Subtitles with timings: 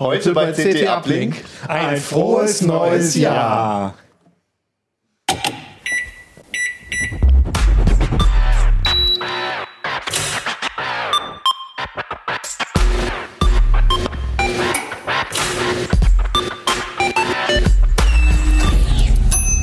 [0.00, 3.94] Heute bei CT Uplink ein frohes neues Jahr.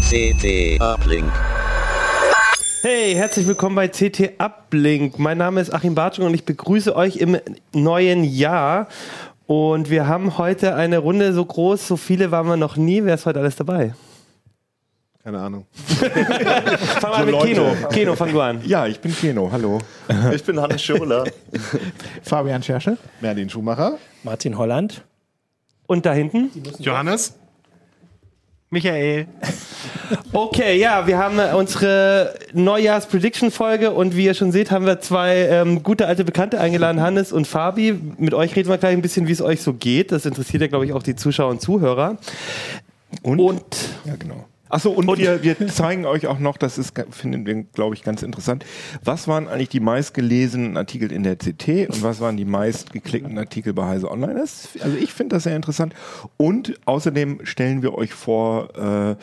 [0.07, 1.31] CT Uplink.
[2.83, 5.17] Hey, herzlich willkommen bei CT Uplink.
[5.17, 7.39] Mein Name ist Achim Bartschung und ich begrüße euch im
[7.73, 8.87] neuen Jahr.
[9.47, 13.03] Und wir haben heute eine Runde so groß, so viele waren wir noch nie.
[13.05, 13.93] Wer ist heute alles dabei?
[15.23, 15.65] Keine Ahnung.
[16.99, 17.75] Fang mal mit Keno.
[17.89, 18.61] Keno, fang du an.
[18.65, 19.79] Ja, ich bin Keno, hallo.
[20.33, 21.25] Ich bin Hannes Schirler.
[22.23, 22.97] Fabian Schersche.
[23.19, 23.97] Merlin Schumacher.
[24.23, 25.03] Martin Holland.
[25.85, 26.49] Und da hinten?
[26.79, 27.33] Johannes.
[28.69, 29.27] Michael.
[30.33, 35.47] Okay, ja, wir haben äh, unsere Neujahrs-Prediction-Folge und wie ihr schon seht, haben wir zwei
[35.47, 37.97] ähm, gute alte Bekannte eingeladen, Hannes und Fabi.
[38.17, 40.11] Mit euch reden wir gleich ein bisschen, wie es euch so geht.
[40.11, 42.17] Das interessiert ja, glaube ich, auch die Zuschauer und Zuhörer.
[43.21, 43.39] Und?
[43.39, 44.45] Und Ja, genau.
[44.69, 48.23] Achso, und, wir, wir zeigen euch auch noch, das ist, finden wir, glaube ich, ganz
[48.23, 48.65] interessant.
[49.03, 53.73] Was waren eigentlich die meistgelesenen Artikel in der CT und was waren die meistgeklickten Artikel
[53.73, 54.39] bei Heise Online?
[54.39, 55.93] Das, also ich finde das sehr interessant.
[56.37, 59.15] Und außerdem stellen wir euch vor, äh,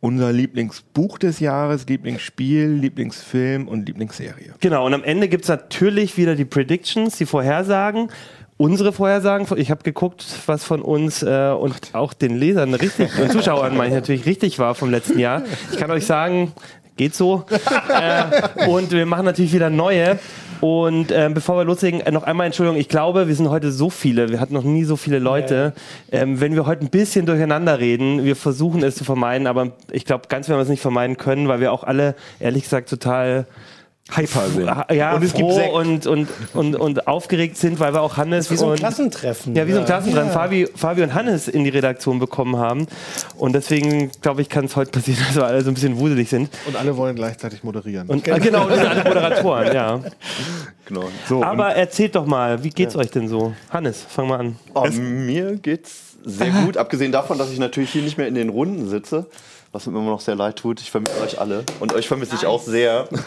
[0.00, 4.54] unser Lieblingsbuch des Jahres, Lieblingsspiel, Lieblingsfilm und Lieblingsserie.
[4.60, 8.08] Genau, und am Ende gibt es natürlich wieder die Predictions, die Vorhersagen.
[8.58, 13.30] Unsere Vorhersagen, ich habe geguckt, was von uns äh, und auch den Lesern richtig, und
[13.30, 15.44] Zuschauern meine ich natürlich richtig war vom letzten Jahr.
[15.70, 16.50] Ich kann euch sagen,
[16.96, 17.44] geht so.
[17.88, 20.18] äh, und wir machen natürlich wieder neue.
[20.60, 23.90] Und ähm, bevor wir loslegen, äh, noch einmal Entschuldigung, ich glaube, wir sind heute so
[23.90, 25.72] viele, wir hatten noch nie so viele Leute.
[26.10, 30.04] Ähm, wenn wir heute ein bisschen durcheinander reden, wir versuchen es zu vermeiden, aber ich
[30.04, 33.46] glaube, ganz werden wir es nicht vermeiden können, weil wir auch alle, ehrlich gesagt, total
[34.10, 34.70] Hyper sind.
[34.96, 35.72] ja, Und es gibt Sekt.
[35.72, 39.54] und, und, und, und aufgeregt sind, weil wir auch Hannes Wie so ein und Klassentreffen.
[39.54, 40.32] ja, wie so ein Klassentreffen Ja.
[40.34, 42.86] Fabi, Fabi und Hannes in die Redaktion bekommen haben.
[43.36, 46.28] Und deswegen, glaube ich, kann es heute passieren, dass wir alle so ein bisschen wuselig
[46.30, 46.48] sind.
[46.66, 48.08] Und alle wollen gleichzeitig moderieren.
[48.08, 50.00] Und genau, genau das sind alle Moderatoren, ja.
[50.86, 51.04] Genau.
[51.28, 53.52] so, Aber erzählt doch mal, wie geht's euch denn so?
[53.68, 54.56] Hannes, fang mal an.
[54.74, 58.48] Oh, mir geht's sehr gut, abgesehen davon, dass ich natürlich hier nicht mehr in den
[58.48, 59.26] Runden sitze,
[59.72, 60.80] was mir immer noch sehr leid tut.
[60.80, 63.08] Ich vermisse euch alle und euch vermisse ich auch sehr.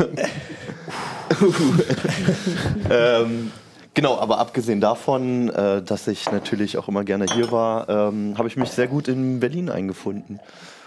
[2.90, 3.52] ähm,
[3.94, 8.48] genau, aber abgesehen davon, äh, dass ich natürlich auch immer gerne hier war, ähm, habe
[8.48, 10.40] ich mich sehr gut in Berlin eingefunden.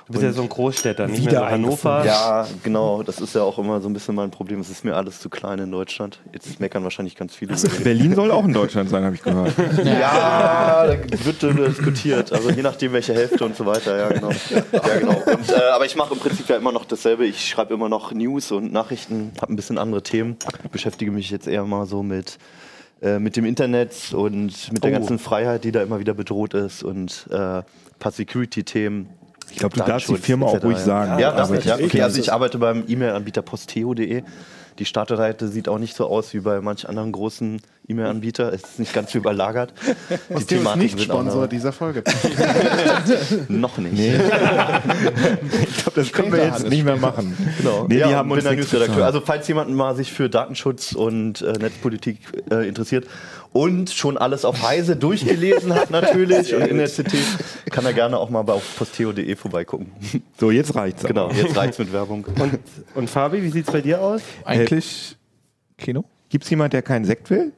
[0.07, 2.05] Du bist ja so ein Großstädter, nicht Wieder mehr so Hannover.
[2.05, 4.61] Ja, genau, das ist ja auch immer so ein bisschen mein Problem.
[4.61, 6.19] Es ist mir alles zu klein in Deutschland.
[6.33, 7.53] Jetzt meckern wahrscheinlich ganz viele.
[7.53, 7.63] mich.
[7.83, 9.53] Berlin soll auch in Deutschland sein, habe ich gehört.
[9.85, 12.33] Ja, da wird darüber diskutiert.
[12.33, 13.97] Also je nachdem, welche Hälfte und so weiter.
[13.97, 14.31] Ja, genau.
[14.51, 15.23] Ja, genau.
[15.25, 17.25] Und, äh, aber ich mache im Prinzip ja immer noch dasselbe.
[17.25, 20.37] Ich schreibe immer noch News und Nachrichten, habe ein bisschen andere Themen.
[20.71, 22.37] Beschäftige mich jetzt eher mal so mit,
[23.01, 24.95] äh, mit dem Internet und mit der Oh.
[24.95, 27.65] ganzen Freiheit, die da immer wieder bedroht ist und äh, ein
[27.99, 29.09] paar Security-Themen.
[29.55, 31.19] Ich glaube, du darfst die Firma auch ruhig sagen.
[31.21, 31.77] Ja, darf Aber ich, ja.
[31.77, 34.23] Okay, also ich arbeite beim E-Mail-Anbieter posteo.de.
[34.81, 38.53] Die Startseite sieht auch nicht so aus wie bei manch anderen großen E-Mail-Anbieter.
[38.53, 39.73] Es ist nicht ganz so überlagert.
[40.11, 42.03] Die Theo ist Thematiken nicht Sponsor noch- dieser Folge.
[43.49, 43.93] Noch nicht.
[43.99, 47.37] ich glaube, das können wir jetzt nicht mehr machen.
[47.59, 47.87] Genau.
[47.89, 49.05] Nee, ja, die haben bin uns Newsredakteur.
[49.07, 52.19] Also falls jemand mal sich für Datenschutz und äh, Netzpolitik
[52.51, 53.07] äh, interessiert
[53.55, 57.15] und schon alles auf Heise durchgelesen hat natürlich und in der CT,
[57.71, 59.93] kann er gerne auch mal bei auf posteo.de vorbeigucken.
[60.39, 61.05] So, jetzt reicht's.
[61.05, 61.35] genau, aber.
[61.35, 62.27] jetzt reicht's mit Werbung.
[62.41, 62.59] Und,
[62.97, 64.23] und Fabi, wie sieht's bei dir aus?
[64.45, 65.17] Eigentlich
[65.79, 66.05] Kino.
[66.29, 67.53] Gibt's jemand, der keinen Sekt will?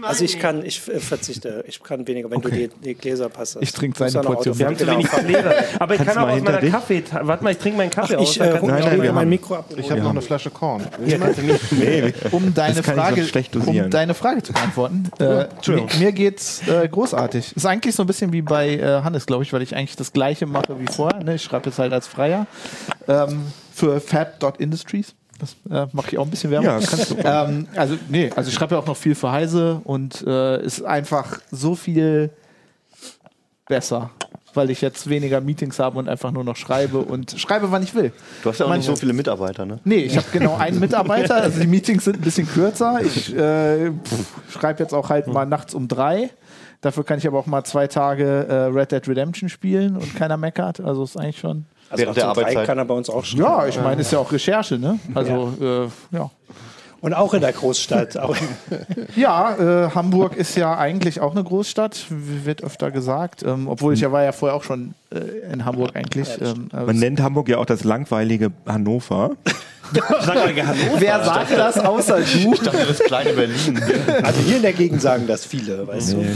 [0.00, 3.58] Also ich kann, ich äh, verzichte, ich kann weniger, wenn du die, die Gläser passt.
[3.60, 4.58] Ich trinke seine ja Portion.
[4.58, 4.96] Wir haben zu fahren.
[4.96, 5.26] wenig Genau.
[5.28, 5.54] Gläser.
[5.78, 6.70] Aber ich Kannst kann auch mal aus meiner dich?
[6.72, 7.04] Kaffee...
[7.20, 8.30] Warte mal, ich trinke meinen Kaffee aus.
[8.30, 9.66] Ich äh, Nein, nein, wir mein Mikro ab.
[9.76, 10.86] Ich habe noch eine Flasche Korn.
[11.04, 11.18] Nicht.
[11.72, 13.26] Nee, Um deine, Frage,
[13.66, 15.04] um deine Frage zu beantworten.
[15.18, 17.56] Äh, mir, mir geht's äh, großartig.
[17.56, 20.12] Ist eigentlich so ein bisschen wie bei äh, Hannes, glaube ich, weil ich eigentlich das
[20.12, 21.22] gleiche mache wie vorher.
[21.24, 21.34] Ne?
[21.34, 22.46] Ich schreibe jetzt halt als Freier
[23.08, 25.14] ähm, für fab.industries.
[25.38, 26.66] Das äh, mache ich auch ein bisschen Werbung.
[26.68, 27.16] Ja, kannst du.
[27.24, 30.82] ähm, also, nee, also ich schreibe ja auch noch viel für Heise und äh, ist
[30.84, 32.30] einfach so viel
[33.66, 34.10] besser,
[34.54, 37.94] weil ich jetzt weniger Meetings habe und einfach nur noch schreibe und schreibe, wann ich
[37.94, 38.12] will.
[38.42, 39.78] Du hast ja auch Manche- nicht so viele Mitarbeiter, ne?
[39.84, 41.36] Nee, ich habe genau einen Mitarbeiter.
[41.48, 43.00] Also die Meetings sind ein bisschen kürzer.
[43.02, 43.92] Ich äh,
[44.50, 46.30] schreibe jetzt auch halt mal nachts um drei.
[46.80, 50.36] Dafür kann ich aber auch mal zwei Tage äh, Red Dead Redemption spielen und keiner
[50.36, 50.80] meckert.
[50.80, 51.66] Also ist eigentlich schon.
[51.90, 52.66] Also Während der Arbeitszeit.
[52.66, 53.42] kann er bei uns auch schreiben.
[53.42, 54.98] Ja, ich meine, ist ja auch Recherche, ne?
[55.14, 56.30] Also äh, ja.
[57.00, 58.18] Und auch in der Großstadt.
[59.16, 59.56] Ja,
[59.86, 63.42] äh, Hamburg ist ja eigentlich auch eine Großstadt, wird öfter gesagt.
[63.42, 66.28] Ähm, obwohl ich ja war ja vorher auch schon äh, in Hamburg eigentlich.
[66.40, 69.32] Ähm, Man nennt Hamburg ja auch das langweilige Hannover.
[70.98, 72.52] wer sagt das außer du?
[72.52, 73.80] Ich dachte, das kleine Berlin.
[74.22, 76.26] also hier in der Gegend sagen das viele, weißt du.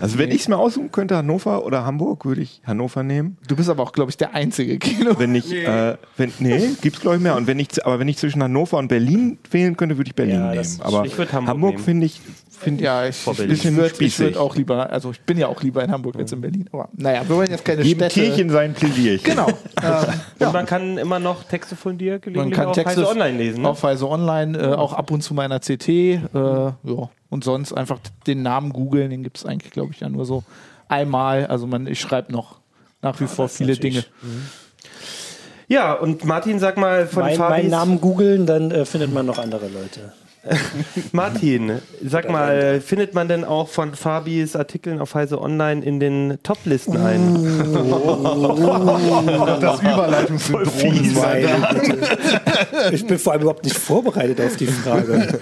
[0.00, 3.36] Also wenn ich es mir aussuchen könnte, Hannover oder Hamburg, würde ich Hannover nehmen.
[3.46, 5.14] Du bist aber auch, glaube ich, der einzige Kino.
[5.18, 7.36] Wenn ich, nee, äh, wenn, nee gibt's glaube ich mehr.
[7.36, 10.36] Und wenn ich, aber wenn ich zwischen Hannover und Berlin wählen könnte, würde ich Berlin
[10.36, 10.80] Ja, nehmen.
[10.80, 11.84] Aber ich Hamburg Hamburg nehmen.
[11.84, 15.20] finde ich, finde Ja, ich ich, ich, ich würde ich würd auch lieber, also ich
[15.22, 16.68] bin ja auch lieber in Hamburg als in Berlin.
[16.72, 18.26] Aber naja, wir wollen jetzt keine Jedem Städte.
[18.26, 19.24] Tierchen sein Plädierchen.
[19.24, 19.48] Genau.
[19.82, 23.08] ähm, Und man kann immer noch Texte von dir man gelegentlich kann auf Texte Heise
[23.08, 23.62] online lesen.
[23.62, 23.68] Ne?
[23.68, 25.88] Auf Weise Online, äh, auch ab und zu mal in der CT.
[25.88, 27.10] Äh, ja.
[27.30, 30.42] Und sonst einfach den Namen googeln, den gibt es eigentlich, glaube ich, ja nur so
[30.88, 31.46] einmal.
[31.46, 32.56] Also man, ich schreibe noch
[33.02, 33.98] nach wie vor das ist viele Dinge.
[34.22, 34.48] natürlich-
[35.68, 37.56] Ja, und Martin, sag mal von Mein, Fabis.
[37.58, 40.12] meinen Namen googeln, dann äh, findet man noch andere Leute.
[41.12, 46.38] Martin, sag mal, findet man denn auch von Fabis Artikeln auf Heise Online in den
[46.42, 47.34] Top-Listen ein?
[49.60, 50.70] Das Überleitungssyndrom.
[52.92, 55.38] Ich bin vor allem überhaupt nicht vorbereitet auf die Frage.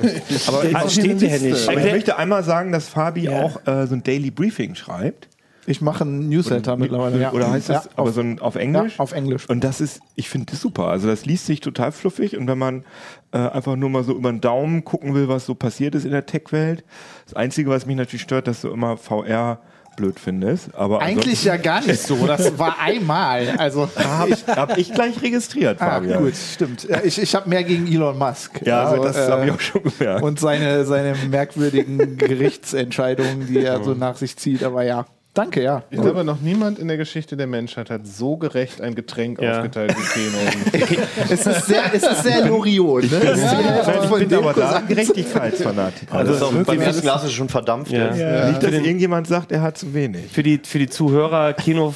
[0.49, 1.69] Aber, aber, steht hier nicht.
[1.69, 3.43] aber ich möchte einmal sagen, dass Fabi Ja.
[3.43, 5.29] auch äh, so ein Daily Briefing schreibt.
[5.69, 7.21] Ich mache einen Newsletter mittlerweile.
[7.21, 7.33] Ja.
[7.33, 8.99] Oder heißt das Ja, aber auf, so ein, auf ja, Englisch?
[8.99, 9.49] auf Englisch.
[9.49, 10.87] Und das ist, ich finde das super.
[10.89, 12.85] Also das liest sich total fluffig und wenn man
[13.33, 16.11] äh, einfach nur mal so über den Daumen gucken will, was so passiert ist in
[16.13, 16.85] der Tech-Welt.
[17.27, 19.61] Das Einzige, was mich natürlich stört, dass du immer VR
[19.97, 20.73] blöd findest.
[20.77, 22.25] Aber Eigentlich ja gar nicht so.
[22.27, 23.49] Das war einmal.
[23.59, 26.23] Also habe ich, hab ich gleich registriert, Ah, Fabian.
[26.23, 26.89] gut, stimmt.
[26.89, 28.65] Ja, Ich, ich habe mehr gegen Elon Musk.
[28.65, 30.23] Ja, Also, das äh, habe ich auch schon gemerkt.
[30.23, 32.17] Und seine, seine merkwürdigen
[32.69, 34.63] Gerichtsentscheidungen, die er so nach sich zieht.
[34.63, 35.05] Aber ja,
[35.39, 35.83] danke, ja.
[35.91, 39.57] Ich glaube, noch niemand in der Geschichte der Menschheit hat so gerecht ein Getränk Ja.
[39.59, 40.99] aufgeteilt wie Keno.
[41.31, 43.11] Es ist sehr, es ist sehr Loriot.
[43.11, 43.17] Ne?
[43.19, 46.15] Ist sehr ich bin aber da Cousin- Gerechtigkeitsfanatiker.
[46.15, 47.89] Also das ist auch beim ersten Glas ist schon verdammt.
[47.91, 48.15] Ja.
[48.15, 48.49] jetzt.
[48.49, 50.31] Nicht, dass irgendjemand sagt, er hat zu wenig.
[50.33, 51.95] Für die, für die Zuhörer, Kino,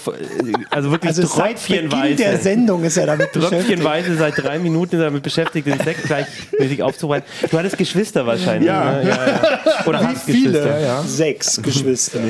[0.71, 2.43] also wirklich Also seit Beginn der tröpfchenweise.
[2.43, 3.62] Sendung ist er damit beschäftigt.
[3.62, 7.27] Tröpfchenweise seit drei Minuten ist er damit beschäftigt, den Sekt gleichmäßig aufzubereiten.
[7.50, 8.67] Du hattest Geschwister wahrscheinlich.
[8.69, 8.93] Ja.
[8.93, 9.09] Ne?
[9.09, 9.87] ja, ja.
[9.87, 11.03] Oder hast Geschwister.
[11.05, 12.21] Sechs Geschwister.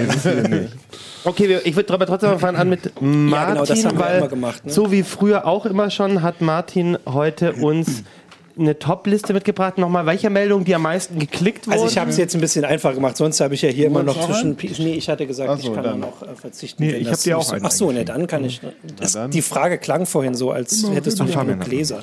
[1.25, 4.05] Okay, wir- ich würde aber trotzdem mal fangen an mit Martin, genau, das haben wir
[4.05, 4.73] weil immer gemacht, ne?
[4.73, 8.03] so wie früher auch immer schon, hat Martin heute uns
[8.59, 9.79] eine Top-Liste mitgebracht.
[9.79, 11.73] Nochmal, welche Meldung die am meisten geklickt wurden?
[11.73, 14.03] Also ich habe es jetzt ein bisschen einfach gemacht, sonst habe ich ja hier immer
[14.03, 14.59] noch zwischen...
[14.79, 16.01] Nee, ich hatte gesagt, so, ich kann dann.
[16.03, 16.83] da noch äh, verzichten.
[16.85, 18.61] Nee, ich das hab dir auch so- einen Ach so, ne, dann kann ich...
[18.99, 22.03] Das, die Frage klang vorhin so, als hättest du nicht genug Gläser.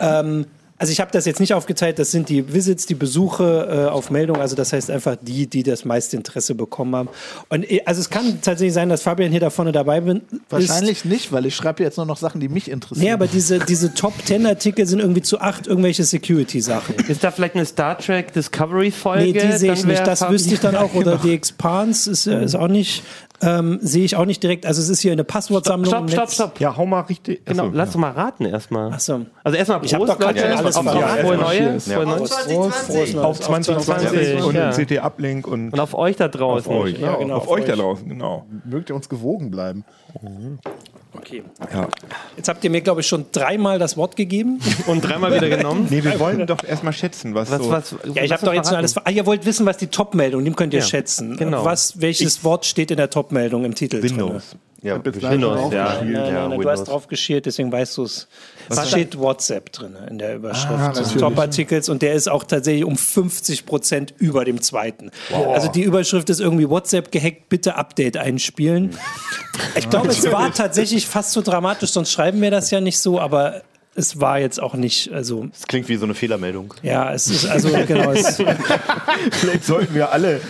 [0.00, 0.46] Ähm,
[0.84, 4.10] also ich habe das jetzt nicht aufgeteilt, das sind die Visits, die Besuche äh, auf
[4.10, 7.08] Meldung, also das heißt einfach die, die das meiste Interesse bekommen haben.
[7.48, 10.40] Und äh, also es kann tatsächlich sein, dass Fabian hier da vorne dabei bin, ist.
[10.50, 13.06] Wahrscheinlich nicht, weil ich schreibe jetzt nur noch Sachen, die mich interessieren.
[13.06, 16.96] Nee, aber diese, diese Top Ten Artikel sind irgendwie zu acht irgendwelche Security-Sachen.
[17.08, 19.24] ist da vielleicht eine Star Trek Discovery-Folge?
[19.24, 20.06] Nee, die sehe ich nicht.
[20.06, 20.92] Das wüsste ich dann auch.
[20.92, 23.04] Oder die Expanse ist, äh, ist auch nicht,
[23.42, 24.64] ähm, sehe ich auch nicht direkt.
[24.66, 25.92] Also es ist hier eine Passwortsammlung.
[25.92, 26.60] Stopp, stopp, stopp.
[26.60, 27.44] Ja, hau mal richtig.
[27.44, 27.92] Genau, Achso, lass ja.
[27.94, 28.90] doch mal raten erstmal.
[28.94, 29.26] Ach so.
[29.42, 30.48] Also erstmal Ich hab Prost, doch gerade Leute.
[30.50, 31.90] schon alles auf, auf, Ja, Frohe Neues.
[33.16, 34.70] Auf 2020 2020, und ja.
[34.70, 36.70] CT-Uplink und Und auf euch da draußen.
[36.72, 36.98] auf euch.
[36.98, 38.46] Ja, genau, auf auf euch da draußen, genau.
[38.64, 39.84] Mögt ihr uns gewogen bleiben?
[41.16, 41.42] Okay.
[41.72, 41.88] Ja.
[42.36, 44.58] Jetzt habt ihr mir, glaube ich, schon dreimal das Wort gegeben.
[44.86, 45.86] Und dreimal wieder genommen.
[45.88, 47.70] Nee, wir wollen doch erstmal schätzen, was, Was, so...
[47.70, 48.96] was, Ja, ich habe doch jetzt schon alles.
[48.98, 51.36] Ah, ihr wollt wissen, was die Top-Meldung, dem könnt ihr Ja, schätzen.
[51.36, 51.64] genau.
[51.64, 54.00] Was, welches Wort steht in der Top-Meldung im Titel?
[54.00, 54.10] drin?
[54.10, 54.56] Windows.
[54.82, 55.32] Ja, jetzt bestimmt.
[55.32, 55.94] Windows, ja.
[56.00, 56.80] Nein, nein, nein, du Windows.
[56.80, 58.28] hast drauf geschielt, deswegen weißt du es.
[58.68, 61.14] Es steht WhatsApp drin in der Überschrift Ah, des.
[61.14, 65.10] Top-Artikels und der ist auch tatsächlich um 50 Prozent über dem zweiten.
[65.32, 68.90] Also die Überschrift ist irgendwie WhatsApp gehackt, bitte Update einspielen.
[69.74, 73.18] Ich glaube, es war tatsächlich fast so dramatisch, sonst schreiben wir das ja nicht so,
[73.18, 73.62] aber
[73.96, 76.74] es war jetzt auch nicht, also Das klingt wie so eine Fehlermeldung.
[76.82, 78.10] ja, es ist also genau.
[78.12, 78.42] Es,
[79.32, 80.40] Vielleicht sollten wir alle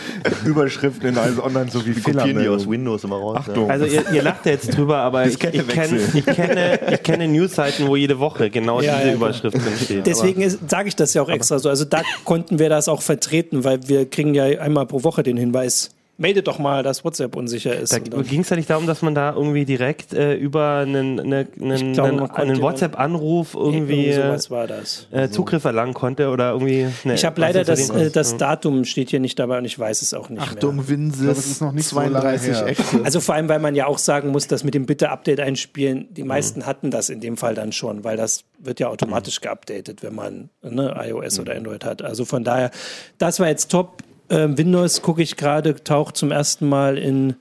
[0.45, 2.71] Überschriften in Heise Online so wie Kopieren die aus Fehlermeldungen.
[2.71, 3.37] Windows immer raus.
[3.41, 3.71] Achtung.
[3.71, 7.29] Also ihr, ihr lacht ja jetzt drüber, aber ich, ich, kenn, ich kenne, ich kenne
[7.29, 10.07] Newsseiten, wo jede Woche genau Ja, diese ja, Überschrift drin steht.
[10.07, 11.69] Deswegen sage ich das ja auch extra so.
[11.69, 15.37] Also da konnten wir das auch vertreten, weil wir kriegen ja einmal pro Woche den
[15.37, 17.93] Hinweis, meldet doch mal, dass WhatsApp unsicher ist.
[17.93, 21.47] Da ging es ja nicht darum, dass man da irgendwie direkt äh, über einen, eine,
[21.61, 25.09] einen, glaube, einen, einen WhatsApp-Anruf irgendwie Irgendwie äh, das.
[25.11, 26.87] äh, Zugriff erlangen konnte oder irgendwie.
[27.05, 28.37] Ne, Ich habe leider das, äh, das.
[28.37, 30.85] Datum steht hier nicht dabei und ich weiß es auch nicht Achtung, mehr.
[30.85, 32.67] Glaube, es ist noch nicht so lange 32 her.
[32.69, 33.01] Exe.
[33.05, 36.15] Also vor allem, weil man ja auch sagen muss, dass mit dem Bitte-Update einspielen, Mhm.
[36.15, 40.03] die meisten hatten das in dem Fall dann schon, weil das wird ja automatisch geupdatet,
[40.03, 41.43] wenn man ne, iOS Mhm.
[41.43, 42.03] oder Android hat.
[42.03, 42.71] Also von daher,
[43.19, 44.03] das war jetzt top.
[44.35, 47.37] Ähm, Windows gucke ich gerade, taucht zum ersten Mal in,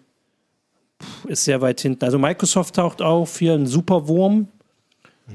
[1.27, 2.03] ist sehr weit hinten.
[2.05, 4.35] Also Microsoft taucht auf, hier ein Superwurm.
[4.37, 4.47] Mhm.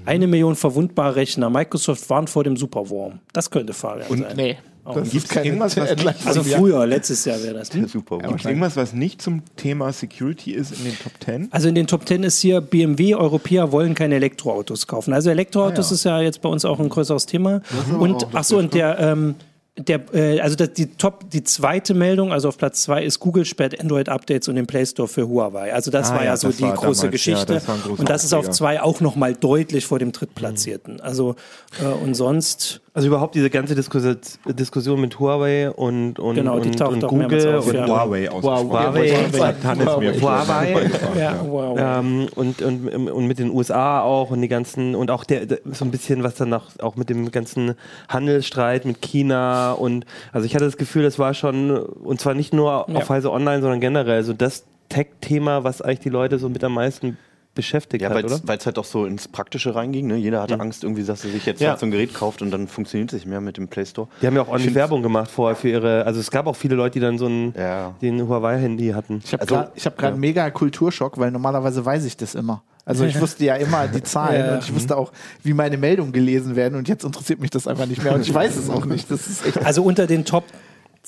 [0.07, 1.51] Eine Million verwundbare Rechner.
[1.51, 3.21] Microsoft warnt vor dem Superwurm.
[3.33, 4.37] Das könnte Fabian sein.
[4.37, 4.57] nee.
[4.85, 7.69] Das Gibt's ist keine irgendwas, was nicht- Also früher, letztes Jahr wäre das.
[7.69, 8.17] Super.
[8.21, 11.49] Gibt es irgendwas, was nicht zum Thema Security ist in den Top 10?
[11.51, 15.13] Also in den Top 10 ist hier BMW, Europäer wollen keine Elektroautos kaufen.
[15.13, 15.95] Also Elektroautos Ah, ja.
[15.95, 17.61] ist ja jetzt bei uns auch ein größeres Thema.
[17.99, 19.35] Und auch ach so, und der ähm,
[19.79, 23.45] der, äh, also das, die Top, die zweite Meldung, also auf Platz zwei ist Google
[23.45, 25.73] sperrt Android-Updates und den Play Store für Huawei.
[25.73, 27.55] Also das Ah, war ja, ja, so das die große damals, ja, Geschichte.
[27.55, 31.01] das ein großer und das ist auf zwei auch nochmal deutlich vor dem drittplatzierten.
[31.01, 31.37] Also
[31.81, 36.81] äh, und sonst Also überhaupt diese ganze Diskussion, Diskussion mit Huawei und, und, Genau, und,
[36.81, 37.87] und Google auf, und ja.
[37.87, 38.71] Huawei ausgesprochen.
[38.71, 40.21] Huawei.
[40.21, 40.91] Huawei.
[41.17, 41.79] ja, wow.
[41.81, 45.85] Ähm, und, und, und mit den USA auch und die ganzen und auch der, so
[45.85, 47.75] ein bisschen was dann auch, auch mit dem ganzen
[48.09, 52.53] Handelsstreit mit China und also ich hatte das Gefühl, das war schon und zwar nicht
[52.53, 52.97] nur Ja.
[52.97, 56.75] auf Heise Online, sondern generell so das Tech-Thema, was eigentlich die Leute so mit am
[56.75, 57.17] meisten
[57.59, 58.41] beschäftigt Ja, hat, oder?
[58.45, 60.07] weil es halt auch so ins Praktische reinging.
[60.07, 60.17] Ne?
[60.17, 61.77] Jeder hatte Angst, irgendwie, dass er sich jetzt Ja.
[61.77, 64.07] so ein Gerät kauft und dann funktioniert es nicht mehr mit dem Play Store.
[64.23, 66.77] Die haben ja auch ordentlich Werbung gemacht vorher für ihre, also es gab auch viele
[66.77, 67.95] Leute, die dann so ein Ja.
[68.01, 69.21] den Huawei-Handy hatten.
[69.25, 72.63] Ich habe Also, gerade hab grad einen mega Kulturschock, weil normalerweise weiß ich das immer.
[72.85, 74.55] Also ich wusste ja immer die Zahlen Ja.
[74.55, 75.13] und ich wusste auch,
[75.43, 78.33] wie meine Meldungen gelesen werden und jetzt interessiert mich das einfach nicht mehr und ich
[78.33, 79.11] weiß es auch nicht.
[79.11, 80.45] Das ist echt Also unter den Top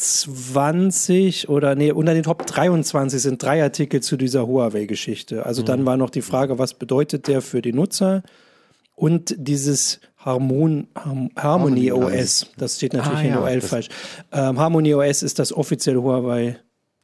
[0.00, 5.44] 20 oder nee, unter den Top 23 sind drei Artikel zu dieser Huawei-Geschichte.
[5.44, 8.22] Also dann war noch die Frage, was bedeutet der für die Nutzer?
[8.94, 13.88] Und dieses Harmon, Harm, Harmony OS, das steht natürlich Ah, in ja, OL falsch.
[14.32, 16.58] Ähm, Harmony OS ist das offizielle Huawei,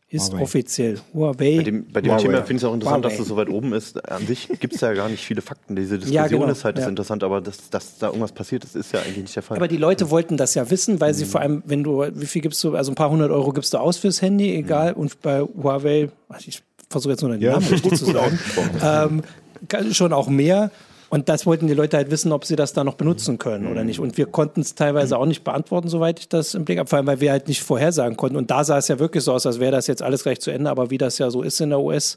[0.09, 0.43] ist Huawei.
[0.43, 1.57] offiziell Huawei.
[1.57, 2.23] Bei dem, bei dem Huawei.
[2.23, 3.17] Thema finde ich es auch interessant, Huawei.
[3.17, 4.09] dass es so weit oben ist.
[4.11, 5.75] An sich gibt es ja gar nicht viele Fakten.
[5.75, 6.89] Diese Diskussion Ja, genau, ist halt das ja.
[6.91, 9.57] interessant, aber dass, dass da irgendwas passiert ist, ist ja eigentlich nicht der Fall.
[9.57, 12.43] Aber die Leute wollten das ja wissen, weil sie vor allem, wenn du, wie viel
[12.43, 14.93] gibst du, also ein paar hundert Euro gibst du aus fürs Handy, egal.
[14.93, 18.39] Und bei Huawei, ach, ich versuche jetzt nur den Ja, Namen richtig zu gut sagen,
[18.83, 20.71] ähm, schon auch mehr.
[21.09, 23.85] Und das wollten die Leute halt wissen, ob sie das da noch benutzen können oder
[23.85, 24.01] nicht.
[24.01, 26.97] Und wir konnten es teilweise auch nicht beantworten, soweit ich das im Blick habe, vor
[26.99, 28.37] allem weil wir halt nicht vorhersagen konnten.
[28.37, 30.51] Und da sah es ja wirklich so aus, als wäre das jetzt alles gleich zu
[30.51, 30.69] Ende.
[30.71, 32.17] Aber wie das ja so ist in der US-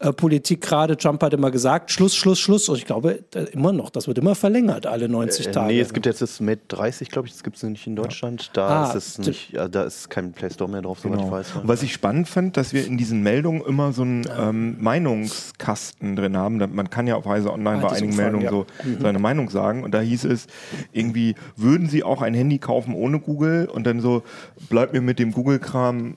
[0.00, 0.96] äh, Politik gerade.
[0.96, 2.68] Trump hat immer gesagt, Schluss, Schluss, Schluss.
[2.68, 3.20] Und ich glaube
[3.52, 5.72] immer noch, das wird immer verlängert, alle 90 Äh, Tage.
[5.74, 8.50] Nee, es gibt jetzt das Mate 30, glaube ich, das gibt es nicht in Deutschland.
[8.54, 11.24] Da Ah, ist es nicht, ja, da ist kein Play Store mehr drauf, soweit ich
[11.24, 11.32] Genau.
[11.32, 11.56] weiß.
[11.56, 16.16] Und was ich spannend fand, dass wir in diesen Meldungen immer so einen ähm, Meinungskasten
[16.16, 16.56] drin haben.
[16.74, 18.50] Man kann ja auf Heise Online Ah, bei einigen Meldungen ja.
[18.50, 18.66] so
[19.00, 19.84] seine Meinung sagen.
[19.84, 20.46] Und da hieß es
[20.92, 23.68] irgendwie, würden Sie auch ein Handy kaufen ohne Google?
[23.72, 24.22] Und dann so,
[24.68, 26.14] bleibt mir mit dem Google-Kram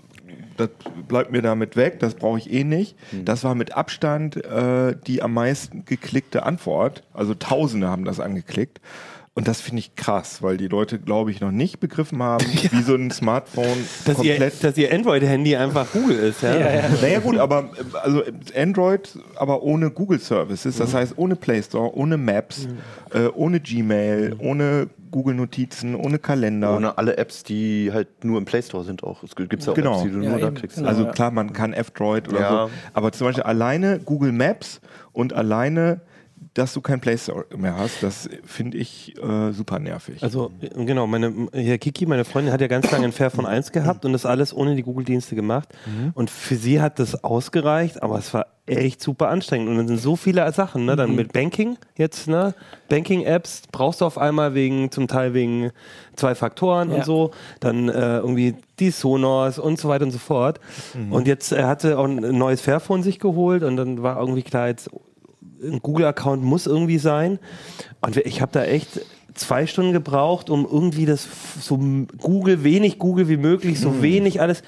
[0.57, 0.69] das
[1.07, 2.95] bleibt mir damit weg, das brauche ich eh nicht.
[3.25, 7.03] Das war mit Abstand äh, die am meisten geklickte Antwort.
[7.13, 8.79] Also Tausende haben das angeklickt.
[9.35, 12.81] Und das finde ich krass, weil die Leute, glaube ich, noch nicht begriffen haben, wie
[12.83, 13.65] so ein Smartphone
[14.05, 16.53] Dass ihr, komplett dass ihr Android-Handy einfach Google ist, ja?
[17.01, 17.69] naja gut, aber
[18.03, 18.21] also
[18.55, 22.67] Android, aber ohne Google Services, das heißt ohne Play Store, ohne Maps,
[23.11, 26.75] äh, ohne Gmail, ohne Google Notizen, ohne Kalender.
[26.77, 29.23] Ohne alle Apps, die halt nur im Play Store sind auch.
[29.23, 29.93] Es gibt ja auch Genau.
[29.95, 30.77] Apps, die du Ja, nur da klickst.
[30.77, 30.89] genau.
[30.89, 31.11] also ja.
[31.11, 32.65] klar, man kann F-Droid oder Ja.
[32.67, 34.79] so, aber zum Beispiel alleine Google Maps
[35.11, 36.01] und alleine,
[36.53, 40.21] dass du kein Play Store mehr hast, das finde ich äh, super nervig.
[40.21, 43.71] Also äh, genau, meine hier Kiki, meine Freundin, hat ja ganz lange ein Fairphone 1
[43.71, 45.69] gehabt und das alles ohne die Google-Dienste gemacht.
[46.13, 49.67] Und für sie hat das ausgereicht, aber es war echt super anstrengend.
[49.69, 50.95] Und dann sind so viele Sachen, ne?
[50.95, 52.53] Dann mit Banking jetzt, ne?
[52.87, 55.71] Banking-Apps brauchst du auf einmal wegen, zum Teil wegen
[56.15, 56.97] zwei Faktoren Ja.
[56.97, 57.31] und so.
[57.59, 60.59] Dann äh, irgendwie die Sonors und so weiter und so fort.
[61.09, 64.67] Und jetzt er hatte auch ein neues Fairphone sich geholt und dann war irgendwie klar,
[64.67, 64.89] jetzt
[65.63, 67.39] ein Google-Account muss irgendwie sein.
[68.01, 69.01] Und ich habe da echt
[69.33, 71.27] zwei Stunden gebraucht, um irgendwie das
[71.59, 71.79] so
[72.19, 74.63] Google, wenig Google wie möglich, so wenig alles.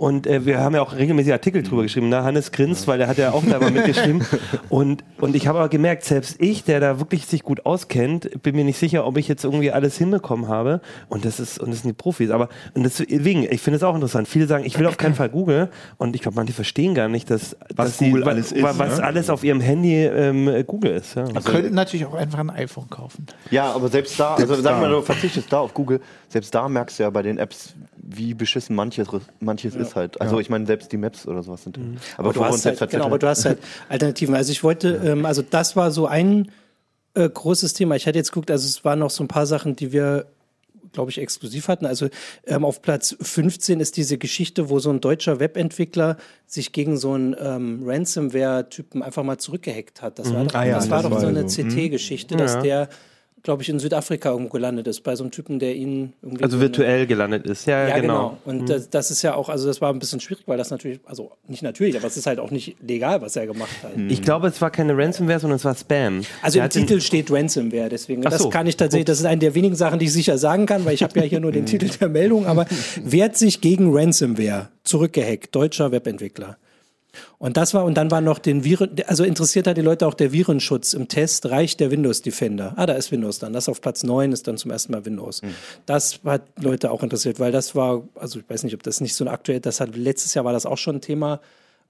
[0.00, 2.08] Und äh, wir haben ja auch regelmäßig Artikel drüber geschrieben.
[2.08, 2.22] Ne?
[2.24, 4.24] Hannes grinst, weil der hat ja auch da mal mitgeschrieben.
[4.70, 8.56] Und, und ich habe aber gemerkt, selbst ich, der da wirklich sich gut auskennt, bin
[8.56, 10.80] mir nicht sicher, ob ich jetzt irgendwie alles hinbekommen habe.
[11.08, 12.30] Und das ist, und das sind die Profis.
[12.30, 14.26] Aber und deswegen, ich finde es auch interessant.
[14.28, 15.68] Viele sagen, ich will auf keinen Fall Google.
[15.98, 18.74] Und ich glaube, manche verstehen gar nicht, dass, Was dass Google wa- alles ist, wa-
[18.78, 19.04] was ne?
[19.04, 21.14] alles auf ihrem Handy ähm, Google ist.
[21.16, 21.24] Ja.
[21.24, 23.26] Man könnte natürlich auch einfach ein iPhone kaufen.
[23.50, 24.80] Ja, aber selbst da, also Selbst sag da.
[24.80, 28.34] mal, du verzichtest da auf Google, selbst da merkst du ja bei den Apps, wie
[28.34, 29.08] beschissen manches,
[29.40, 30.20] manches ist halt.
[30.20, 31.78] Also ich meine, selbst die Maps oder sowas sind.
[32.16, 34.34] Aber, Aber du, hast halt, genau, aber du hast halt Alternativen.
[34.34, 36.50] Also ich wollte, ähm, also das war so ein
[37.14, 37.96] äh, großes Thema.
[37.96, 40.26] Ich hatte jetzt geguckt, also es waren noch so ein paar Sachen, die wir
[40.92, 41.86] glaube ich, exklusiv hatten.
[41.86, 42.08] Also
[42.46, 46.16] ähm, auf Platz 15 ist diese Geschichte, wo so ein deutscher Webentwickler
[46.46, 50.18] sich gegen so einen ähm, Ransomware-Typen einfach mal zurückgehackt hat.
[50.18, 51.62] Das war doch, Ah ja, das war das doch so war eine so.
[51.62, 52.88] CT-Geschichte, dass der,
[53.42, 56.44] glaube ich, in Südafrika irgendwo gelandet ist, bei so einem Typen, der ihn irgendwie.
[56.44, 57.66] Also virtuell gelandet ist.
[57.66, 58.36] Ja, ja, genau.
[58.44, 58.58] genau.
[58.60, 61.00] Und das, das ist ja auch, also das war ein bisschen schwierig, weil das natürlich,
[61.04, 63.92] also nicht natürlich, aber es ist halt auch nicht legal, was er gemacht hat.
[64.08, 66.22] Ich glaube, es war keine Ransomware, sondern es war Spam.
[66.42, 68.26] Also Der im Titel steht Ransomware, deswegen.
[68.26, 68.50] Ach Das so.
[68.50, 70.94] kann ich tatsächlich, das ist eine der wenigen Sachen, die ich sicher sagen kann, weil
[70.94, 72.66] ich habe ja hier nur den Titel der Meldung, aber
[73.02, 76.56] wehrt sich gegen Ransomware zurückgehackt, deutscher Webentwickler.
[77.38, 80.14] Und das war, und dann war noch den Viren, also interessiert hat die Leute auch
[80.14, 82.74] der Virenschutz im Test, reicht der Windows Defender.
[82.76, 83.52] Ah, da ist Windows dann.
[83.52, 85.42] Das auf Platz 9 ist dann zum ersten Mal Windows.
[85.86, 89.14] Das hat Leute auch interessiert, weil das war, also ich weiß nicht, ob das nicht
[89.14, 91.40] so ein aktuell, das hat, letztes Jahr war das auch schon ein Thema.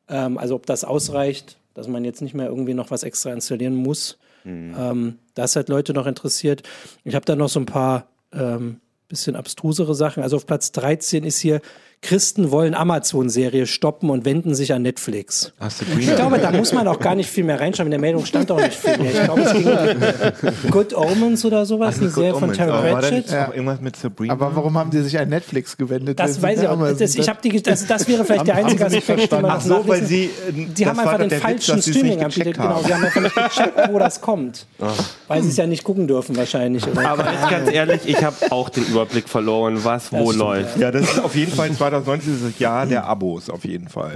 [0.08, 3.74] Ähm, also ob das ausreicht, dass man jetzt nicht mehr irgendwie noch was extra installieren
[3.74, 4.18] muss.
[4.44, 6.62] Ähm, das hat Leute noch interessiert.
[7.04, 10.22] Ich habe da noch so ein paar ähm, bisschen abstrusere Sachen.
[10.22, 11.60] Also auf Platz 13 ist hier,
[12.02, 15.52] Christen wollen Amazon-Serie stoppen und wenden sich an Netflix.
[15.60, 17.88] Hast du Ich glaube, da muss man auch gar nicht viel mehr reinschreiben.
[17.88, 19.12] In der Meldung stand auch nicht viel mehr.
[19.12, 23.30] Ich glaube, es ging um Good Omens oder sowas, eine Serie von Terry Pratchett.
[23.54, 24.32] irgendwas mit Sabrina?
[24.32, 26.18] Aber warum haben die sich an Netflix gewendet?
[26.18, 26.78] Das weiß ich auch.
[26.80, 29.88] Das, ich die, das, das wäre vielleicht der einzige Aspekt, den man Ach noch so,
[29.88, 30.24] weil sie.
[30.24, 32.54] äh, Die haben einfach den Witz, falschen Streaming anbietet.
[32.56, 32.84] Genau, haben.
[32.86, 34.66] sie haben einfach nicht gecheckt, wo das kommt.
[35.28, 36.86] Weil sie es ja nicht gucken dürfen wahrscheinlich.
[36.86, 37.08] Oder?
[37.10, 40.78] Aber jetzt ganz ehrlich, ich habe auch den Überblick verloren, was wo läuft.
[40.78, 44.12] Ja, das ist auf jeden Fall 2019 ist das Jahr der Abos, auf jeden Fall.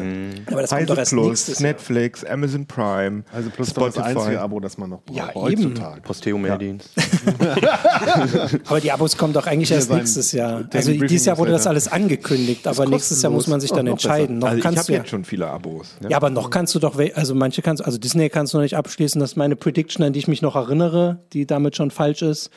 [0.50, 1.71] Aber das kommt doch erst Plus, nächstes Jahr.
[1.73, 4.19] Netflix, Amazon Prime, Also plus doch das Spotify.
[4.19, 6.00] einzige Abo, das man noch braucht Ja, heutzutage.
[6.02, 6.90] Posteo-Maildienst.
[8.66, 10.64] Aber die Abos kommen doch eigentlich erst nächstes Jahr.
[10.73, 13.87] Also Briefing dieses Jahr wurde das alles angekündigt, aber nächstes Jahr muss man sich dann
[13.87, 14.38] noch entscheiden.
[14.38, 15.97] Noch Also ich kannst habe du ja, jetzt schon viele Abos.
[16.00, 16.11] Ne?
[16.11, 18.76] ja, aber noch kannst du doch, also manche kannst, also Disney kannst du noch nicht
[18.76, 19.21] abschließen.
[19.21, 22.50] Das ist meine Prediction, an die ich mich noch erinnere, die damit schon falsch ist.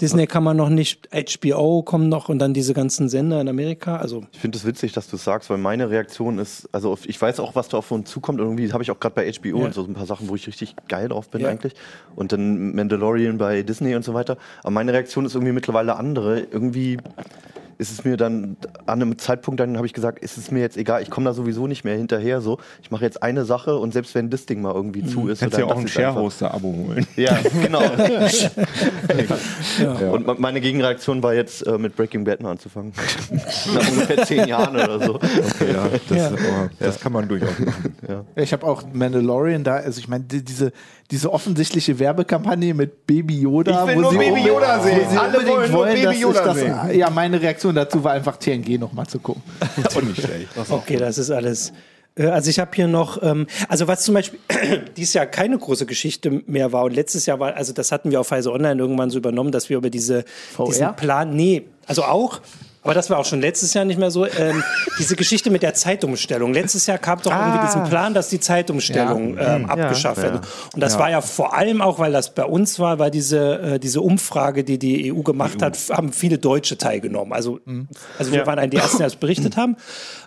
[0.00, 3.96] Disney kann man noch nicht, HBO kommen noch und dann diese ganzen Sender in Amerika.
[3.96, 7.20] Also Ich finde es witzig, dass du es sagst, weil meine Reaktion ist, also ich
[7.20, 8.40] weiß auch, was da auf uns zukommt.
[8.40, 9.64] Und irgendwie habe ich auch gerade bei HBO Ja.
[9.66, 11.48] und so ein paar Sachen, wo ich richtig geil drauf bin Ja.
[11.48, 11.74] eigentlich.
[12.16, 14.36] Und dann Mandalorian bei Disney und so weiter.
[14.62, 16.40] Aber meine Reaktion ist irgendwie mittlerweile andere.
[16.40, 16.98] Irgendwie
[17.80, 18.56] ist es mir dann
[18.86, 21.32] an einem Zeitpunkt, dann habe ich gesagt, ist es mir jetzt egal, ich komme da
[21.32, 22.40] sowieso nicht mehr hinterher.
[22.40, 25.40] So, ich mache jetzt eine Sache und selbst wenn das Ding mal irgendwie zu ist,
[25.40, 25.88] so, Kannst ja dann auch ein.
[25.88, 27.06] Sharehoster-Abo holen.
[27.16, 27.80] Ja, genau.
[30.12, 32.92] Und me- meine Gegenreaktion war jetzt äh, mit Breaking Bad mal anzufangen.
[33.74, 35.18] Nach ungefähr zehn Jahren oder so.
[35.72, 37.94] Ja, das, aber das kann man durchaus machen.
[38.36, 40.72] Ich habe auch Mandalorian da, also ich meine, die, diese,
[41.10, 43.82] diese offensichtliche Werbekampagne mit Baby Yoda.
[43.82, 45.18] Ich will wo nur sie Baby unbedingt- Yoda sehen.
[45.18, 46.76] Alle unbedingt wollen nur Baby Yoda das, sehen.
[46.94, 49.42] Ja, meine Reaktion dazu war einfach TNG nochmal zu gucken.
[49.96, 50.48] Und nicht schlecht.
[50.68, 51.72] Okay, das ist alles.
[52.16, 54.38] Äh, Also ich habe hier noch, ähm, also was zum Beispiel
[54.96, 58.20] dieses Jahr keine große Geschichte mehr war und letztes Jahr war, also das hatten wir
[58.20, 60.24] auf Heise Online irgendwann so übernommen, dass wir über diese
[60.66, 62.40] diesen Plan, nee, also auch,
[62.82, 64.62] aber das war auch schon letztes Jahr nicht mehr so, ähm,
[64.98, 66.52] diese Geschichte mit der Zeitumstellung.
[66.54, 70.46] Letztes Jahr kam doch irgendwie diesen Plan, dass die Zeitumstellung ähm, abgeschafft wird.
[70.74, 73.78] Und das war ja vor allem auch, weil das bei uns war, weil diese, äh,
[73.78, 77.32] diese Umfrage, die die EU gemacht hat, haben viele Deutsche teilgenommen.
[77.32, 77.60] Also,
[78.18, 79.76] also wir waren eine der ersten, die das berichtet haben.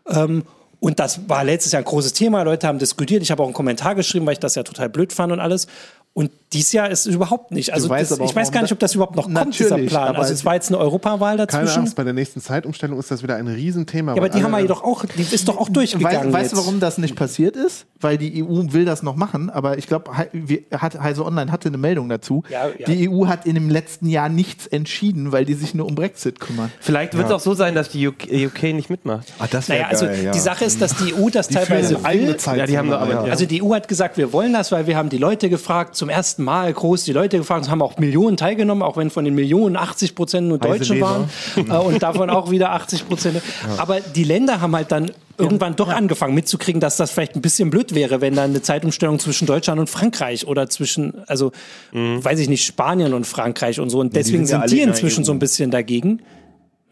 [0.07, 0.43] Ähm,
[0.79, 2.43] und das war letztes Jahr ein großes Thema.
[2.43, 3.23] Leute haben diskutiert.
[3.23, 5.67] Ich habe auch einen Kommentar geschrieben, weil ich das ja total blöd fand und alles.
[6.15, 7.73] Und dieses Jahr ist es überhaupt nicht.
[7.73, 10.09] Also das, aber ich weiß gar nicht, ob das überhaupt noch kommt, dieser Plan.
[10.09, 11.79] aber Also es war jetzt eine Europawahl Keine dazwischen.
[11.79, 14.13] Angst, bei der nächsten Zeitumstellung ist das wieder ein Riesenthema.
[14.13, 16.31] Ja, aber die haben wir jedoch auch, die ist doch auch durchgegangen.
[16.31, 17.87] Weißt, weißt du, warum das nicht passiert ist?
[17.99, 22.09] Weil die EU will das noch machen, aber ich glaube, Heise Online hatte eine Meldung
[22.09, 22.43] dazu.
[22.49, 22.85] Ja, ja.
[22.85, 26.39] Die EU hat in dem letzten Jahr nichts entschieden, weil die sich nur um Brexit
[26.39, 26.71] kümmern.
[26.79, 29.33] Vielleicht wird es auch so sein, dass die UK, UK nicht mitmacht.
[29.39, 30.31] Ah, das Naja, also geil, ja.
[30.31, 32.37] die Sache ist, dass die EU das teilweise führen eigene will.
[32.37, 32.57] Zeit.
[32.59, 32.99] Ja, die haben ja.
[33.23, 36.09] Also die EU hat gesagt, wir wollen das, weil wir haben die Leute gefragt, zum
[36.09, 39.35] ersten Mal groß die Leute gefragt, es haben auch Millionen teilgenommen, auch wenn von den
[39.35, 43.41] Millionen 80 Prozent nur Deutsche waren äh, und davon auch wieder 80 Prozent.
[43.77, 47.69] Aber die Länder haben halt dann irgendwann doch angefangen mitzukriegen, dass das vielleicht ein bisschen
[47.69, 51.53] blöd wäre, wenn dann eine Zeitumstellung zwischen Deutschland und Frankreich oder zwischen, also
[51.93, 54.01] weiß ich nicht, Spanien und Frankreich und so.
[54.01, 56.21] Und deswegen sind ja sind alle die inzwischen so ein bisschen dagegen.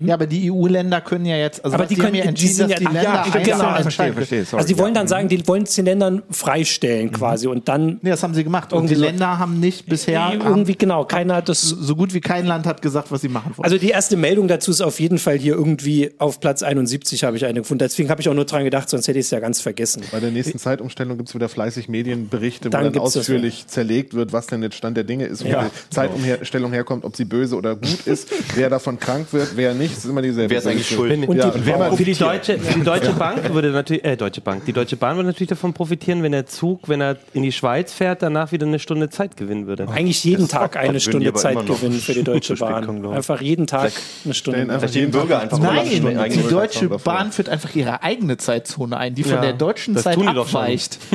[0.01, 2.71] Ja, aber die EU-Länder können ja jetzt, also Aber die können- ja die entschieden, sind
[2.71, 4.15] dass die ja- Länder ja, einzeln genau, entscheiden verstehe, können.
[4.17, 4.45] verstehe.
[4.45, 4.61] Sorry.
[4.63, 4.99] Also die wollen ja.
[5.01, 8.43] dann sagen, die wollen es den Ländern freistellen quasi und dann Nee, das haben sie
[8.43, 8.73] gemacht.
[8.73, 12.13] Und die so- Länder haben nicht bisher, haben, irgendwie genau, keiner hat das so gut
[12.13, 13.63] wie kein Land hat gesagt, was sie machen wollen.
[13.63, 17.37] Also die erste Meldung dazu ist auf jeden Fall hier irgendwie auf Platz 71 habe
[17.37, 17.79] ich eine gefunden.
[17.79, 20.01] Deswegen habe ich auch nur dran gedacht, sonst hätte ich es ja ganz vergessen.
[20.11, 23.67] Bei der nächsten Zeitumstellung gibt es wieder fleißig Medienberichte, wo Dann dann, gibt's das ausführlich
[23.67, 25.55] zerlegt wird, was denn jetzt Stand der Dinge ist, wo die
[25.89, 29.90] Zeitumstellung herkommt, ob sie böse oder gut ist, wer davon krank wird, wer nicht.
[29.95, 31.27] Das ist immer dieselbe Wer ist eigentlich schuld?
[31.27, 34.41] Und Ja, die, und Für die Deutsche, für die Deutsche Bank würde natürlich, äh, Deutsche
[34.41, 37.51] Bank, die Deutsche Bahn würde natürlich davon profitieren, wenn der Zug, wenn er in die
[37.51, 39.87] Schweiz fährt, danach wieder eine Stunde Zeit gewinnen würde.
[39.89, 43.05] eigentlich jeden Tag eine Stunde Zeit gewinnen für die Deutsche Bahn.
[43.07, 43.91] Einfach jeden Tag
[44.25, 44.61] eine Stunde.
[44.61, 46.89] Einfach Vielleicht den Bürger einfach Nein, Stunden die Deutsche.
[46.89, 50.99] Bahn führt einfach ihre eigene Zeitzone ein, die von Ja, der deutschen Zeit abweicht.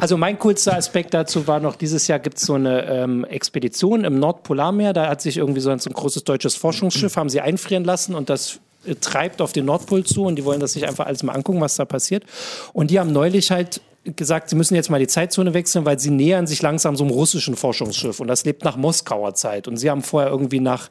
[0.00, 4.04] Also mein coolster Aspekt dazu war noch, dieses Jahr gibt es so eine ähm, Expedition
[4.04, 4.92] im Nordpolarmeer.
[4.92, 8.14] Da hat sich irgendwie so ein, so ein großes deutsches Forschungsschiff, haben sie einfrieren lassen
[8.16, 11.22] und das äh, treibt auf den Nordpol zu und die wollen das sich einfach alles
[11.22, 12.24] mal angucken, was da passiert.
[12.72, 16.10] Und die haben neulich halt gesagt, sie müssen jetzt mal die Zeitzone wechseln, weil sie
[16.10, 19.66] nähern sich langsam so einem russischen Forschungsschiff und das lebt nach Moskauer Zeit.
[19.68, 20.88] Und sie haben vorher irgendwie nach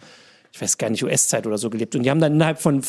[0.56, 1.98] ich weiß gar nicht, US-Zeit oder so gelebt.
[1.98, 2.82] Und die haben dann innerhalb von,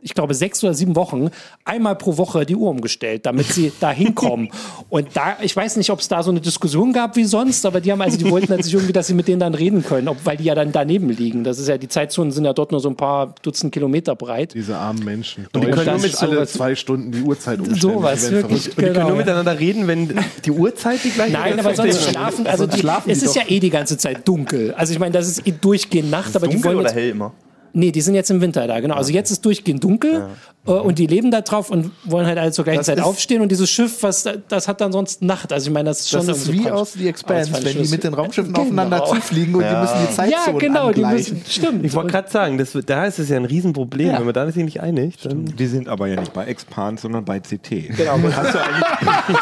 [0.00, 1.30] ich glaube, sechs oder sieben Wochen
[1.64, 4.48] einmal pro Woche die Uhr umgestellt, damit sie da hinkommen.
[4.88, 7.80] Und da, ich weiß nicht, ob es da so eine Diskussion gab wie sonst, aber
[7.80, 10.08] die haben also, die wollten halt sich irgendwie, dass sie mit denen dann reden können,
[10.08, 11.44] ob, weil die ja dann daneben liegen.
[11.44, 14.54] Das ist ja, die Zeitzonen sind ja dort nur so ein paar Dutzend Kilometer breit.
[14.54, 15.46] Diese armen Menschen.
[15.54, 17.80] die können nur mit alle zwei Stunden die Uhrzeit umstellen.
[17.80, 18.66] Sowas, wirklich.
[18.66, 19.24] Und die können Genau, nur ja.
[19.24, 20.12] miteinander reden, wenn
[20.44, 21.64] die Uhrzeit die gleiche Nein, ist.
[21.64, 23.42] aber sonst schlafen, also die, schlafen es ist doch.
[23.42, 24.74] ja eh die ganze Zeit dunkel.
[24.74, 27.51] Also ich meine, das ist eh durchgehend Nacht, aber die wollen oder jetzt, hell immer?
[27.74, 28.94] Nee, die sind jetzt im Winter da, genau.
[28.96, 30.26] Also jetzt ist durchgehend dunkel
[30.66, 33.40] äh, und die leben da drauf und wollen halt alle zur gleichen Das Zeit aufstehen
[33.40, 35.52] und dieses Schiff, was da- das hat dann sonst Nacht.
[35.52, 37.88] Also ich meine, das ist schon Das ist wie aus The Expanse, ich wenn die
[37.90, 38.66] mit den Raumschiffen Genau.
[38.66, 41.38] aufeinander zufliegen und die müssen die Zeitzonen Ja, genau, die angleichen.
[41.38, 41.84] müssen, stimmt.
[41.84, 44.08] Ich wollte gerade sagen, das, da ist es ja ein Riesenproblem.
[44.08, 44.18] Ja.
[44.18, 45.44] Wenn man da sich nicht einigt, dann.
[45.46, 47.88] Die sind aber ja nicht bei Expand, sondern bei CT.
[47.96, 48.18] Genau.
[48.36, 49.38] Hast du eigentlich,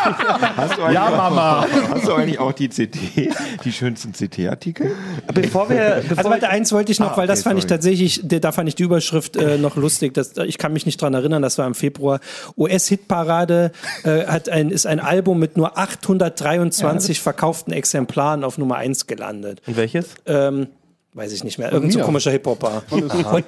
[0.57, 1.67] hast du eigentlich Ja, Mama.
[1.91, 3.31] Hast du eigentlich auch die CT,
[3.65, 4.93] die schönsten CT-Artikel?
[5.35, 6.03] Bevor wir.
[6.03, 7.75] Bevor Also warte, eins wollte ich noch, Ah, weil das okay, fand ich sorry.
[7.75, 10.15] tatsächlich, der- da fand ich die Überschrift äh, noch lustig.
[10.15, 12.21] Das, ich kann mich nicht dran erinnern, das war im Februar.
[12.57, 13.73] US-Hitparade
[14.05, 19.61] äh, hat ein, ist ein Album mit nur 823 verkauften Exemplaren auf Nummer 1 gelandet.
[19.67, 20.07] Und welches?
[20.27, 20.69] Ähm,
[21.13, 21.73] weiß ich nicht mehr.
[21.73, 22.83] Irgend so komischer Hip-Hopper.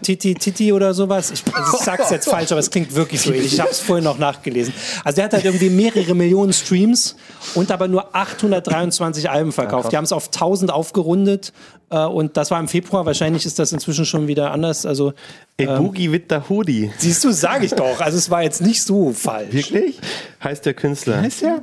[0.02, 1.30] Titi Titi oder sowas.
[1.30, 3.52] Ich, also ich sag's jetzt falsch, aber es klingt wirklich so ähnlich.
[3.52, 4.74] Ich habe es vorhin noch nachgelesen.
[5.04, 7.16] Also der hat halt irgendwie mehrere Millionen Streams
[7.54, 9.92] und aber nur 823 Alben verkauft.
[9.92, 11.52] Die haben es auf 1000 aufgerundet
[11.90, 13.06] äh, und das war im Februar.
[13.06, 14.84] Wahrscheinlich ist das inzwischen schon wieder anders.
[14.84, 15.12] Also
[15.60, 16.90] A Boogie with the Hoodie.
[16.98, 18.00] siehst du, sage ich doch.
[18.00, 19.52] Also es war jetzt nicht so falsch.
[19.52, 20.00] Wirklich?
[20.42, 21.24] Heißt der Künstler.
[21.24, 21.60] Ist ja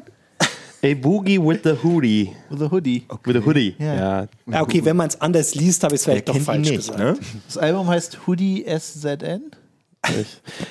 [0.82, 2.32] A Boogie with the Hoodie.
[2.50, 3.04] with a hoodie.
[3.26, 3.76] With the Hoodie.
[3.80, 3.96] Ja.
[3.96, 4.28] Ja.
[4.50, 7.00] Ja, okay, wenn man es anders liest, habe ich es vielleicht doch falsch nicht, gesagt.
[7.00, 7.18] ne?
[7.48, 9.52] Das Album heißt Hoodie SZN.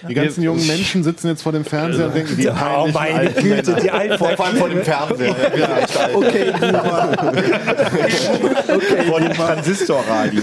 [0.09, 3.77] Die ganzen jungen Menschen sitzen jetzt vor dem Fernseher und denken, die Oh, meine Güte,
[3.83, 5.37] die alten Vor allem vor dem Fernseher.
[6.15, 6.53] Okay,
[9.07, 10.43] Vor dem Transistorradio.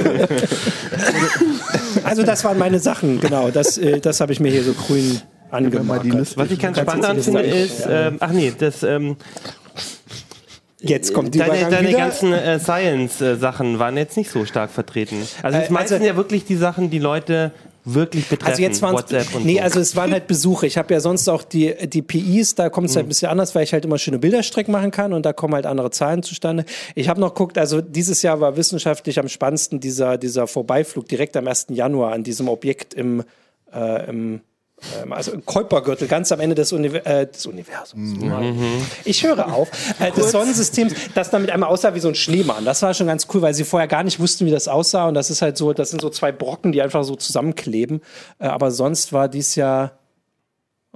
[2.04, 3.50] Also das waren meine Sachen, genau.
[3.50, 5.20] Das, äh, das habe ich mir hier so grün
[5.56, 6.06] angemacht.
[6.38, 9.18] Was ich ganz spannend finde, ist, ähm, ach nee, das, ähm,
[10.82, 11.98] Jetzt kommt die deine, deine wieder.
[11.98, 15.16] ganzen äh, Science-Sachen waren jetzt nicht so stark vertreten.
[15.42, 17.52] Also es Äh, meisten also- ja wirklich die Sachen, die Leute
[17.86, 18.52] wirklich betreffen.
[18.52, 19.62] Also jetzt waren WhatsApp und nee, so.
[19.62, 20.66] also es waren halt Besuche.
[20.68, 23.54] Ich habe ja sonst auch die, die PIs, da kommt es halt ein bisschen anders,
[23.56, 26.66] weil ich halt immer schöne Bilderstrecken machen kann und da kommen halt andere Zahlen zustande.
[26.96, 31.38] Ich habe noch geguckt, also dieses Jahr war wissenschaftlich am spannendsten dieser, dieser Vorbeiflug direkt
[31.38, 31.68] am 1.
[31.70, 33.24] Januar an diesem Objekt im,
[33.74, 34.42] äh, im
[35.10, 38.20] also im Kuipergürtel, ganz am Ende des, Univer äh, des Universums.
[39.04, 39.70] Ich höre auf.
[40.00, 42.66] Äh, des Sonnensystems, das damit einmal aussah wie so ein Schneemann.
[42.66, 45.08] Das war schon ganz cool, weil sie vorher gar nicht wussten, wie das aussah.
[45.08, 48.02] Und das ist halt so, das sind so zwei Brocken, die einfach so zusammenkleben.
[48.40, 50.00] Äh, aber sonst war dies Jahr.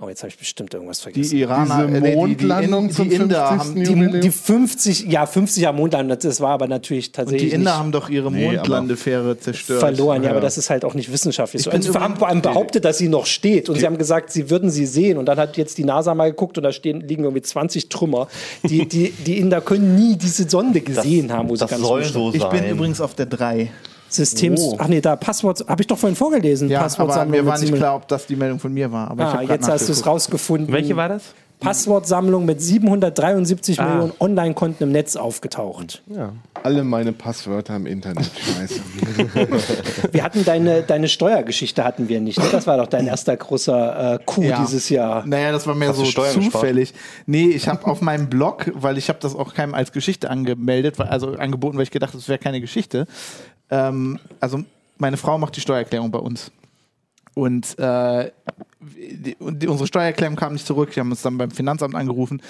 [0.02, 1.30] Oh, jetzt habe ich bestimmt irgendwas vergessen.
[1.32, 3.90] Die Iraner, Diese äh, nee, die- Mondlandung die, zum die, die Inder 50.
[3.90, 7.72] haben, die, die 50, ja, 50 Jahre Mondlandung, das war aber natürlich die tatsächlich Inder
[7.72, 9.82] nicht haben doch ihre Nee, Mondlandefähre zerstört.
[9.82, 10.24] verloren.
[10.24, 11.64] Ja, aber das ist halt auch nicht wissenschaftlich.
[11.64, 11.72] So.
[11.72, 13.68] bin Also, vor allem behauptet, dass sie noch steht.
[13.68, 15.18] Und sie haben gesagt, sie würden sie sehen.
[15.18, 18.30] Und dann hat jetzt die NASA mal geguckt und da stehen, liegen irgendwie 20 Trümmer.
[18.70, 22.04] Die, die, die Inder können nie diese Sonde gesehen haben, wo sie Das ganz soll
[22.06, 22.52] so Ich sein.
[22.52, 23.70] bin übrigens auf der 3.
[24.10, 24.60] Systems.
[24.62, 24.76] Oh.
[24.80, 25.66] Ach nee, da Passwort.
[25.68, 26.70] Habe ich doch vorhin vorgelesen.
[26.70, 29.18] Ja, aber mir war nicht klar, ob das die Meldung von mir war.
[29.20, 30.74] Ah, jetzt hast du es rausgefunden.
[30.74, 31.24] Welche war das?
[31.60, 33.86] Passwortsammlung mit 773 Ah.
[33.90, 36.02] Millionen Online-Konten im Netz aufgetaucht.
[36.08, 36.32] Ja.
[36.64, 38.32] Alle meine Passwörter im Internet.
[38.58, 38.80] Scheiße.
[40.14, 42.40] Wir hatten deine, deine Steuergeschichte hatten wir nicht.
[42.40, 42.46] Ne?
[42.52, 44.62] Das war doch dein erster großer äh, Coup Ja.
[44.62, 45.26] dieses Jahr.
[45.26, 46.94] Naja, das war mehr Hast so zufällig.
[47.26, 51.00] Nee, ich habe auf meinem Blog, weil ich habe das auch keinem als Geschichte angemeldet,
[51.00, 53.06] also angeboten, weil ich gedacht, das wäre keine Geschichte.
[53.70, 54.64] Ähm, also
[54.98, 56.52] meine Frau macht die Steuererklärung bei uns.
[57.34, 58.32] Und, äh,
[58.82, 60.96] die, die, unsere Steuererklärung kam nicht zurück.
[60.96, 62.42] Wir haben uns dann beim Finanzamt angerufen.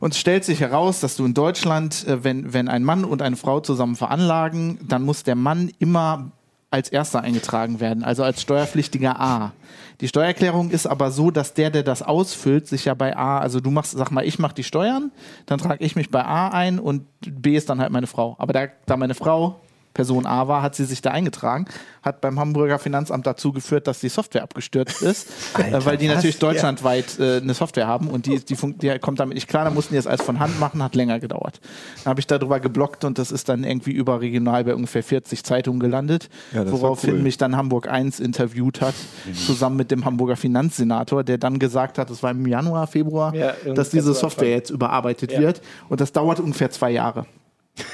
[0.00, 3.22] Und es stellt sich heraus, dass du in Deutschland, äh, wenn, wenn ein Mann und
[3.22, 6.32] eine Frau zusammen veranlagen, dann muss der Mann immer
[6.70, 9.52] als erster eingetragen werden, also als steuerpflichtiger A.
[10.00, 13.60] Die Steuererklärung ist aber so, dass der, der das ausfüllt, sich ja bei A, also
[13.60, 15.10] du machst, sag mal, ich mache die Steuern,
[15.46, 18.36] dann trage ich mich bei A ein und B ist dann halt meine Frau.
[18.38, 19.60] Aber da, da meine Frau
[19.94, 21.66] Person A war, hat sie sich da eingetragen,
[22.02, 26.38] hat beim Hamburger Finanzamt dazu geführt, dass die Software abgestürzt ist, äh, weil die natürlich
[26.38, 29.92] deutschlandweit äh, eine Software haben und die, die, die kommt damit nicht klar, da mussten
[29.94, 31.60] die das alles von Hand machen, hat länger gedauert.
[32.04, 35.80] Dann habe ich darüber geblockt und das ist dann irgendwie überregional bei ungefähr 40 Zeitungen
[35.80, 37.22] gelandet, Ja, woraufhin cool.
[37.22, 38.94] mich dann Hamburg 1 interviewt hat,
[39.46, 43.54] zusammen mit dem Hamburger Finanzsenator, der dann gesagt hat, das war im Januar, Februar, Ja,
[43.74, 45.40] dass diese so Software jetzt überarbeitet Ja.
[45.40, 47.26] wird und das dauert ungefähr zwei Jahre.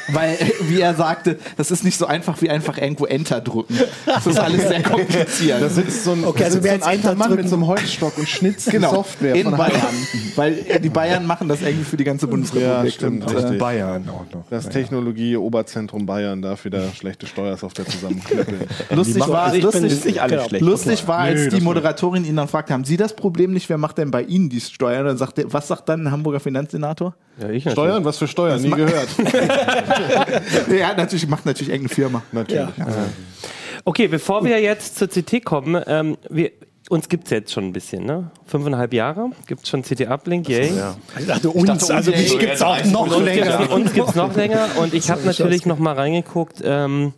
[0.08, 3.78] Weil, wie er sagte, das ist nicht so einfach wie einfach irgendwo Enter drücken.
[4.06, 5.60] Das ist alles sehr kompliziert.
[5.62, 8.16] Da sitzt so ein, Okay, also so ein alter Mann mit drücken- so einem Holzstock
[8.18, 9.82] und schnitzt die genau, Software in von Bayern.
[9.82, 9.96] Hand.
[10.36, 12.84] Weil die Bayern machen das irgendwie für die ganze Bundesrepublik.
[12.84, 14.44] Ja, stimmt, Und, äh, Bayern auch noch.
[14.50, 18.60] Das Technologie-Oberzentrum Bayern darf wieder schlechte Steuersoftware zusammenknüppeln.
[18.90, 20.48] lustig war, ich bin lustig, nicht alle Genau.
[20.48, 20.64] schlecht.
[20.64, 23.68] lustig war, als Nö, die das Moderatorin ihn dann fragte, haben Sie das Problem nicht,
[23.68, 25.06] wer macht denn bei Ihnen die Steuern?
[25.06, 27.14] Dann sagt er, was sagt dann ein Hamburger Finanzsenator?
[27.38, 27.72] Ja, ich natürlich.
[27.72, 28.04] Steuern?
[28.04, 28.60] Was für Steuern?
[28.62, 29.08] Nie gehört.
[30.78, 32.22] ja, natürlich, macht natürlich irgendeine Firma.
[32.32, 32.74] Natürlich.
[33.84, 36.50] Okay, bevor wir jetzt zur CT kommen, ähm, wir,
[36.88, 38.30] uns gibt es jetzt schon ein bisschen, ne?
[38.44, 40.72] Fünfeinhalb Jahre gibt es schon CT Uplink, yay.
[41.18, 43.70] Ich dachte, uns, also mich gibt es auch noch länger.
[43.70, 46.62] Uns gibt es noch länger und ich habe natürlich noch mal reingeguckt.
[46.64, 47.12] Ähm,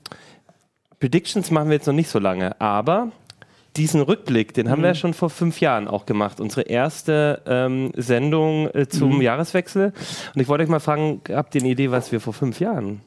[1.01, 3.13] Predictions machen wir jetzt noch nicht so lange, aber
[3.79, 6.41] diesen Rückblick, den haben wir ja schon vor fünf Jahren auch gemacht.
[6.41, 9.93] Unsere erste ähm, Sendung äh, zum Jahreswechsel.
[10.35, 13.01] Und ich wollte euch mal fragen, habt ihr eine Idee, was wir vor fünf Jahren,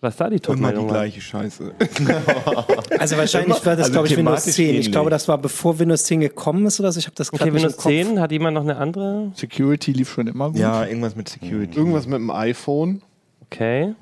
[0.00, 1.72] was da die Immer die Top-Meldung gleiche Scheiße.
[2.98, 4.64] Also wahrscheinlich war das, Also glaube ich, Windows thematisch 10.
[4.64, 4.92] Ich ähnlich.
[4.92, 6.98] glaube, das war bevor Windows 10 gekommen ist oder so.
[7.00, 7.90] Ich habe das gerade Okay, Windows im Kopf.
[7.92, 9.32] 10, hat jemand noch eine andere?
[9.34, 10.58] Security lief schon immer gut.
[10.58, 11.76] Ja, irgendwas mit Security.
[11.76, 13.02] Irgendwas mit dem iPhone.
[13.46, 13.94] Okay.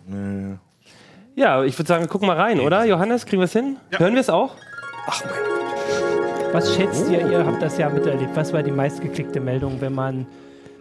[1.36, 2.84] Ja, ich würde sagen, wir gucken mal rein, oder?
[2.84, 3.76] Johannes, kriegen wir es hin?
[3.90, 4.54] Hören wir es auch?
[6.52, 7.30] Was schätzt ihr?
[7.30, 8.34] Ihr habt das ja miterlebt.
[8.34, 10.26] Was war die meistgeklickte Meldung, wenn man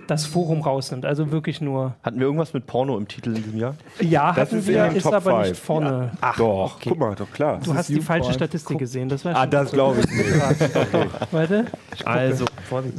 [0.07, 1.05] das Forum rausnimmt?
[1.05, 1.93] Also wirklich nur.
[2.03, 3.75] Hatten wir irgendwas mit Porno im Titel in diesem Jahr?
[4.01, 5.49] Ja, Das hatten ist wir, ist Top aber five.
[5.49, 6.11] nicht vorne.
[6.21, 6.79] Ach, doch.
[6.83, 7.59] Guck mal, doch klar.
[7.63, 9.09] Du hast die falsche Statistik gesehen.
[9.09, 10.29] Das war Ah, das glaube ich nicht.
[11.31, 11.65] Warte.
[12.05, 12.45] Also,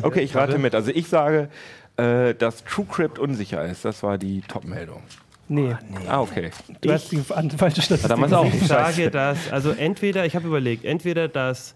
[0.03, 0.75] Okay, ich rate mit.
[0.75, 1.49] Also ich sage,
[1.97, 3.85] äh, dass TrueCrypt unsicher ist.
[3.85, 5.03] Das war die Top-Meldung.
[5.49, 5.75] Nee,
[6.09, 6.51] Ah, okay.
[6.81, 8.45] du hast die falsche Statistik damals auch.
[8.45, 8.61] gesehen.
[8.63, 11.75] Ich sage, dass, also entweder, ich habe überlegt, entweder, dass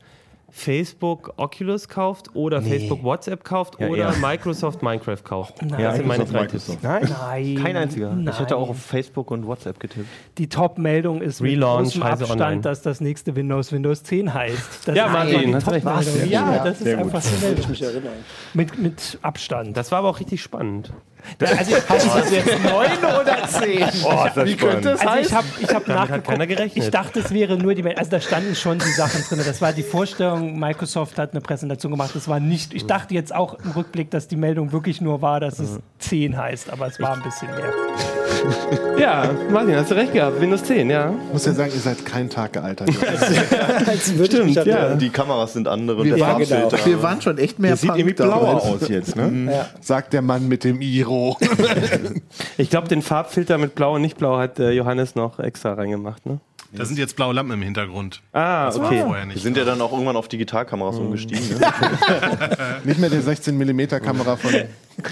[0.56, 4.16] Facebook Oculus kauft oder Facebook WhatsApp kauft Ja, oder eher.
[4.20, 5.60] Microsoft Minecraft kauft.
[5.60, 5.82] Nein.
[5.82, 6.80] das sind meine drei Microsoft.
[6.80, 7.08] Tipps.
[7.10, 7.58] Nein.
[7.60, 8.12] Kein einziger.
[8.14, 8.28] Nein.
[8.32, 10.06] Ich hätte auch auf Facebook und WhatsApp getippt.
[10.38, 12.60] Die Top-Meldung ist mit Relaunch, großem Heise Abstand, Online.
[12.60, 14.86] dass das nächste Windows Windows 10 heißt.
[14.86, 15.84] Das Ja, ist Martin, hast recht.
[15.84, 16.30] Top-Meldung.
[16.30, 18.12] Ja, das ist einfach die Meldung.
[18.54, 19.76] Mit, mit Abstand.
[19.76, 20.92] Das war aber auch richtig spannend.
[21.40, 21.76] Also,
[22.18, 23.86] Ist jetzt neun oder zehn?
[24.04, 26.26] Oh, Wie könnte es Also ich habe ich hab nachgeguckt.
[26.28, 26.84] keiner gerechnet.
[26.84, 27.98] Ich dachte, es wäre nur die Meldung.
[27.98, 29.40] Also da standen schon die Sachen drin.
[29.44, 30.58] Das war die Vorstellung.
[30.58, 32.10] Microsoft hat eine Präsentation gemacht.
[32.14, 32.74] Das war nicht.
[32.74, 36.36] Ich dachte jetzt auch im Rückblick, dass die Meldung wirklich nur war, dass es 10
[36.36, 36.70] heißt.
[36.70, 37.72] Aber es war ein bisschen mehr.
[38.98, 40.38] Ja, Martin, hast du recht gehabt.
[40.38, 41.10] Windows 10, ja.
[41.28, 42.88] Ich muss ja sagen, ihr seid kein Tag gealtert.
[42.90, 44.94] An- ja.
[44.94, 46.86] Die Kameras sind andere und Wir, der waren, Farbfilter.
[46.86, 49.66] wir waren schon echt mehr Das sieht irgendwie blauer aus jetzt, ne?
[49.80, 51.13] Sagt der Mann mit dem Iro.
[52.56, 56.24] Ich glaube, den Farbfilter mit blau und nicht blau hat äh, Johannes noch extra reingemacht,
[56.26, 56.40] ne?
[56.76, 58.20] Da sind jetzt blaue Lampen im Hintergrund.
[58.32, 59.02] Ah, okay.
[59.04, 59.42] Vorher Wir nicht.
[59.42, 61.56] sind ja dann auch irgendwann auf Digitalkameras umgestiegen.
[61.60, 61.60] Ne?
[62.84, 64.52] Nicht mehr die 16 mm Kamera von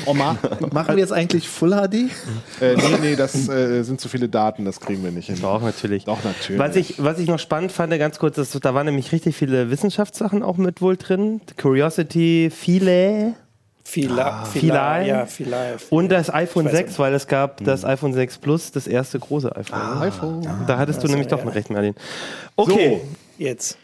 [0.06, 0.36] Oma.
[0.72, 1.94] Machen wir jetzt eigentlich Full HD?
[2.60, 5.38] Äh, nee, nee, das äh, sind zu viele Daten, das kriegen wir nicht hin.
[5.40, 6.04] Doch, natürlich.
[6.04, 6.58] Doch, natürlich.
[6.60, 9.70] Was ich, was ich noch spannend fand, ganz kurz, das, da waren nämlich richtig viele
[9.70, 11.40] Wissenschaftssachen auch mit wohl drin.
[11.60, 13.34] Curiosity, viele.
[13.84, 15.06] Fila, Filai.
[15.06, 15.74] Ja, Filai.
[15.90, 19.54] Und das iPhone weiß 6, weil es gab das iPhone 6 Plus, das erste große
[19.54, 20.02] iPhone.
[20.02, 20.64] iPhone.
[20.66, 21.94] da hattest du nämlich doch mit recht, Merlin.
[22.56, 23.00] Okay.
[23.38, 23.76] Jetzt.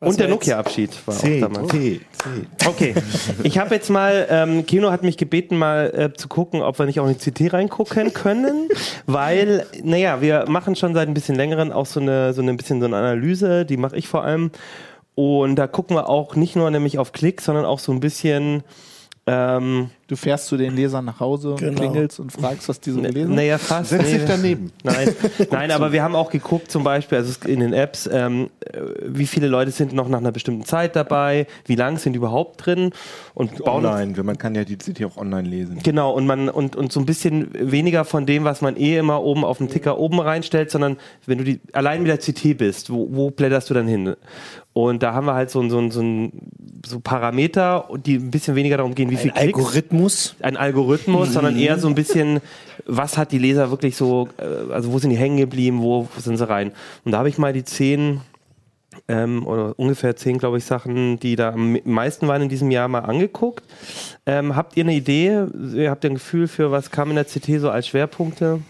[0.00, 0.28] Was Und der?
[0.28, 1.72] Nokia-Abschied war C, auch damals.
[1.72, 2.68] C, C.
[2.68, 2.94] Okay,
[3.42, 6.86] ich habe jetzt mal, ähm, Kino hat mich gebeten, mal äh, zu gucken, ob wir
[6.86, 8.68] nicht auch in die CT reingucken können,
[9.06, 12.78] weil, naja, wir machen schon seit ein bisschen längeren auch so eine, so eine bisschen
[12.78, 14.52] so eine Analyse, die mache ich vor allem.
[15.16, 18.62] Und da gucken wir auch nicht nur nämlich auf Klick, sondern auch so ein bisschen,
[19.28, 21.78] ähm, Du fährst zu den Lesern nach Hause und Genau.
[21.78, 23.34] klingelst und fragst, was die so gelesen haben.
[23.34, 23.90] naja, fast.
[23.90, 24.72] Setz nee, dich daneben.
[24.82, 25.14] Nein,
[25.50, 29.26] nein, aber wir haben auch geguckt, zum Beispiel, also in den Apps, ähm, äh, wie
[29.26, 32.92] viele Leute sind noch nach einer bestimmten Zeit dabei, wie lang sind die überhaupt drin
[33.34, 35.78] und bauen Online, weil man kann ja die CT auch online lesen.
[35.82, 39.22] Genau, und man und, und so ein bisschen weniger von dem, was man eh immer
[39.22, 42.90] oben auf dem Ticker oben reinstellt, sondern wenn du die allein mit der CT bist,
[42.90, 44.14] wo, wo blätterst du dann hin?
[44.86, 46.32] Und da haben wir halt so, ein- so, ein- so, ein-
[46.86, 50.36] so Parameter, die ein bisschen weniger darum gehen, wie viel Ein Algorithmus.
[50.40, 52.40] ein Algorithmus, sondern eher so ein bisschen,
[52.86, 56.36] was hat die Leser wirklich so, äh, also wo sind die hängen geblieben, wo sind
[56.36, 56.70] sie rein?
[57.04, 58.20] Und da habe ich mal die zehn
[59.08, 62.86] ähm, oder ungefähr zehn, glaube ich, Sachen, die da am meisten waren in diesem Jahr
[62.88, 63.64] mal angeguckt.
[64.26, 65.44] Ähm, habt ihr eine Idee?
[65.74, 68.60] Ihr habt ihr ein Gefühl für, was kam in der CT so als Schwerpunkte?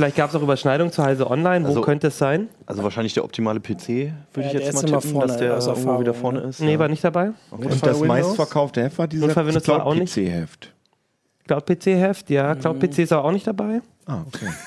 [0.00, 1.66] Vielleicht gab es auch Überschneidungen zu Heise Online.
[1.66, 2.48] Also- Wo könnte es sein?
[2.66, 5.66] Also wahrscheinlich der optimale PC, würde ich der jetzt mal tippen, vorne dass der aus
[5.66, 6.60] irgendwo wieder vorne ist.
[6.60, 6.78] Nee, ja.
[6.78, 7.32] war nicht dabei.
[7.50, 10.12] Und das meistverkaufte Heft war dieser Notfall Windows war auch nicht.
[10.14, 10.72] PC-Heft.
[11.46, 12.54] Cloud-PC-Heft, ja.
[12.54, 13.82] Cloud-PC ist aber auch nicht dabei.
[14.06, 14.46] Ah, okay.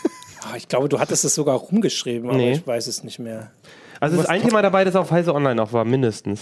[0.46, 2.52] Ah, Ich glaube, du hattest es sogar rumgeschrieben, aber Nee.
[2.52, 3.52] ich weiß es nicht mehr.
[4.02, 6.42] Also es ist ein Thema dabei, das auf Heise Online auch war, mindestens.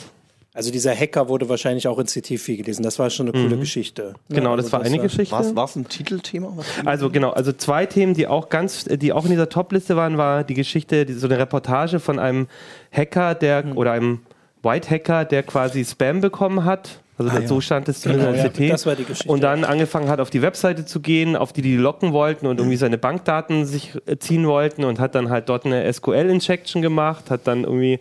[0.53, 2.83] Also dieser Hacker wurde wahrscheinlich auch in CT viel gelesen.
[2.83, 4.15] Das war schon eine coole Geschichte.
[4.29, 5.55] Genau, Ja, das also war eine war- Geschichte.
[5.55, 6.53] War es ein Titelthema?
[6.83, 10.43] Also genau, also zwei Themen, die auch ganz, die auch in dieser Top-Liste waren, war
[10.43, 12.47] die Geschichte, die, so eine Reportage von einem
[12.91, 13.77] Hacker, der Hm.
[13.77, 14.23] oder einem
[14.61, 17.00] White Hacker, der quasi Spam bekommen hat.
[17.29, 18.71] Also so stand es zumindest Ah, Genau, in ja, CT.
[18.73, 19.31] das war die Geschichte.
[19.31, 22.60] Und dann angefangen hat, auf die Webseite zu gehen, auf die die locken wollten und
[22.60, 27.29] irgendwie seine Bankdaten sich äh, ziehen wollten und hat dann halt dort eine SQL-Injection gemacht,
[27.29, 27.99] hat dann irgendwie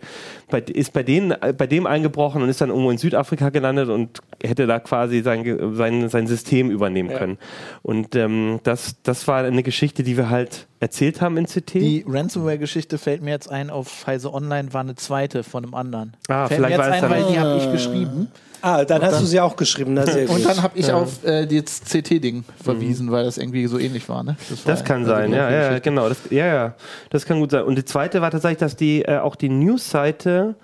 [0.49, 3.89] bei, ist bei denen, äh, bei dem eingebrochen und ist dann irgendwo in Südafrika gelandet
[3.89, 7.17] und hätte da quasi sein, sein, sein System übernehmen Ja.
[7.17, 7.37] können.
[7.81, 11.75] Und ähm, das, das war eine Geschichte, die wir halt erzählt haben in CT.
[11.75, 16.13] Die Ransomware-Geschichte fällt mir jetzt ein, auf Heise Online war eine zweite von einem anderen.
[16.27, 18.27] Ah, fällt mir vielleicht jetzt war es ein, weil die habe ich geschrieben.
[18.61, 19.93] Ah, dann hast du sie auch geschrieben.
[19.93, 20.35] Na, sehr gut.
[20.37, 24.23] Und dann habe ich auf äh, das CT-Ding verwiesen, weil das irgendwie so ähnlich war.
[24.23, 24.35] Ne?
[24.37, 26.09] war Das kann also sein, die ja, ja, genau.
[26.09, 26.75] Das, ja, ja,
[27.09, 27.63] das kann gut sein.
[27.63, 30.55] Und die zweite war tatsächlich, dass die äh, auch die News-Seite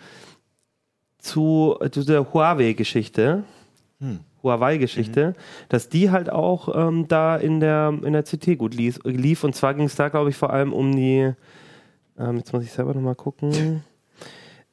[1.20, 3.44] zu, zu der Huawei-Geschichte,
[4.44, 5.36] Huawei-Geschichte,
[5.70, 9.00] dass die halt auch ähm, da in der, in der CT gut lief.
[9.04, 9.44] lief.
[9.44, 11.34] Und zwar ging es da, glaube ich, vor allem um die,
[12.20, 13.84] ähm, jetzt muss ich selber nochmal gucken,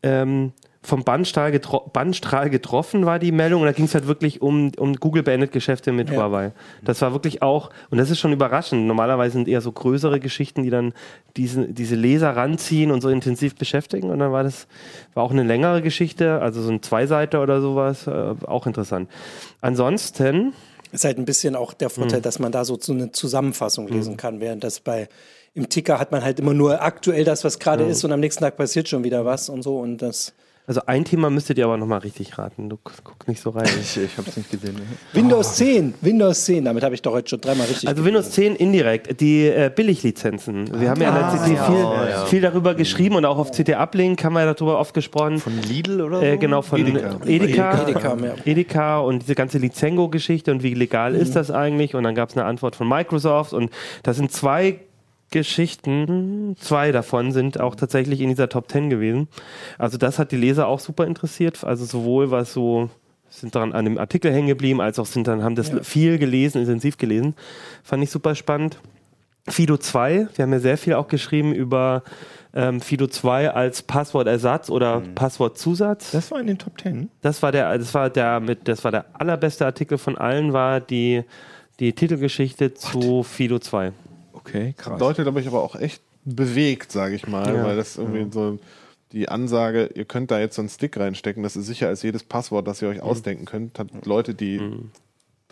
[0.03, 0.53] ähm,
[0.85, 4.70] vom Bandstrahl, getro Bandstrahl getroffen war die Meldung und da ging es halt wirklich um,
[4.77, 6.16] um Google beendet Geschäfte mit Ja.
[6.16, 6.53] Huawei.
[6.85, 10.62] Das war wirklich auch, und das ist schon überraschend, normalerweise sind eher so größere Geschichten,
[10.62, 10.92] die dann
[11.37, 14.66] diese, diese Leser ranziehen und so intensiv beschäftigen und dann war das,
[15.14, 19.11] war auch eine längere Geschichte, also so ein Zweiseiter oder sowas, äh, auch interessant.
[19.62, 20.53] Ansonsten,
[20.92, 24.16] ist halt ein bisschen auch der Vorteil, dass man da so so eine Zusammenfassung lesen
[24.16, 25.09] kann, während das bei
[25.55, 28.42] im Ticker hat man halt immer nur aktuell das, was gerade ist und am nächsten
[28.42, 30.35] Tag passiert schon wieder was und so und das
[30.66, 33.68] also ein Thema müsstet ihr aber nochmal richtig raten, du guck nicht so rein.
[33.85, 34.74] Ich, ich habe es nicht gesehen.
[34.74, 34.83] Ne?
[35.12, 38.57] Windows 10, Windows 10, damit habe ich doch heute schon dreimal richtig Also Windows 10
[38.57, 40.81] indirekt, die äh, Billiglizenzen.
[40.81, 42.27] Wir haben ja in der CT viel, ja.
[42.27, 45.38] viel darüber geschrieben und auch auf CT Uplink haben wir darüber oft gesprochen.
[45.38, 46.24] Von Lidl oder so?
[46.24, 47.18] Äh, genau, von Edeka.
[47.27, 47.83] Edeka.
[47.83, 48.35] Edeka, ja.
[48.44, 51.94] Edeka und diese ganze Lizengo-Geschichte und wie legal ist das eigentlich?
[51.94, 53.70] Und dann gab es eine Antwort von Microsoft und
[54.03, 54.81] das sind zwei
[55.35, 59.27] Geschichten, zwei davon sind auch tatsächlich in dieser Top 10 gewesen.
[59.79, 61.64] Also das hat die Leser auch super interessiert.
[61.64, 62.88] Also sowohl was so
[63.29, 66.61] sind daran an dem Artikel hängen geblieben, als auch sind dann haben das viel gelesen,
[66.61, 67.35] intensiv gelesen.
[67.83, 68.79] Fand ich super spannend.
[69.49, 72.05] Fido 2, wir haben ja sehr viel auch geschrieben über
[72.55, 76.12] ähm, Fido 2 als Passwortersatz oder Passwortzusatz.
[76.12, 77.11] Das war in den Top Ten.
[77.23, 80.81] Das war der, das war der mit, das war der allerbeste Artikel von allen, war
[80.81, 81.25] die,
[81.81, 83.92] die Titelgeschichte zu Fido 2.
[84.47, 84.99] Okay, krass.
[84.99, 87.65] Deutet aber ich aber auch echt bewegt, sage ich mal, Ja.
[87.65, 88.59] weil das irgendwie so
[89.13, 92.25] die Ansage, ihr könnt da jetzt so einen Stick reinstecken, das ist sicher als jedes
[92.25, 94.61] Passwort, das ihr euch ausdenken könnt, hat Leute, die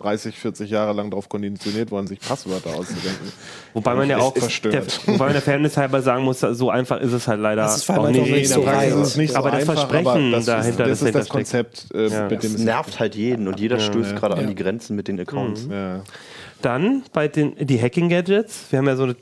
[0.03, 3.31] 30, 40 Jahre lang darauf konditioniert worden, sich Passwörter auszudenken.
[3.73, 7.13] Wobei man ja auch, der, wobei man der Fairness halber sagen muss, so einfach ist
[7.13, 8.19] es halt leider Das ist auch nicht.
[8.21, 10.91] auch nicht so ist es nicht Aber so das einfach, Versprechen aber das dahinter, ist,
[10.91, 11.29] das das ist das.
[11.29, 12.27] Konzept, äh, Ja.
[12.29, 15.19] mit dem Es nervt halt jeden und jeder stößt gerade an die Grenzen mit den
[15.19, 15.67] Accounts.
[15.71, 16.03] ja.
[16.61, 18.67] Dann bei den die Hacking Gadgets.
[18.69, 19.15] Wir haben ja so eine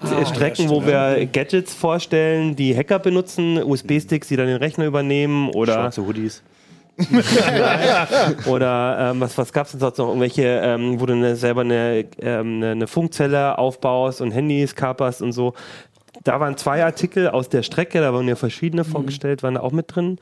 [0.00, 4.84] Ah, Strecken, ja, wo wir Gadgets vorstellen, die Hacker benutzen, USB-Sticks, die dann den Rechner
[4.84, 6.42] übernehmen oder Schwarze Hoodies.
[8.46, 10.08] Oder ähm, was, was gab es denn sonst noch?
[10.08, 15.22] Irgendwelche, ähm, wo du eine, selber eine, ähm, eine, eine Funkzelle aufbaust und Handys kaperst
[15.22, 15.54] und so.
[16.24, 19.72] Da waren zwei Artikel aus der Strecke, da wurden ja verschiedene vorgestellt, waren da auch
[19.72, 20.18] mit drin.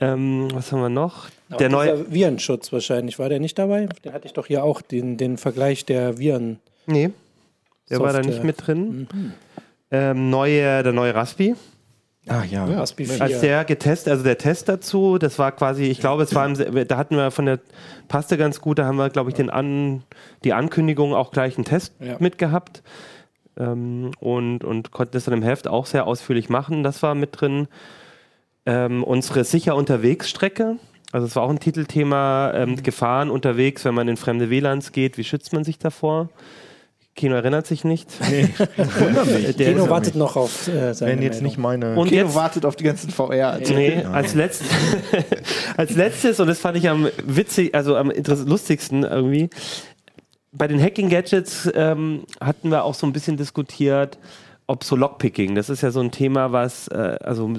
[0.00, 1.28] Ähm, was haben wir noch?
[1.58, 1.92] Der Auch neue.
[1.96, 3.86] dieser Virenschutz wahrscheinlich, war der nicht dabei?
[4.04, 6.58] Den hatte ich doch hier auch, den, den Vergleich der Viren.
[6.86, 7.10] Nee,
[7.88, 8.32] der war da Software.
[8.32, 9.06] nicht mit drin.
[9.90, 11.54] Ähm, neue, der neue Raspi.
[12.26, 12.66] Ah ja.
[13.16, 13.22] 4.
[13.22, 16.88] Als der getestet, also der Test dazu, das war quasi, ich glaube, es war, im,
[16.88, 17.60] da hatten wir von der,
[18.08, 20.04] passte ganz gut, da haben wir, glaube ich, den An,
[20.42, 22.16] die Ankündigung auch gleich einen Test Ja.
[22.20, 22.82] mitgehabt
[23.58, 26.82] ähm, und, und konnten das dann im Heft auch sehr ausführlich machen.
[26.82, 27.68] Das war mit drin.
[28.66, 30.76] Ähm, unsere sicher unterwegs Strecke.
[31.12, 35.18] Also es war auch ein Titelthema, ähm, Gefahren unterwegs, wenn man in fremde WLANs geht,
[35.18, 36.30] wie schützt man sich davor?
[37.16, 38.08] Kino erinnert sich nicht.
[38.30, 38.48] Nee.
[38.78, 38.86] Der
[39.52, 41.42] Keno ist- wartet noch auf äh, seine Wenn jetzt Meldung.
[41.44, 41.96] nicht meine.
[41.96, 43.58] Und Keno jetzt, wartet auf die ganzen VR.
[43.58, 44.62] Nee, als, letzt,
[45.76, 48.10] als letztes, und das fand ich am witzig, also am
[48.46, 49.48] lustigsten irgendwie,
[50.52, 54.18] bei den Hacking-Gadgets ähm, hatten wir auch so ein bisschen diskutiert,
[54.66, 57.52] ob so Lockpicking, das ist ja so ein Thema, was, äh, also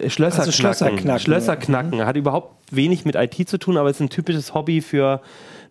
[0.00, 1.02] äh, Schlösser Also Schlösser knacken.
[1.04, 1.56] knacken, Schlösser ja.
[1.56, 2.04] knacken.
[2.04, 5.20] Hat überhaupt wenig mit IT zu tun, aber ist ein typisches Hobby für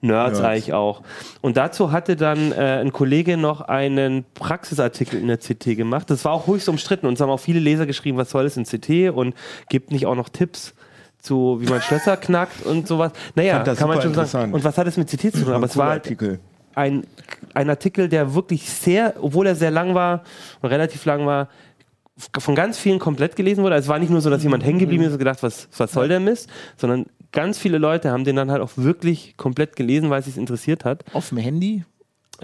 [0.02, 0.42] Nerds Nerds.
[0.42, 1.02] eigentlich auch.
[1.42, 6.10] Und dazu hatte dann äh, ein Kollege noch einen Praxisartikel in der CT gemacht.
[6.10, 8.58] Das war auch höchst umstritten und es haben auch viele Leser geschrieben, was soll das
[8.58, 9.36] in CT und
[9.70, 10.74] gibt nicht auch noch Tipps
[11.20, 13.12] zu, wie man Schlösser knackt und sowas.
[13.36, 14.54] Naja, kann man schon sagen.
[14.54, 15.54] Und was hat es mit CT zu tun?
[15.54, 16.40] Aber es war Artikel.
[16.74, 17.06] ein,
[17.54, 20.24] ein Artikel, der wirklich sehr, obwohl er sehr lang war
[20.62, 21.48] und relativ lang war,
[22.38, 23.76] von ganz vielen komplett gelesen wurde.
[23.76, 25.92] Also es war nicht nur so, dass jemand hängen geblieben ist und gedacht, was, was
[25.92, 30.10] soll der Mist, sondern ganz viele Leute haben den dann halt auch wirklich komplett gelesen,
[30.10, 31.04] weil es sich interessiert hat.
[31.14, 31.84] Auf dem Handy?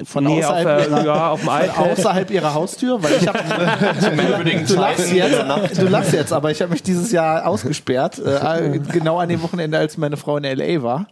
[0.05, 1.77] Von Nee, auf, außerhalb, äh, ihrer, ja, auf dem von iPad.
[1.77, 3.01] außerhalb ihrer Haustür?
[3.01, 3.39] Weil ich habe
[4.67, 9.17] du, lachst jetzt, du lachst jetzt, aber ich habe mich dieses Jahr ausgesperrt, äh, genau
[9.17, 11.07] an dem Wochenende, als meine Frau in LA war.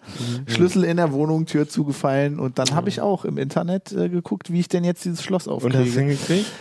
[0.45, 4.51] Schlüssel in der Wohnung, Tür zugefallen und dann habe ich auch im Internet äh, geguckt,
[4.51, 5.99] wie ich denn jetzt dieses Schloss Und hast du aufkriege.
[6.01, 6.51] hingekriegt?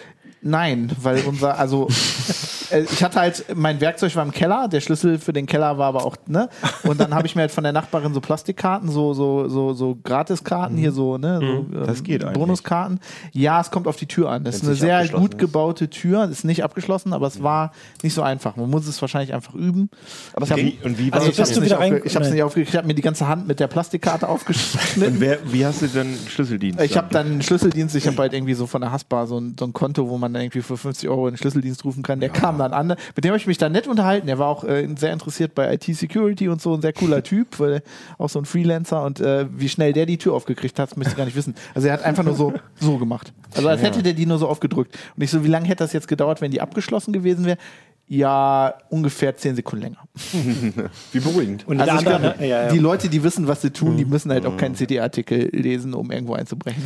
[0.41, 1.93] Nein, weil unser, also äh,
[2.79, 6.05] ich hatte halt, mein Werkzeug war im Keller, der Schlüssel für den Keller war aber
[6.05, 6.49] auch, ne?
[6.85, 9.97] Und dann habe ich mir halt von der Nachbarin so Plastikkarten, so, so, so, so
[10.03, 11.39] Gratiskarten hier, so, ne?
[11.41, 12.35] So, ähm, Das geht eigentlich.
[12.39, 13.01] Bonuskarten.
[13.33, 14.45] Ja, es kommt auf die Tür an.
[14.45, 15.39] Das ist eine sehr gut ist.
[15.39, 17.73] gebaute Tür, ist nicht abgeschlossen, aber es war
[18.03, 18.57] nicht so einfach.
[18.57, 19.91] Man muss es wahrscheinlich einfach üben.
[20.35, 21.51] Aber ich hab, Wie, und wie war also das?
[21.51, 22.71] ich du nicht, aufge ich hab's nicht aufgekriegt.
[22.71, 25.21] Ich habe mir die ganze Hand mit der Plastikkarte Und aufgeschnitten.
[25.21, 26.81] wer, wie hast du denn Schlüsseldienst?
[26.81, 27.25] Ich habe dann?
[27.27, 30.09] einen Schlüsseldienst, ich habe halt irgendwie so von der Haspa so ein, so ein Konto,
[30.09, 32.21] wo man dann irgendwie für 50 Euro einen Schlüsseldienst rufen kann.
[32.21, 32.89] Der kam dann an.
[32.89, 34.27] Mit dem habe ich mich dann nett unterhalten.
[34.27, 37.83] Der war auch äh, sehr interessiert bei IT-Security und so, ein sehr cooler Typ, weil
[38.19, 39.03] auch so ein Freelancer.
[39.03, 41.55] Und äh, wie schnell der die Tür aufgekriegt hat, müsste ich gar nicht wissen.
[41.75, 43.33] Also er hat einfach nur so, so gemacht.
[43.55, 44.97] Also als hätte der die nur so aufgedrückt.
[45.17, 47.59] Und ich so, wie lange hätte das jetzt gedauert, wenn die abgeschlossen gewesen wäre?
[48.07, 49.99] Ja, ungefähr 10 Sekunden länger.
[51.13, 51.67] Wie beruhigend.
[51.67, 52.69] Und Also ich andere, glaube, ja, ja.
[52.71, 56.11] die Leute, die wissen, was sie tun, die müssen halt auch keinen CD-Artikel lesen, um
[56.11, 56.83] irgendwo einzubrechen.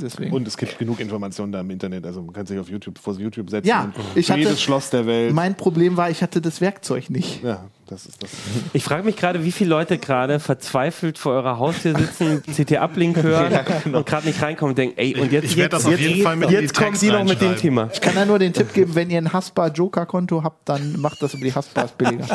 [0.00, 0.32] Deswegen.
[0.34, 2.04] Und es gibt genug Informationen da im Internet.
[2.04, 3.66] Also man kann sich auf YouTube vor YouTube setzen.
[3.68, 5.32] Ja, und ich hatte- jedes Schloss der Welt.
[5.32, 7.42] Mein Problem war, ich hatte das Werkzeug nicht.
[7.42, 8.30] Ja, das ist das.
[8.72, 13.52] Ich frage mich gerade, wie viele Leute gerade verzweifelt vor eurer Haustür sitzen, CT-Uplink hören
[13.92, 16.22] und gerade nicht reinkommen und denken, ey, und jetzt, Ich jetzt, das auf jetzt, jeden
[16.22, 17.56] Fall mit in die jetzt kommen die noch mit dem.
[17.56, 17.90] Thema.
[17.92, 21.34] Ich kann da nur den Tipp geben, wenn ihr ein Haspa-Joker-Konto habt, dann macht das
[21.34, 22.26] über die Haspas billiger.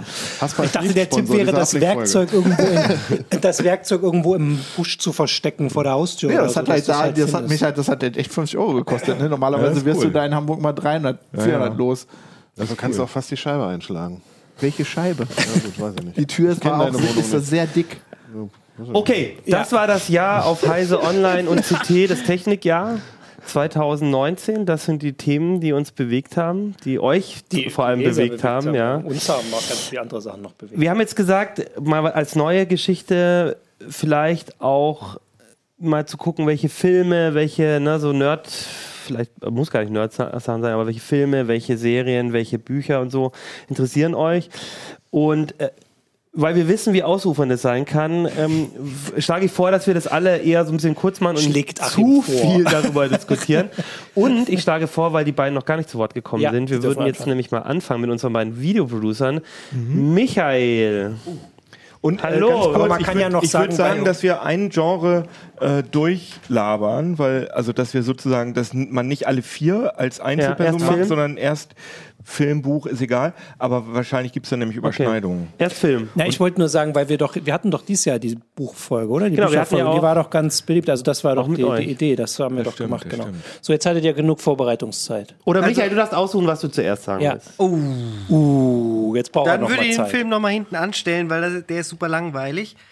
[0.41, 4.97] Haspa Ich dachte, der Tipp wäre, das Werkzeug, irgendwo in, das Werkzeug irgendwo im Busch
[4.97, 6.31] zu verstecken vor der Haustür.
[6.31, 8.31] Ja, oder das so, hat halt da, das hat mich halt, das hat halt echt
[8.31, 9.19] 50 Euro gekostet.
[9.19, 9.29] Ne?
[9.29, 10.07] Normalerweise Ja, das wirst cool.
[10.07, 11.77] du da in Hamburg mal 300, 400 ja.
[11.77, 12.07] los.
[12.57, 14.21] Also kannst du auch fast die Scheibe einschlagen.
[14.59, 15.27] Welche Scheibe?
[15.37, 16.17] Ja, gut, weiß ich nicht.
[16.17, 17.97] Die Tür ist, war auch, ist so sehr dick.
[18.91, 22.99] Okay, das war das Jahr auf Heise Online und CT, das Technikjahr
[23.45, 24.65] 2019.
[24.65, 28.43] Das sind die Themen, die uns bewegt haben, die euch Die vor allem Leser bewegt,
[28.43, 28.75] haben.
[28.75, 28.97] Ja.
[28.97, 30.79] Uns haben auch ganz viele andere Sachen noch bewegt.
[30.79, 33.57] Wir haben jetzt gesagt, mal als neue Geschichte
[33.89, 35.17] vielleicht auch
[35.77, 38.49] mal zu gucken, welche Filme, welche, ne, so Nerd,
[39.05, 43.31] vielleicht muss gar nicht Nerd-Sachen sein, aber welche Filme, welche Serien, welche Bücher und so
[43.69, 44.49] interessieren euch.
[45.11, 45.69] Und äh,
[46.37, 48.67] weil wir wissen, wie ausufernd es sein kann, ähm,
[49.17, 51.79] schlage ich vor, dass wir das alle eher so ein bisschen kurz machen und Schlägt
[51.79, 53.69] nicht zu viel darüber diskutieren.
[54.15, 56.69] Und ich schlage vor, weil die beiden noch gar nicht zu Wort gekommen Ja, sind,
[56.69, 57.29] wir würden jetzt anfangen.
[57.29, 59.39] nämlich mal anfangen mit unseren beiden Videoproducern.
[59.71, 60.13] Mhm.
[60.13, 61.15] Michael.
[62.05, 62.49] Und Hallo.
[62.49, 64.43] Äh, kurz, Aber man ich kann würd, ja noch ich sagen, würde sagen, dass wir
[64.43, 65.23] ein Genre
[65.59, 70.85] äh, durchlabern, weil also dass wir sozusagen, dass man nicht alle vier als Einzelperson erst
[70.85, 71.07] macht, Film.
[71.07, 71.73] sondern erst
[72.27, 73.33] Film, Buch, ist egal.
[73.59, 75.47] Aber wahrscheinlich gibt es dann nämlich Überschneidungen.
[75.59, 76.09] Erst Film.
[76.15, 79.11] Na, ich wollte nur sagen, weil wir doch, wir hatten doch dieses Jahr die Buchfolge,
[79.11, 79.29] oder?
[79.29, 80.89] Die Genau, Bücherfolge, ja die war doch ganz beliebt.
[80.89, 83.23] Also das war doch die, die Idee, das haben wir Das doch stimmt, gemacht, genau.
[83.25, 83.43] stimmt.
[83.61, 85.35] So, jetzt hattet ihr genug Vorbereitungszeit.
[85.45, 87.33] Oder Also- Michael, du darfst aussuchen, was du zuerst sagen Ja.
[87.33, 87.51] willst.
[88.29, 90.09] Uh, jetzt brauchen wir Dann noch würde mal ich den Zeit.
[90.11, 92.75] Film nochmal hinten anstellen, weil das, der ist super langweilig.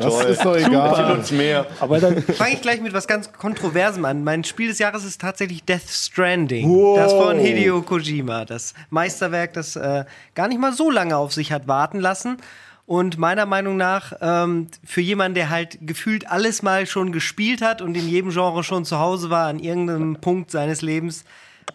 [0.00, 1.12] Das ist doch egal.
[1.18, 1.66] uns mehr.
[1.80, 4.24] Aber dann, Fange ich gleich mit was ganz Kontroversem an.
[4.24, 6.94] Mein Spiel des Jahres ist tatsächlich Death Stranding.
[6.96, 8.44] Das von Hideo Kojima.
[8.44, 8.57] Das
[8.90, 10.04] Meisterwerk, das äh,
[10.34, 12.38] gar nicht mal so lange auf sich hat warten lassen.
[12.86, 17.82] Und meiner Meinung nach, ähm, für jemanden, der halt gefühlt alles mal schon gespielt hat
[17.82, 21.24] und in jedem Genre schon zu Hause war, an irgendeinem Punkt seines Lebens,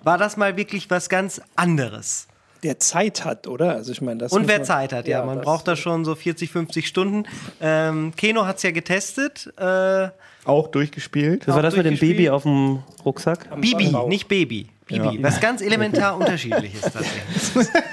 [0.03, 2.27] war das mal wirklich was ganz anderes.
[2.63, 3.73] der Zeit hat, oder?
[3.75, 5.23] Also ich meine, das Und wer man- Zeit hat, ja.
[5.23, 7.25] man das- braucht da schon so 40, 50 Stunden.
[7.61, 9.53] Ähm, Keno hat es ja getestet.
[9.57, 10.07] Äh,
[10.45, 11.41] Auch durchgespielt.
[11.41, 11.99] Das war Auch das mit dem.
[11.99, 13.49] Baby auf dem Rucksack?
[13.61, 14.69] Bibi, nicht Baby.
[14.87, 17.67] Bibi, was ganz elementar unterschiedliches tatsächlich.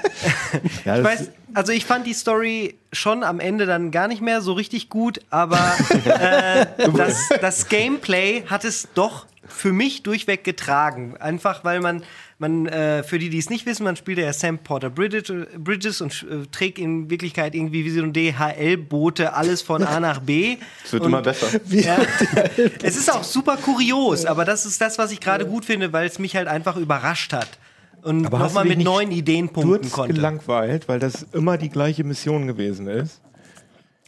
[0.85, 4.41] Ja, Ich weiß, also ich fand die Story schon am Ende dann gar nicht mehr
[4.41, 5.57] so richtig gut, aber
[6.05, 6.65] äh,
[6.95, 11.15] das, das Gameplay hat es doch für mich durchweg getragen.
[11.19, 12.03] Einfach weil man,
[12.39, 16.25] man äh, für die, die es nicht wissen, man spielt ja Sam Porter Bridges, und
[16.29, 20.57] äh, trägt in Wirklichkeit irgendwie wie so ein DHL-Bote alles von A nach B.
[20.85, 21.47] Es wird Und- immer besser.
[21.69, 21.97] ja.
[22.81, 26.07] es ist auch super kurios, aber das ist das, was ich gerade gut finde, weil
[26.07, 27.49] es mich halt einfach überrascht hat.
[28.03, 30.15] Und nochmal mit neuen Ideen punkten konnte.
[30.15, 33.21] gelangweilt, weil das immer die gleiche Mission gewesen ist.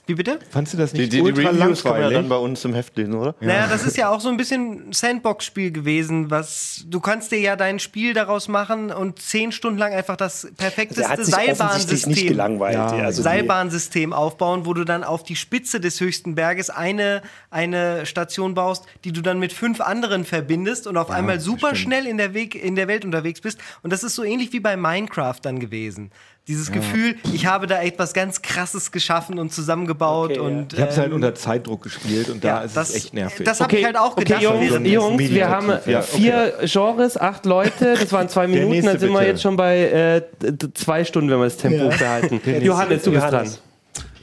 [0.06, 0.38] Wie bitte?
[0.50, 2.66] Fandst du das Die, nicht die, die ultra Reviews kann man ja dann bei uns
[2.66, 3.36] im Heft lesen, oder?
[3.40, 7.56] Naja, das ist ja auch so ein bisschen Sandbox-Spiel gewesen, was du kannst dir ja
[7.56, 12.78] dein Spiel daraus machen und zehn Stunden lang einfach das perfekteste offensichtlich nicht Seilbahnsystem gelangweilt.
[12.78, 18.06] also die- Seilbahnsystem aufbauen, wo du dann auf die Spitze des höchsten Berges eine, eine
[18.06, 22.18] Station baust, die du dann mit fünf anderen verbindest und auf einmal super schnell in
[22.18, 23.58] der, Weg, in der Welt unterwegs bist.
[23.84, 26.12] Und das ist so ähnlich wie bei Minecraft dann gewesen.
[26.46, 30.42] Dieses Gefühl, ich habe da etwas ganz Krasses geschaffen und zusammengebaut Okay, ja.
[30.46, 32.96] und Ich habe es halt ähm, unter Zeitdruck gespielt und da ja, ist das, es
[32.96, 33.46] echt nervig.
[33.46, 34.42] Das habe ich halt auch okay, gedacht.
[34.42, 39.00] Jungs, während- Jungs wir haben Ja, vier Genres, acht Leute, das waren zwei Minuten, dann
[39.00, 39.32] sind wir bitte.
[39.32, 42.42] jetzt schon bei äh, zwei Stunden, wenn wir das Tempo behalten.
[42.62, 43.52] Johannes, du bist Johannes.
[43.54, 43.62] dran.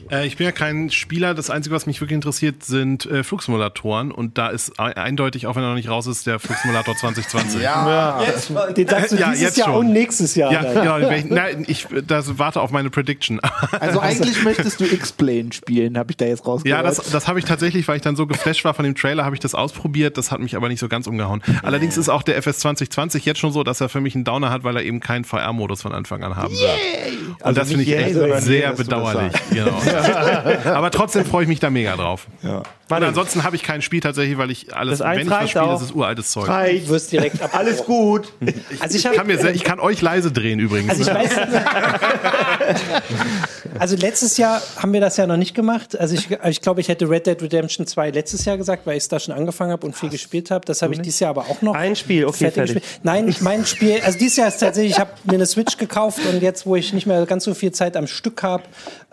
[0.09, 1.33] Äh, ich bin ja kein Spieler.
[1.33, 4.11] Das Einzige, was mich wirklich interessiert, sind äh, Flugsimulatoren.
[4.11, 7.61] Und da ist ei- eindeutig, auch wenn er noch nicht raus ist, der Flugsimulator 2020.
[8.77, 9.77] Den sagst du Ja, dieses jetzt Jahr schon.
[9.87, 10.51] und nächstes Jahr.
[10.51, 10.73] Ja, dann.
[10.99, 11.11] genau.
[11.11, 13.39] Ich, nein, ich das warte auf meine Prediction.
[13.79, 16.77] Also eigentlich möchtest du X-Plane spielen, habe ich da jetzt rausgehört.
[16.79, 19.25] Ja, das, das habe ich tatsächlich, weil ich dann so geflasht war von dem Trailer,
[19.25, 20.17] habe ich das ausprobiert.
[20.17, 21.41] Das hat mich aber nicht so ganz umgehauen.
[21.63, 24.49] Allerdings ist auch der FS 2020 jetzt schon so, dass er für mich einen Downer
[24.49, 26.79] hat, weil er eben keinen VR-Modus von Anfang an haben wird.
[27.39, 29.33] Und Also das finde ich echt sehr bedauerlich.
[29.51, 29.79] Genau.
[30.65, 32.27] aber trotzdem freue ich mich da mega drauf.
[32.41, 32.63] Ja.
[32.97, 35.49] Und ansonsten habe ich kein Spiel tatsächlich, weil ich alles, Das wenn ich was reicht
[35.51, 36.47] spiele, das ist uraltes Zeug.
[36.47, 37.51] Du wirst direkt ab.
[37.53, 38.31] Alles gut.
[38.79, 40.91] Also ich, Ich kann, mir sehr, ich kann euch leise drehen übrigens.
[40.91, 41.31] Also ich weiß.
[43.79, 45.99] also letztes Jahr haben wir das ja noch nicht gemacht.
[45.99, 49.03] Also ich, ich glaube, ich hätte Red Dead Redemption 2 letztes Jahr gesagt, weil ich
[49.03, 50.65] es da schon angefangen habe und viel gespielt habe.
[50.65, 51.73] Das habe ich dieses Jahr aber auch noch.
[51.73, 52.75] Ein Spiel, okay, fertig.
[52.75, 52.99] gespielt.
[53.03, 56.19] Nein, ich mein Spiel, also dieses Jahr ist tatsächlich, ich habe mir eine Switch gekauft
[56.31, 58.63] und jetzt, wo ich nicht mehr ganz so viel Zeit am Stück habe,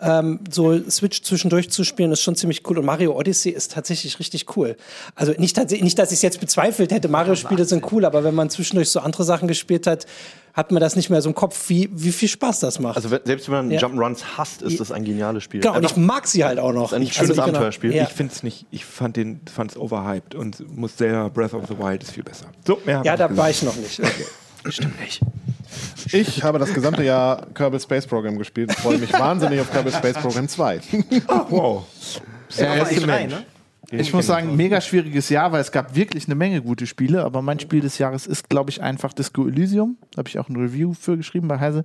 [0.01, 2.79] ähm, so Switch zwischendurch zu spielen, ist schon ziemlich cool.
[2.79, 4.75] Und Mario Odyssey ist tatsächlich richtig cool.
[5.15, 8.49] Also nicht, nicht dass ich es jetzt bezweifelt hätte, Mario-Spiele sind cool, aber wenn man
[8.49, 10.05] zwischendurch so andere Sachen gespielt hat,
[10.53, 12.97] hat man das nicht mehr so im Kopf, wie, wie viel Spaß das macht.
[12.97, 13.79] Also selbst wenn man Ja.
[13.79, 15.61] Jump'n'Runs hasst, ist das ein geniales Spiel.
[15.61, 16.91] genau, und ich Einfach mag sie halt auch noch.
[16.91, 17.43] ein Ich- schönes genau.
[17.43, 17.93] Abenteuerspiel.
[17.95, 18.03] Ja.
[18.03, 21.67] Ich finde es nicht, ich fand den, fand es overhyped und muss sehr Breath of
[21.67, 22.47] the Wild ist viel besser.
[22.67, 23.37] So, mehr Ja, da gesagt.
[23.37, 23.75] war ich noch
[24.99, 25.21] nicht.
[26.11, 29.93] Ich habe das gesamte Jahr Kerbal Space Program gespielt und freue mich wahnsinnig auf Kerbal
[29.93, 30.81] Space Program 2.
[31.49, 31.85] Wow.
[32.57, 33.45] Äh, Aber ich, E3, ne?
[33.91, 37.41] Ich muss sagen, mega schwieriges Jahr, weil es gab wirklich eine Menge gute Spiele, aber
[37.41, 39.97] mein Spiel des Jahres ist, glaube ich, einfach Disco Elysium.
[40.11, 41.83] Da habe ich auch ein Review für geschrieben bei Heise.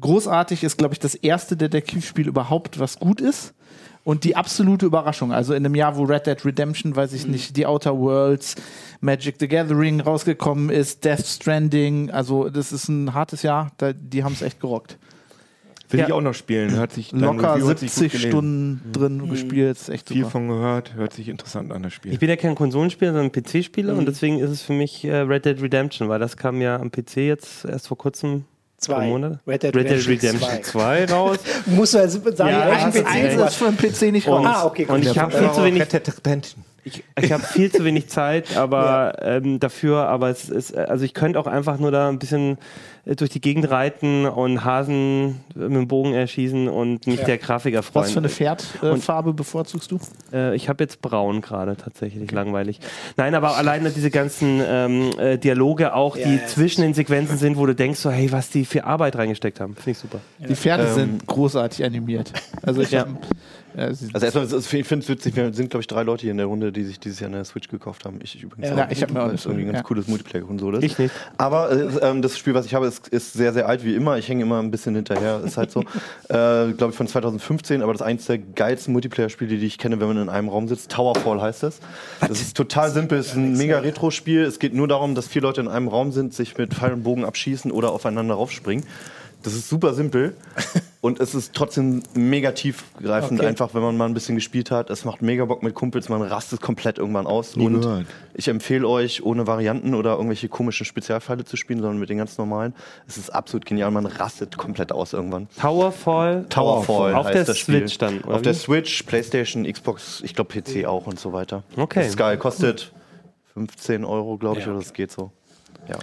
[0.00, 3.54] Großartig ist, glaube ich, das erste Detektivspiel überhaupt, was gut ist.
[4.02, 7.56] Und die absolute Überraschung, also in einem Jahr, wo Red Dead Redemption, weiß ich nicht,
[7.56, 8.54] die Outer Worlds,
[9.00, 14.24] Magic the Gathering rausgekommen ist, Death Stranding, also das ist ein hartes Jahr, da, die
[14.24, 14.96] haben es echt gerockt.
[15.90, 16.06] Will Ja.
[16.06, 16.70] ich auch noch spielen.
[16.76, 18.28] Hört sich, Locker Review hat sich gut 70 gelesen.
[18.30, 20.30] Stunden drin gespielt, ist echt Viel super.
[20.30, 22.12] von gehört, hört sich interessant an das Spiel.
[22.12, 25.44] Ich bin ja kein Konsolenspieler, sondern PC-Spieler und deswegen ist es für mich äh, Red
[25.46, 28.44] Dead Redemption, weil das kam ja am PC jetzt erst vor kurzem.
[28.78, 28.94] Zwei.
[28.94, 29.38] vor einem Monat.
[29.46, 31.38] Red Dead Red Dead Redemption Redemption 2 raus.
[31.66, 34.46] Musst du also sagen, Ja, ist PC ist für einen PC nicht raus.
[34.46, 34.86] Ah, okay.
[34.88, 36.64] Und ich habe viel zu wenig Redemption.
[36.84, 41.14] Ich, ich habe viel zu wenig Zeit, aber ähm, dafür, aber es ist, also ich
[41.14, 42.56] könnte auch einfach nur da ein bisschen
[43.04, 47.74] äh, durch die Gegend reiten und Hasen mit dem Bogen erschießen und mich der Grafik
[47.74, 48.04] erfreuen.
[48.04, 49.98] Was für eine Pferdfarbe bevorzugst du?
[50.32, 52.80] Äh, ich habe jetzt braun gerade tatsächlich, langweilig.
[53.16, 57.56] Nein, aber alleine diese ganzen ähm, äh, Dialoge auch, die ja, zwischen den Sequenzen sind,
[57.58, 59.74] wo du denkst so, hey, was die für Arbeit reingesteckt haben.
[59.74, 60.20] Finde ich super.
[60.38, 62.32] Die Pferde Ähm, sind großartig animiert.
[62.62, 63.06] Also ich Ja.
[63.76, 66.36] Also erstmal, es- ich finde es witzig, wir sind, glaube ich, drei Leute hier in
[66.38, 68.18] der Runde, die sich dieses Jahr eine Switch gekauft haben.
[68.22, 68.90] Ich übrigens Ja, auch.
[68.90, 69.82] ich hab mir auch es irgendwie ein ganz ja.
[69.84, 70.84] cooles Multiplayer-Konsole ist.
[70.84, 71.14] Ich nicht.
[71.38, 74.18] Aber äh, ähm, das Spiel, was ich habe, ist, ist sehr, sehr alt, wie immer.
[74.18, 75.80] Ich hänge immer ein bisschen hinterher, ist halt so.
[76.28, 80.08] äh, glaube ich, von 2015, aber das eins der geilsten Multiplayer-Spiele, die ich kenne, wenn
[80.08, 80.90] man in einem Raum sitzt.
[80.90, 81.78] Towerfall heißt das.
[82.20, 84.42] Das ist total simpel, es ist ein mega Retro-Spiel.
[84.42, 87.02] Es geht nur darum, dass vier Leute in einem Raum sind, sich mit Pfeil und
[87.02, 88.84] Bogen abschießen oder aufeinander raufspringen.
[89.42, 90.36] Das ist super simpel
[91.00, 93.48] und es ist trotzdem mega tiefgreifend, Okay.
[93.48, 94.90] einfach wenn man mal ein bisschen gespielt hat.
[94.90, 97.56] Es macht mega Bock mit Kumpels, man rastet komplett irgendwann aus.
[97.56, 98.06] und gehört.
[98.34, 102.36] ich empfehle euch, ohne Varianten oder irgendwelche komischen Spezialpfeile zu spielen, sondern mit den ganz
[102.36, 102.74] normalen.
[103.08, 105.48] Es ist absolut genial, man rastet komplett aus irgendwann.
[105.58, 106.44] Towerfall.
[106.50, 107.80] Towerfall Auf heißt der das Spiel.
[107.80, 108.58] Switch dann, oder Auf der wie?
[108.58, 111.62] Switch, Playstation, Xbox, ich glaube PC auch und so weiter.
[111.76, 112.00] Okay.
[112.00, 112.92] Das ist geil, kostet
[113.54, 115.30] 15 Euro, glaube ich, oder das geht so.
[115.88, 115.96] Ja.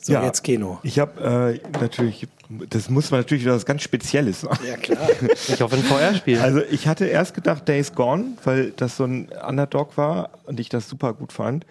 [0.00, 0.24] So, Ja.
[0.24, 0.78] jetzt Keno.
[0.82, 2.28] Ich habe äh, natürlich,
[2.70, 4.58] das muss man natürlich wieder was ganz Spezielles sagen.
[4.66, 5.08] Ja, klar.
[5.48, 6.38] Ich hoffe, ein VR-Spiel.
[6.40, 10.68] Also ich hatte erst gedacht Days Gone, weil das so ein Underdog war und ich
[10.68, 11.66] das super gut fand.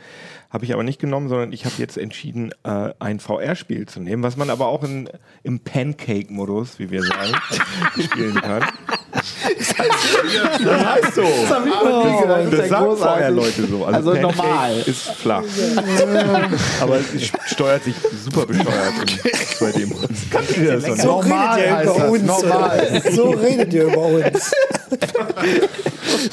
[0.50, 4.24] Habe ich aber nicht genommen, sondern ich habe jetzt entschieden, äh, ein VR-Spiel zu nehmen,
[4.24, 5.10] was man aber auch in,
[5.44, 7.34] im Pancake-Modus, wie wir sagen,
[8.02, 8.64] spielen kann.
[9.78, 11.22] Das heißt so.
[11.22, 12.42] das hab ich noch nie gedacht.
[12.52, 13.26] Das ja sagen großartig.
[13.26, 13.86] VR-Leute so.
[13.86, 14.84] Also Pancake normal.
[14.86, 15.44] ist flach.
[16.82, 20.98] aber es steuert sich super bescheuert im 2D-Modus.
[20.98, 22.24] So Normal redet ihr über das, uns.
[22.44, 23.04] normal.
[23.12, 24.52] So redet ihr über uns.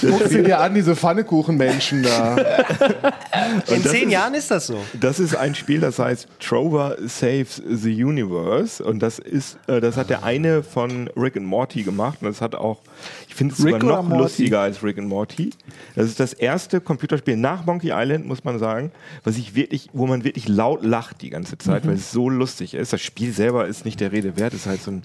[0.00, 2.36] Guck sie dir an, diese Pfannekuchenmenschen da.
[3.68, 4.78] In zehn ist- Jahren ist das so.
[5.00, 9.96] Das ist ein Spiel, das heißt Trover Saves the Universe und das ist, äh, das
[9.96, 12.80] hat der eine von Rick and Morty gemacht und das hat auch,
[13.28, 14.22] ich finde es sogar noch Morty?
[14.22, 15.50] lustiger als Rick and Morty.
[15.96, 18.92] Das ist das erste Computerspiel nach Monkey Island, muss man sagen,
[19.24, 22.74] was ich wirklich, wo man wirklich laut lacht die ganze Zeit, weil es so lustig
[22.74, 22.92] ist.
[22.92, 25.02] Das Spiel selber ist nicht der Rede wert, ist halt so ein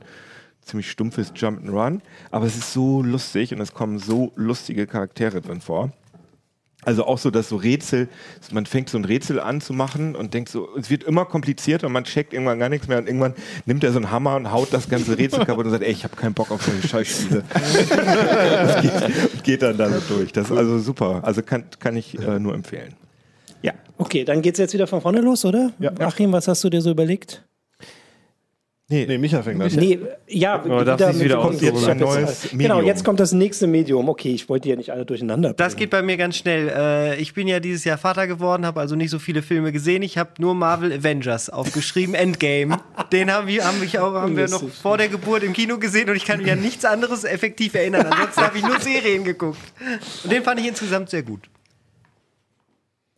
[0.70, 2.00] ziemlich stumpfes Jump'n'Run,
[2.32, 5.92] aber es ist so lustig und es kommen so lustige Charaktere drin vor.
[6.86, 8.08] Also auch so, dass so Rätsel,
[8.52, 11.88] man fängt so ein Rätsel an zu machen und denkt so, es wird immer komplizierter
[11.88, 13.34] und man checkt irgendwann gar nichts mehr und irgendwann
[13.66, 16.06] nimmt er so einen Hammer und haut das ganze Rätsel kaputt und sagt, ey, ich
[16.06, 17.44] habe keinen Bock auf solche Scheißspiele.
[17.54, 20.32] das geht, und geht dann damit durch.
[20.32, 21.20] Das ist also super.
[21.24, 22.94] Also kann, kann ich äh, nur empfehlen.
[23.62, 23.74] Ja.
[23.98, 25.74] Okay, dann geht's jetzt wieder von vorne los, oder?
[25.80, 25.92] Ja.
[26.00, 27.44] Achim, was hast du dir so überlegt?
[28.92, 29.70] Nee, Micha fängt an.
[29.76, 32.86] Nee, ja, darf sich wieder kommt jetzt Ein neues Genau, Medium.
[32.86, 34.10] jetzt kommt das nächste Medium.
[34.10, 35.80] Okay, ich wollte die ja nicht alle durcheinander Das bringen.
[35.82, 36.70] geht bei mir ganz schnell.
[36.70, 40.02] Äh, ich bin ja dieses Jahr Vater geworden, habe also nicht so viele Filme gesehen.
[40.02, 42.80] Ich habe nur Marvel Avengers aufgeschrieben, Endgame.
[43.12, 46.10] Den haben wir, haben wir, auch, haben wir noch vor der Geburt im Kino gesehen
[46.10, 48.08] und ich kann mich an nichts anderes effektiv erinnern.
[48.08, 49.60] Ansonsten habe ich nur Serien geguckt.
[50.24, 51.48] Und den fand ich insgesamt sehr gut.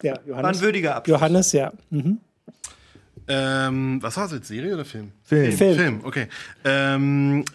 [0.03, 0.57] Ja, War Johannes.
[0.57, 1.15] ein würdiger Abschluss.
[1.17, 1.71] Johannes, ja.
[1.91, 2.17] Mhm.
[3.31, 5.11] Ähm, was war es jetzt, Serie oder Film?
[5.23, 5.53] Film.
[5.53, 5.75] Film.
[5.77, 6.27] Film, okay.
[6.65, 7.45] Ähm,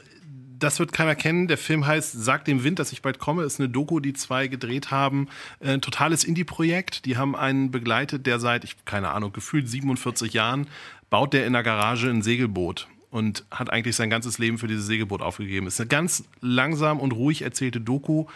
[0.59, 1.49] das wird keiner kennen.
[1.49, 3.43] Der Film heißt Sag dem Wind, dass ich bald komme.
[3.43, 5.29] Ist eine Doku, die zwei gedreht haben.
[5.61, 7.05] Äh, Ein totales Indie-Projekt.
[7.05, 10.67] Die haben einen begleitet, der seit, ich keine Ahnung, gefühlt 47 Jahren
[11.11, 14.87] baut der in der Garage ein Segelboot und hat eigentlich sein ganzes Leben für dieses
[14.87, 15.67] Segelboot aufgegeben.
[15.67, 18.27] Ist eine ganz langsam und ruhig erzählte Doku.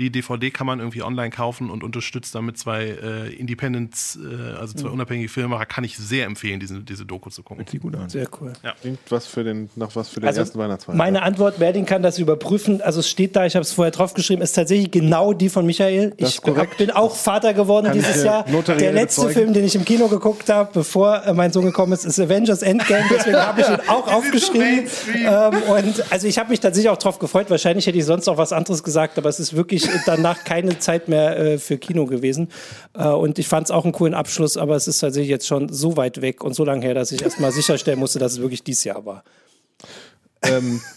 [0.00, 4.72] Die DVD kann man irgendwie online kaufen und unterstützt damit zwei äh, Independents, äh, also
[4.74, 5.66] zwei unabhängige Filmemacher.
[5.66, 7.66] Kann ich sehr empfehlen, diese, diese Doku zu gucken.
[7.70, 8.08] Sieht gut an.
[8.08, 8.54] Sehr cool.
[8.80, 10.94] Klingt was für den, nach was für den Also ersten Weihnachtsfeier.
[10.96, 12.80] meine Antwort, Berding kann das überprüfen.
[12.80, 16.14] Also es steht da, ich habe es vorher draufgeschrieben, ist tatsächlich genau die von Michael.
[16.18, 16.78] Das Ich korrekt.
[16.78, 18.44] bin auch Vater geworden Kann dieses Jahr.
[18.44, 19.34] Der letzte bezeugen.
[19.34, 22.62] Film, den ich im Kino geguckt habe, bevor äh, mein Sohn gekommen ist, ist Avengers
[22.62, 23.04] Endgame.
[23.10, 24.88] Deswegen habe ich ihn auch aufgeschrieben.
[25.14, 27.50] Ähm, und also ich habe mich tatsächlich auch drauf gefreut.
[27.50, 31.08] Wahrscheinlich hätte ich sonst auch was anderes gesagt, aber es ist wirklich danach keine Zeit
[31.08, 32.48] mehr äh, für Kino gewesen.
[32.94, 35.68] Äh, und ich fand es auch einen coolen Abschluss, aber es ist tatsächlich jetzt schon
[35.72, 38.62] so weit weg und so lange her, dass ich erstmal sicherstellen musste, dass es wirklich
[38.62, 39.24] dieses Jahr war.
[40.42, 40.80] ähm,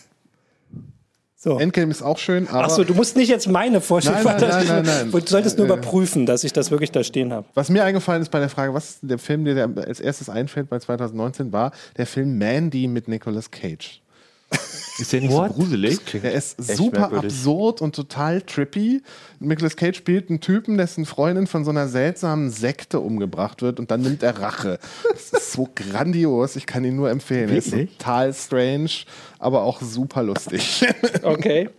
[1.35, 1.59] So.
[1.59, 4.65] Endgame ist auch schön, aber Achso, du musst nicht jetzt meine Vorstellung Nein, nein, nein,
[4.65, 5.11] nein, nein.
[5.11, 7.45] Du solltest nur Äh, überprüfen, dass ich das wirklich da stehen habe.
[7.53, 10.69] was mir eingefallen ist bei der Frage, was der Film, der dir als erstes einfällt
[10.69, 14.01] bei 2019, war der Film Mandy mit Nicolas Cage.
[14.99, 15.99] Ist der nicht so gruselig?
[16.13, 17.31] Der ist super merkwürdig.
[17.31, 19.01] absurd und total trippy.
[19.39, 23.89] Nicolas Cage spielt einen Typen, dessen Freundin von so einer seltsamen Sekte umgebracht wird und
[23.89, 24.79] dann nimmt er Rache.
[25.11, 27.49] Das ist so grandios, ich kann ihn nur empfehlen.
[27.49, 28.91] Er ist total strange,
[29.39, 30.85] aber auch super lustig.
[31.23, 31.69] Okay.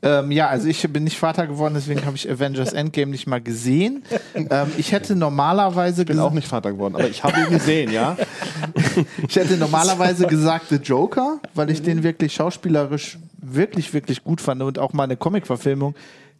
[0.00, 3.40] Ähm, ja, also ich bin nicht Vater geworden, deswegen habe ich Avengers Endgame nicht mal
[3.40, 4.04] gesehen.
[4.34, 7.90] Ähm, ich hätte normalerweise Ich bin auch nicht Vater geworden, aber ich habe ihn gesehen,
[7.90, 8.16] ja.
[9.28, 14.62] ich hätte normalerweise gesagt The Joker, weil ich den wirklich schauspielerisch wirklich, wirklich gut fand
[14.62, 15.94] und auch mal eine Comic-Verfilmung,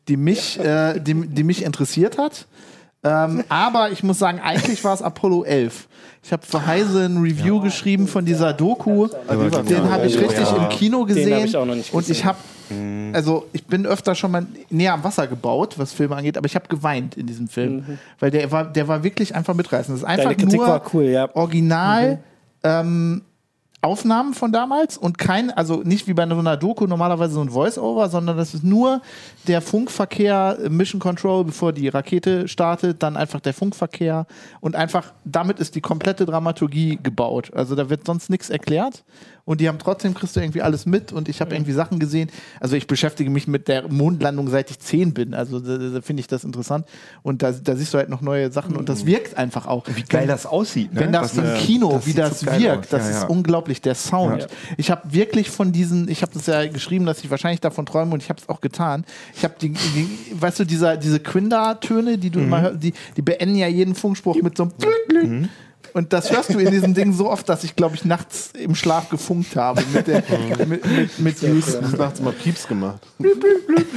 [0.08, 2.46] die mich, äh, die, die mich interessiert hat.
[3.04, 5.88] Ähm, aber ich muss sagen, eigentlich war es Apollo 11.
[6.24, 9.06] Ich habe für Heise ein Review geschrieben von dieser Doku.
[9.06, 11.36] Den habe ich richtig im Kino gesehen.
[11.36, 12.24] hab ich auch noch nicht und ich gesehen.
[12.26, 12.38] habe
[13.14, 16.54] also ich bin öfter schon mal näher am Wasser gebaut, was Filme angeht, aber ich
[16.54, 19.94] habe geweint in diesem Film, weil der war, der war wirklich einfach mitreißend.
[19.94, 20.28] Das ist einfach Mhm.
[20.28, 21.28] Deine Kritik nur war cool, ja.
[22.12, 22.18] Mhm.
[22.68, 23.22] Ähm,
[23.80, 27.50] Aufnahmen von damals und kein, also nicht wie bei so einer Doku normalerweise so ein
[27.50, 29.02] Voice-Over, sondern das ist nur
[29.46, 34.26] der Funkverkehr, äh, Mission Control, bevor die Rakete startet, dann einfach der Funkverkehr
[34.60, 37.52] und einfach damit ist die komplette Dramaturgie gebaut.
[37.54, 39.04] Also da wird sonst nichts erklärt
[39.48, 42.28] und die haben trotzdem kriegst du irgendwie alles mit und ich habe irgendwie Sachen gesehen.
[42.60, 46.20] Also ich beschäftige mich mit der Mondlandung seit ich zehn bin, also da, da finde
[46.20, 46.86] ich das interessant
[47.22, 49.86] und da, da siehst du halt noch neue Sachen und das wirkt einfach auch.
[49.94, 50.92] Wie geil das aussieht.
[50.92, 51.00] Ne?
[51.00, 52.88] Wenn das Was, im Kino, das wie das so wirkt, aus.
[52.90, 53.28] das Ja, ist ja.
[53.28, 54.42] unglaublich, der Sound.
[54.42, 54.46] Ja.
[54.76, 58.12] Ich habe wirklich von diesen, ich habe das ja geschrieben, dass ich wahrscheinlich davon träume
[58.12, 59.04] und ich habe es auch getan.
[59.34, 62.44] Ich habe die, die, weißt du, dieser, diese Quinder-Töne, die du Mhm.
[62.44, 65.40] immer hörst, die, die beenden ja jeden Funkspruch mit so einem.
[65.40, 65.48] Mhm.
[65.94, 68.74] Und das hörst du in diesem Ding so oft, dass ich, glaube ich, nachts im
[68.74, 70.68] Schlaf gefunkt habe mit, der, Mhm.
[70.68, 71.82] mit, mit, mit Houston.
[71.82, 73.00] Das nachts mal Pieps gemacht.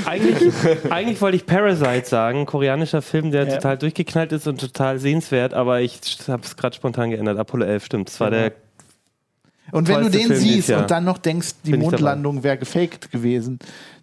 [0.06, 0.54] Eigentlich,
[0.90, 3.56] eigentlich wollte ich Parasite sagen, koreanischer Film, der Ja.
[3.56, 7.38] total durchgeknallt ist und total sehenswert, aber ich habe es gerade spontan geändert.
[7.38, 8.10] Apollo 11, stimmt.
[8.10, 8.52] Das war der.
[9.72, 10.82] Und wenn du den Film siehst Jahr.
[10.82, 11.88] und dann noch denkst, die Bin ich.
[11.90, 13.60] Mondlandung wäre gefaked gewesen,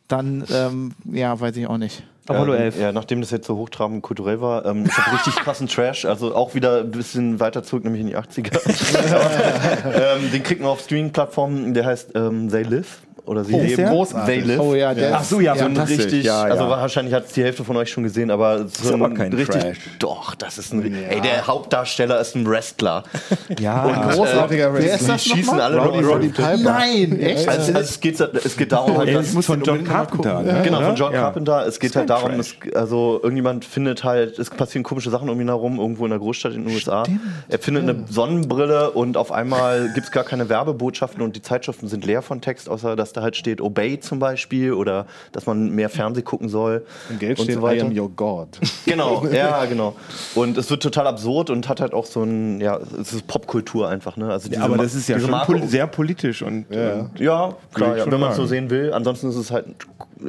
[0.06, 2.02] dann, ähm, ja, weiß ich auch nicht.
[2.30, 2.80] Apollo ähm, 11.
[2.80, 6.34] Ja, nachdem das jetzt so hochtrabend kulturell war, ähm, ich habe richtig krassen Trash, also
[6.34, 8.58] auch wieder ein bisschen weiter zurück, nämlich in die 80er.
[10.18, 13.00] ähm, den kriegt man auf Streaming-Plattformen, der heißt ähm, They Live.
[13.28, 13.84] Oder sie Oh, leben.
[13.86, 14.34] großartig.
[14.34, 14.60] They live.
[14.60, 16.52] Oh ja, der Ach so, ja, so ein richtig, ja, ja.
[16.54, 19.32] also wahrscheinlich hat es die Hälfte von euch schon gesehen, aber so aber ein kein
[19.32, 19.78] richtig, Trash.
[19.98, 23.04] doch, das ist ein, ey, der Hauptdarsteller ist ein Wrestler.
[23.60, 25.08] ja, Und, Großartiger Wer ist Wrestler.
[25.14, 25.60] das Die schießen nochmal?
[25.62, 26.56] alle Roddy, Roddy Piper.
[26.56, 27.48] Nein, echt?
[27.48, 30.42] Also, also es, geht, es geht darum, halt, das dass, muss von John Carpenter.
[30.42, 30.60] Ne?
[30.64, 30.96] Genau, von?
[30.96, 31.20] John Ja.
[31.20, 31.66] Carpenter.
[31.66, 35.48] Es geht halt darum, es, also irgendjemand findet halt, es passieren komische Sachen um ihn
[35.48, 37.04] herum, irgendwo in der Großstadt in den USA.
[37.48, 41.88] Er findet eine Sonnenbrille und auf einmal gibt es gar keine Werbebotschaften und die Zeitschriften
[41.88, 45.70] sind leer von Text, außer dass da halt steht Obey zum Beispiel oder dass man
[45.70, 46.84] mehr Fernseh gucken soll.
[47.10, 47.86] Im Geld und steht so I weiter.
[47.86, 48.48] am your God.
[48.86, 49.94] Genau, ja, genau.
[50.34, 53.88] Und es wird total absurd und hat halt auch so ein, ja, es ist Popkultur
[53.88, 54.30] einfach, ne?
[54.30, 57.96] Also diese aber Ma- das ist ja schon pol sehr politisch und, und ja, klar,
[57.96, 58.92] ja, wenn man es so sehen will.
[58.92, 59.66] Ansonsten ist es halt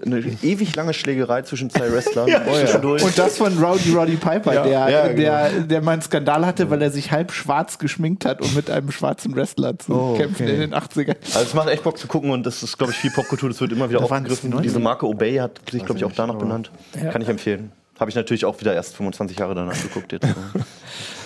[0.06, 2.30] eine ewig lange Schlägerei zwischen zwei Wrestlern.
[2.50, 3.04] Oh zwischendurch.
[3.04, 5.16] Und das von Rowdy Roddy Piper, der, ja, genau.
[5.18, 8.70] der, der mal einen Skandal hatte, weil er sich halb schwarz geschminkt hat, um mit
[8.70, 11.16] einem schwarzen Wrestler zu kämpfen in den 80ern.
[11.34, 13.50] Also es macht echt Bock zu gucken und das ist, glaube ich, viel Popkultur.
[13.50, 14.60] Das wird immer wieder Da aufgegriffen.
[14.64, 16.72] Diese Marke Obey hat sich, glaube ich, auch danach benannt.
[17.12, 17.72] Kann ich empfehlen.
[18.00, 20.26] Habe ich natürlich auch wieder erst 25 Jahre danach geguckt jetzt.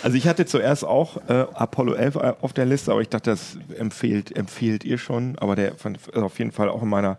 [0.03, 3.57] Also ich hatte zuerst auch äh, Apollo 11 auf der Liste, aber ich dachte, das
[3.79, 5.37] empfehlt, empfehlt ihr schon.
[5.39, 7.17] Aber der fand- ist auf jeden Fall auch in meiner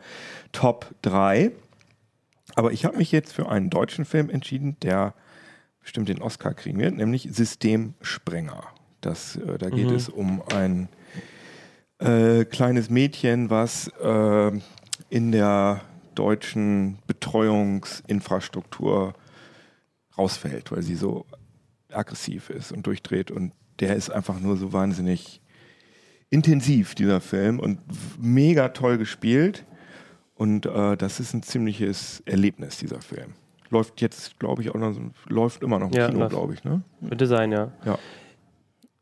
[0.53, 1.51] Top 3.
[2.57, 5.14] Aber ich habe mich jetzt für einen deutschen Film entschieden, der
[5.80, 8.62] bestimmt den Oscar kriegen wird, nämlich Systemsprenger.
[9.01, 10.89] Das, äh, da geht es um ein
[11.99, 14.53] äh, kleines Mädchen, was äh,
[15.11, 15.80] in der
[16.14, 19.14] deutschen Betreuungsinfrastruktur
[20.16, 21.26] rausfällt, weil sie so
[21.92, 23.30] aggressiv ist und durchdreht.
[23.30, 25.40] Und der ist einfach nur so wahnsinnig
[26.30, 27.78] intensiv, dieser Film, und
[28.20, 29.64] mega toll gespielt.
[30.34, 33.34] Und äh, das ist ein ziemliches Erlebnis, dieser Film.
[33.70, 36.64] Läuft jetzt, glaube ich, auch noch, so- läuft immer noch im Ja, Kino, glaube ich.
[36.64, 36.82] Ne?
[37.09, 37.72] Könnte sein, ja.
[37.84, 37.99] Ja.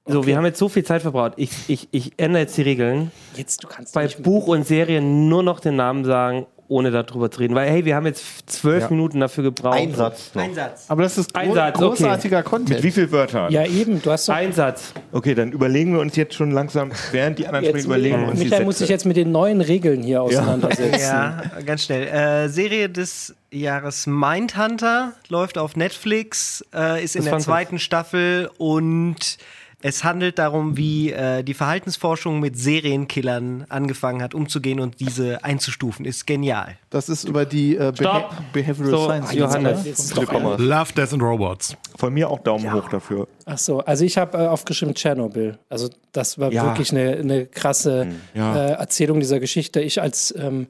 [0.07, 1.35] So, wir haben jetzt so viel Zeit verbraucht.
[1.37, 3.13] Ich, ich, ich ändere jetzt die Regeln.
[3.37, 7.31] Jetzt, du kannst Bei nicht Buch und Serien nur noch den Namen sagen, ohne darüber
[7.31, 7.55] zu reden.
[7.55, 8.91] Weil, hey, wir haben jetzt zwölf Ja.
[8.91, 9.77] Minuten dafür gebraucht.
[9.79, 10.43] Ein Satz noch.
[10.43, 10.87] Einsatz.
[10.89, 11.87] Aber das ist Ein gro Satz, okay.
[11.87, 12.71] großartiger Content.
[12.71, 13.53] Mit wie vielen Wörtern?
[13.53, 14.35] Ja, eben, du hast doch.
[14.35, 14.93] Ein Satz.
[15.13, 18.39] Okay, dann überlegen wir uns jetzt schon langsam, während die anderen sprechen, überlegen wir uns
[18.41, 20.83] die Michael muss sich jetzt mit den neuen Regeln hier auseinandersetzen.
[21.01, 22.09] Ja, ganz schnell.
[22.09, 27.47] Äh, Serie des Jahres Mindhunter läuft auf Netflix, äh, ist in Das der fand ich.
[27.47, 29.37] zweiten Staffel und
[29.83, 36.05] es handelt darum, wie äh, die Verhaltensforschung mit Serienkillern angefangen hat, umzugehen und diese einzustufen.
[36.05, 36.77] Ist genial.
[36.91, 38.31] Das ist über die äh, Beha.
[38.53, 39.33] Behavioral So, Science.
[39.35, 40.15] Johannes.
[40.59, 41.77] Love, Death and Robots.
[41.97, 43.27] Von mir auch Daumen hoch dafür.
[43.45, 45.59] Ach so, also ich habe äh, aufgeschrieben Tschernobyl.
[45.69, 46.65] Also das war Ja.
[46.67, 48.57] wirklich eine, eine krasse Ja.
[48.57, 49.81] äh, Erzählung dieser Geschichte.
[49.81, 50.69] Ich als ähm,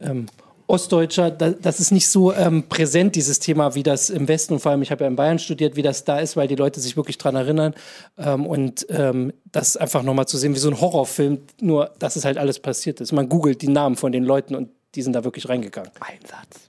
[0.00, 0.26] ähm,
[0.70, 4.60] Ostdeutscher, da, das ist nicht so ähm, präsent, dieses Thema, wie das im Westen und
[4.60, 6.80] vor allem, ich habe ja in Bayern studiert, wie das da ist, weil die Leute
[6.80, 7.74] sich wirklich dran erinnern.
[8.16, 12.24] Ähm, und ähm, das einfach nochmal zu sehen, wie so ein Horrorfilm, nur dass es
[12.24, 13.12] halt alles passiert ist.
[13.12, 15.90] Man googelt die Namen von den Leuten und die sind da wirklich reingegangen.
[16.00, 16.68] Ein Satz.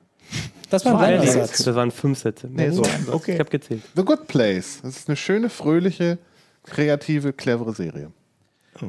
[0.69, 1.63] Das war ein Satz.
[1.63, 2.47] Das waren fünf Sätze.
[2.49, 3.13] Nee, so ein Satz.
[3.13, 3.33] Okay.
[3.33, 3.81] Ich habe gezählt.
[3.95, 4.79] The Good Place.
[4.81, 6.17] Das ist eine schöne, fröhliche,
[6.63, 8.11] kreative, clevere Serie.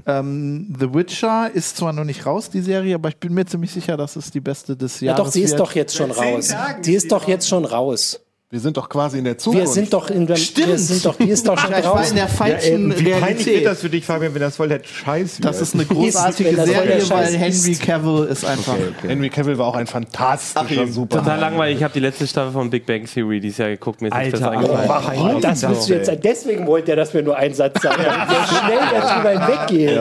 [0.07, 3.73] Ähm, The Witcher ist zwar noch nicht raus, die Serie, aber ich bin mir ziemlich
[3.73, 5.61] sicher, dass es die beste des Ja, Jahres doch, sie ist wird.
[5.61, 6.55] doch jetzt schon raus.
[6.85, 8.21] Die ist doch jetzt schon raus.
[8.53, 9.65] Wir sind doch quasi in der Zukunft.
[9.65, 11.91] Wir sind doch in der, wir sind doch, die ist doch schon Ja, war in
[11.91, 12.17] draußen.
[12.17, 15.47] der falschen Wie peinlich wird das für dich, Fabian, wenn das voll der Scheiß wird?
[15.47, 17.75] Das ist eine großartige das Serie, weil Henry.
[17.77, 18.77] Cavill ist einfach.
[19.09, 21.21] Henry Cavill war auch ein fantastischer Super.
[21.21, 21.79] Total langweilig.
[21.79, 24.03] Ich habe die letzte Staffel von Big Bang Theory dieses Jahr geguckt.
[24.03, 24.91] Mir ist Alter, das eingefallen.
[24.91, 26.21] aber Das müsst ihr jetzt sagen.
[26.23, 28.03] Deswegen wollte er, dass wir nur einen Satz sagen.
[28.03, 28.13] Sehr
[28.59, 29.99] schnell jetzt drüber hinweggehen.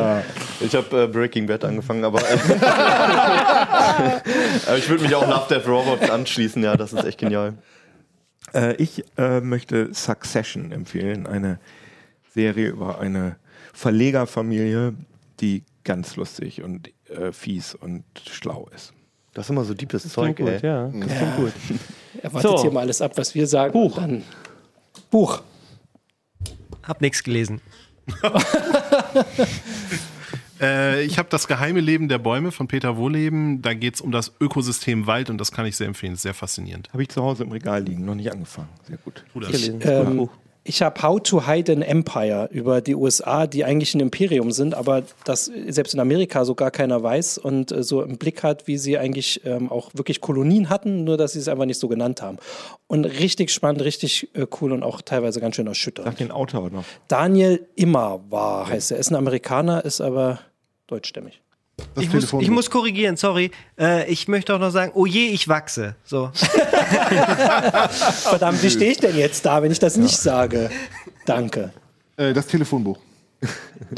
[0.60, 2.20] Ich habe äh, Breaking Bad angefangen, aber,
[4.68, 6.62] aber ich würde mich auch Love, Death Robots anschließen.
[6.62, 7.54] Ja, das ist echt genial.
[8.54, 11.60] Äh, ich äh, möchte Succession empfehlen, eine
[12.34, 13.38] Serie über eine
[13.74, 14.93] Verlegerfamilie,
[15.39, 18.93] die ganz lustig und äh, fies und schlau ist.
[19.34, 20.60] Das ist immer so deepes Zeug, gut, ey.
[20.62, 20.88] ja.
[20.88, 21.54] Das klingt gut.
[22.22, 22.62] Er wartet So.
[22.62, 23.72] hier mal alles ab, was wir sagen.
[23.72, 23.95] Buch.
[23.95, 24.24] Dann
[25.10, 25.41] Buch.
[26.84, 27.62] Hab nichts gelesen.
[30.62, 33.62] Äh, ich habe das geheime Leben der Bäume von Peter Wohleben.
[33.62, 36.16] Da geht es um das Ökosystem Wald und das kann ich sehr empfehlen.
[36.16, 36.89] Sehr faszinierend.
[36.93, 38.70] Habe ich zu Hause im Regal liegen, noch nicht angefangen.
[38.88, 39.26] Sehr gut.
[39.34, 39.80] Gelesen.
[39.84, 40.30] Ähm,
[40.64, 44.76] ich habe How to Hide an Empire über die USA, die eigentlich ein Imperium sind,
[44.76, 48.68] aber das selbst in Amerika so gar keiner weiß und äh, so im Blick hat,
[48.68, 51.88] wie sie eigentlich ähm, auch wirklich Kolonien hatten, nur dass sie es einfach nicht so
[51.88, 52.38] genannt haben.
[52.86, 56.07] Und richtig spannend, richtig äh, cool und auch teilweise ganz schön erschütternd.
[56.07, 56.84] Sag den Autor noch.
[57.07, 58.97] Daniel Immer war, heißt er.
[58.97, 60.39] Er ist ein Amerikaner, ist aber
[60.92, 61.42] deutschstämmig.
[61.96, 63.52] Das Ich muss, ich muss korrigieren, sorry.
[63.80, 65.96] Äh, ich möchte auch noch sagen, oh je, ich wachse.
[66.04, 66.30] So.
[66.34, 70.70] Verdammt, wie stehe ich denn jetzt da, wenn ich das nicht sage?
[71.26, 71.72] Danke.
[72.18, 73.00] Äh, das Telefonbuch.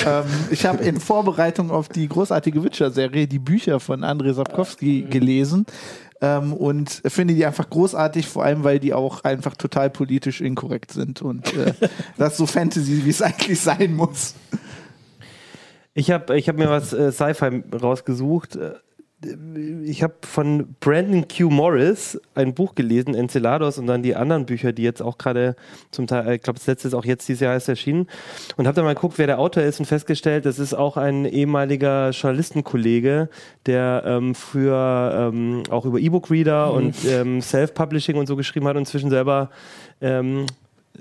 [0.05, 5.65] ähm, ich habe in Vorbereitung auf die großartige Witcher-Serie die Bücher von Andrei Sapkowski gelesen
[6.21, 10.91] ähm, und finde die einfach großartig, vor allem weil die auch einfach total politisch inkorrekt
[10.91, 11.73] sind und äh,
[12.17, 14.35] das ist so Fantasy, wie es eigentlich sein muss.
[15.93, 18.55] Ich habe ich hab mir was äh, Sci-Fi rausgesucht.
[18.55, 18.73] Äh,
[19.85, 21.49] Ich habe von Brandon Q.
[21.49, 25.55] Morris ein Buch gelesen, Enceladus, und dann die anderen Bücher, die jetzt auch gerade
[25.91, 28.07] zum Teil, äh, ich glaube, das letzte ist auch jetzt dieses Jahr erst erschienen.
[28.57, 31.25] Und habe dann mal geguckt, wer der Autor ist und festgestellt, das ist auch ein
[31.25, 33.29] ehemaliger Journalistenkollege,
[33.65, 38.81] der ähm, früher ähm, auch über E-Book-Reader und ähm, Self-Publishing und so geschrieben hat und
[38.81, 39.51] inzwischen selber
[40.01, 40.47] ähm,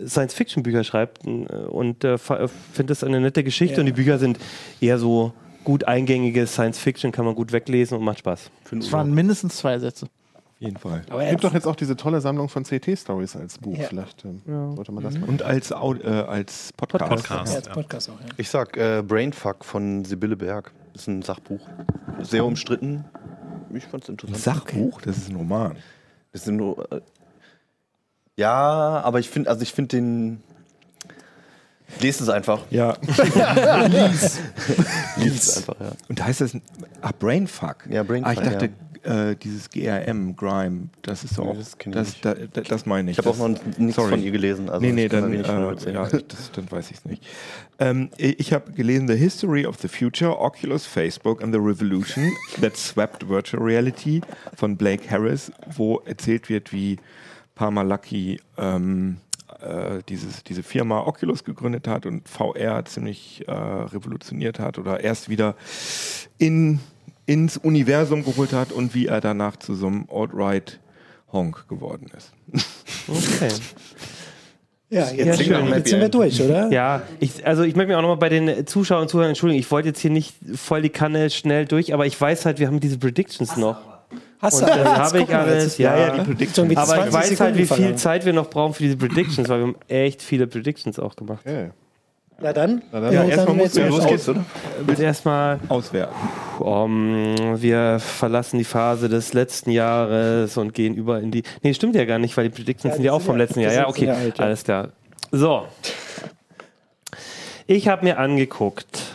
[0.05, 4.39] Science-Fiction-Bücher schreibt äh, und äh, äh, finde das eine nette Geschichte und die Bücher sind
[4.81, 5.33] eher so
[5.65, 8.51] gut eingängige Science-Fiction, kann man gut weglesen und macht Spaß.
[8.79, 10.07] Es waren mindestens zwei Sätze.
[10.07, 11.03] Auf jeden Fall.
[11.11, 13.77] Aber Es er gibt doch jetzt auch diese tolle Sammlung von CT-Stories als Buch.
[13.77, 13.89] Ja.
[13.89, 15.29] Vielleicht ähm, sollte man das mal.
[15.29, 17.11] Und als, äh, als Podcast.
[17.11, 17.53] Podcast.
[17.53, 18.27] Ja, als Podcast auch, ja.
[18.37, 20.73] Ich sag äh, Brainfuck von Sibylle Berg.
[20.95, 21.61] Ist ein Sachbuch.
[22.21, 23.05] Sehr umstritten.
[23.75, 24.39] Ich fand's Ein interessant.
[24.43, 25.77] Sachbuch, das ist ein Roman.
[26.33, 26.87] Das sind nur.
[28.37, 30.43] Ja, aber ich finde, also ich finde den.
[32.01, 32.63] Lest es einfach.
[32.71, 32.97] Ja.
[35.17, 35.93] Lies es einfach, ja.
[36.09, 36.57] Und heißt das.
[37.03, 37.87] Ach, Brainfuck.
[37.91, 38.71] Ja, Brainfuck, Ah, ich dachte,
[39.03, 41.57] äh, dieses GRM, Grime, das ist so Nee, auch.
[41.57, 42.25] das das, nicht.
[42.25, 43.19] da, da, das meine ich.
[43.19, 44.11] Ich habe auch noch nichts sorry.
[44.11, 44.71] von ihr gelesen.
[44.71, 47.23] Also nee, nee, da dann, wenig von äh, ja, das, dann weiß ich es nicht.
[47.79, 52.31] Ähm, ich habe gelesen The History of the Future, Oculus, Facebook and the Revolution
[52.61, 54.21] that Swept Virtual Reality
[54.55, 56.99] von Blake Harris, wo erzählt wird, wie
[57.55, 59.19] Parmalucky ähm,
[59.61, 65.29] äh, dieses, diese Firma Oculus gegründet hat und VR ziemlich äh, revolutioniert hat oder erst
[65.29, 65.55] wieder
[66.39, 66.81] in,
[67.27, 70.81] ins Universum geholt hat und wie er danach zu so einem Alt-Right
[71.33, 72.33] Honk geworden ist.
[73.09, 73.49] Okay.
[74.91, 76.71] Ja, jetzt, nach einem jetzt sind wir durch, oder?
[76.71, 79.59] Ja, ich, also ich möchte mich auch nochmal bei den Zuschauern und Zuhörern entschuldigen.
[79.59, 82.67] Ich wollte jetzt hier nicht voll die Kanne schnell durch, aber ich weiß halt, wir
[82.67, 83.92] haben diese Predictions noch.
[84.43, 84.99] Hast Und du das alles?
[84.99, 85.65] habe ich alles.
[85.65, 86.77] jetzt- Ja, ja, die.
[86.77, 87.97] Aber ich weiß halt, wie viel verlangen.
[87.97, 91.41] Zeit wir noch brauchen für diese Predictions, weil wir haben echt viele Predictions auch gemacht.
[91.47, 91.71] Okay.
[92.41, 92.83] Na dann.
[92.91, 94.07] Na dann, Ja, erstmal ja mal los aus.
[94.09, 94.45] geht's, oder?
[94.89, 96.13] Jetzt erstmal, Auswerten.
[96.59, 101.45] um, wir verlassen die Phase des letzten Jahres und gehen über in die.
[101.63, 103.61] Nee, stimmt ja gar nicht, weil die Predictions Ja, sind ja auch vom ja- letzten
[103.61, 103.73] Jahr.
[103.73, 104.45] Ja, okay, ja alt, ja.
[104.45, 104.89] alles klar.
[105.31, 105.67] So.
[107.69, 109.12] Ich habe mir angeguckt,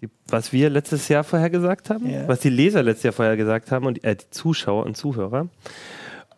[0.00, 2.28] die, was wir letztes Jahr vorher gesagt haben, Ja.
[2.28, 5.48] was die Leser letztes Jahr vorher gesagt haben und äh, die Zuschauer und Zuhörer.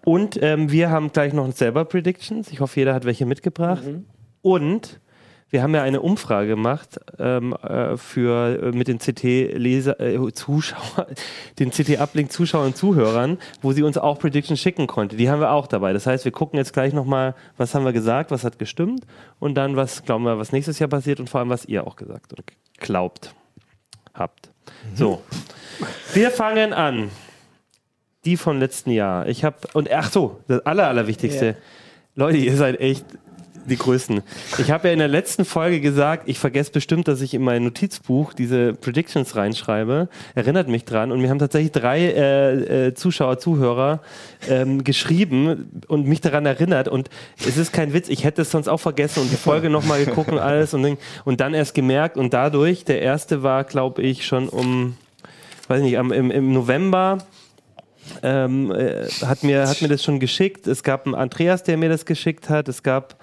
[0.05, 2.51] Und ähm, wir haben gleich noch selber Predictions.
[2.51, 3.83] Ich hoffe, jeder hat welche mitgebracht.
[4.41, 4.99] Und
[5.51, 11.09] wir haben ja eine Umfrage gemacht ähm, äh, für äh, mit den CT-Leser, äh, Zuschauer,
[11.59, 15.17] den CT-Uplink Zuschauern und Zuhörern, wo sie uns auch Predictions schicken konnte.
[15.17, 15.93] Die haben wir auch dabei.
[15.93, 19.05] Das heißt, wir gucken jetzt gleich nochmal, was haben wir gesagt, was hat gestimmt
[19.39, 21.97] und dann, was glauben wir, was nächstes Jahr passiert und vor allem, was ihr auch
[21.97, 22.45] gesagt und
[22.79, 23.35] glaubt
[24.15, 24.51] habt.
[24.95, 25.23] So,
[26.15, 27.11] wir fangen an.
[28.27, 29.27] Die vom letzten Jahr.
[29.29, 31.47] Ich habe und ach so, das aller allerwichtigste.
[31.47, 31.55] Ja.
[32.17, 33.07] Leute, ihr seid echt
[33.67, 34.23] die Größten.
[34.59, 37.65] Ich habe ja in der letzten Folge gesagt, ich vergesse bestimmt, dass ich in mein
[37.65, 40.09] Notizbuch diese Predictions reinschreibe.
[40.35, 41.13] Erinnert mich dran.
[41.13, 44.01] Und mir haben tatsächlich drei äh, äh, Zuschauer, Zuhörer
[44.49, 46.89] ähm, geschrieben und mich daran erinnert.
[46.89, 47.11] Und
[47.47, 50.31] es ist kein Witz, ich hätte es sonst auch vergessen und die Folge nochmal geguckt
[50.33, 52.17] und alles und, und dann erst gemerkt.
[52.17, 54.97] Und dadurch, der erste war, glaube ich, schon um,
[55.69, 57.19] weiß nicht, am, im, im November
[58.23, 60.67] ähm, äh, hat, mir, hat mir das schon geschickt.
[60.67, 62.69] Es gab einen Andreas, der mir das geschickt hat.
[62.69, 63.17] Es gab,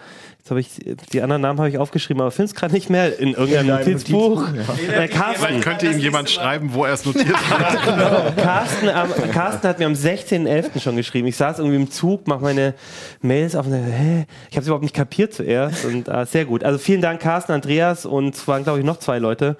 [0.47, 3.19] jetzt habe ich, die anderen Namen habe ich aufgeschrieben, aber finde es gerade nicht mehr
[3.19, 4.47] in irgendeinem Notizbuch.
[4.47, 8.37] Äh, Carsten, Vielleicht könnte ihm jemand schreiben, wo er es notiert hat.
[8.37, 10.79] Carsten, am, Carsten hat mir am 16.11.
[10.79, 11.27] schon geschrieben.
[11.27, 12.73] Ich saß irgendwie im Zug, mache meine
[13.21, 14.25] Mails auf und dachte, hä?
[14.49, 15.85] Ich habe es überhaupt nicht kapiert zuerst.
[15.85, 16.63] Und äh, sehr gut.
[16.63, 19.57] Also vielen Dank, Carsten, Andreas und es waren, glaube ich, noch zwei Leute.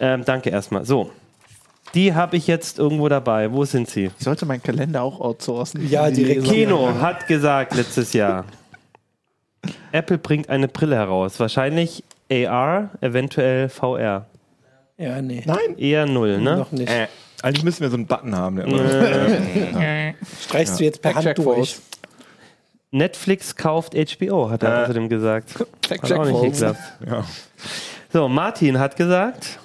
[0.00, 0.84] Ähm, danke erstmal.
[0.84, 1.10] So.
[1.94, 3.52] Die habe ich jetzt irgendwo dabei.
[3.52, 4.10] Wo sind sie?
[4.18, 5.88] Ich sollte meinen Kalender auch outsourcen.
[5.88, 6.44] Ja, direkt.
[6.44, 8.44] Kino hat gesagt letztes Jahr,
[9.92, 11.38] Apple bringt eine Brille heraus.
[11.40, 14.26] Wahrscheinlich AR, eventuell VR.
[14.96, 15.42] Ja, nee.
[15.76, 16.56] Eher null, ne?
[16.58, 16.88] Noch nicht.
[16.90, 17.08] Äh,
[17.42, 18.56] eigentlich müssen wir so einen Button haben.
[18.56, 21.76] Der immer Streichst du jetzt per Hand durch?
[22.90, 24.82] Netflix kauft HBO, hat er Äh.
[24.84, 25.54] außerdem gesagt.
[25.90, 26.78] Hat auch nicht geklappt.
[27.06, 27.24] ja.
[28.12, 29.58] So, Martin hat gesagt.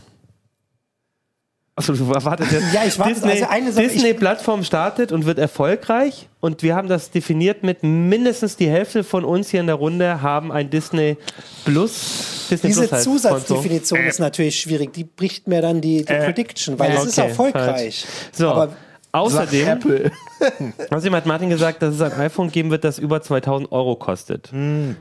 [1.79, 2.65] Achso, du wartest jetzt.
[2.73, 6.27] Ja, ich warte- Disney, also eine Sache- Disney-Plattform startet und wird erfolgreich.
[6.41, 10.21] Und wir haben das definiert mit mindestens die Hälfte von uns hier in der Runde
[10.21, 11.15] haben ein Disney
[11.63, 12.47] Plus.
[12.51, 13.03] Disney Diese Plus heißt.
[13.05, 14.91] Zusatzdefinition ist natürlich schwierig.
[14.91, 18.05] Die bricht mir dann die, die Prediction, weil es ist okay, erfolgreich.
[18.33, 18.73] So, Aber
[19.13, 20.11] außerdem, Apple.
[20.89, 24.51] Außerdem hat Martin gesagt, dass es ein iPhone geben wird, das über 2000 Euro kostet.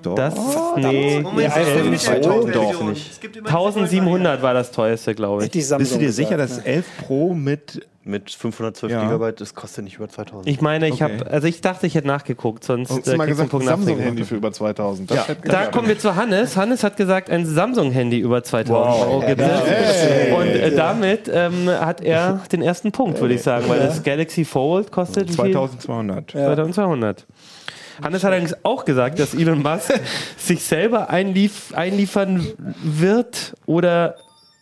[0.03, 0.15] doch.
[0.15, 0.35] Das,
[0.77, 2.91] nee, Moment, nee, es gibt nicht mehr doch Top-Version.
[2.91, 3.11] nicht.
[3.13, 5.51] Es gibt immer 1700 war das teuerste, glaube ich.
[5.51, 9.03] Bist du dir sicher, dass 11 Pro mit Mit 512 Ja.
[9.05, 10.49] Gigabyte, das kostet nicht über 2000.
[10.49, 11.19] Ich meine, ich Okay.
[11.21, 13.55] habe, also ich dachte, ich hätte nachgeguckt, sonst Hast äh, du mal du einen gesagt,
[13.55, 13.67] ein.
[13.67, 15.11] Samsung-Handy für über 2000.
[15.11, 15.35] Das Ja.
[15.45, 16.57] Da kommen wir zu Hannes.
[16.57, 20.33] Hannes hat gesagt, ein Samsung-Handy über 2000 Euro gibt es.
[20.35, 24.45] Und äh, damit ähm, hat er den ersten Punkt, würde ich sagen, weil das Galaxy
[24.47, 25.53] Fold kostet wie viel?
[25.53, 26.31] 2200.
[26.31, 27.27] 2200.
[28.03, 29.93] Hannes hat allerdings auch gesagt, dass Elon Musk
[30.39, 32.47] sich selber einlief einliefern
[32.83, 34.15] wird oder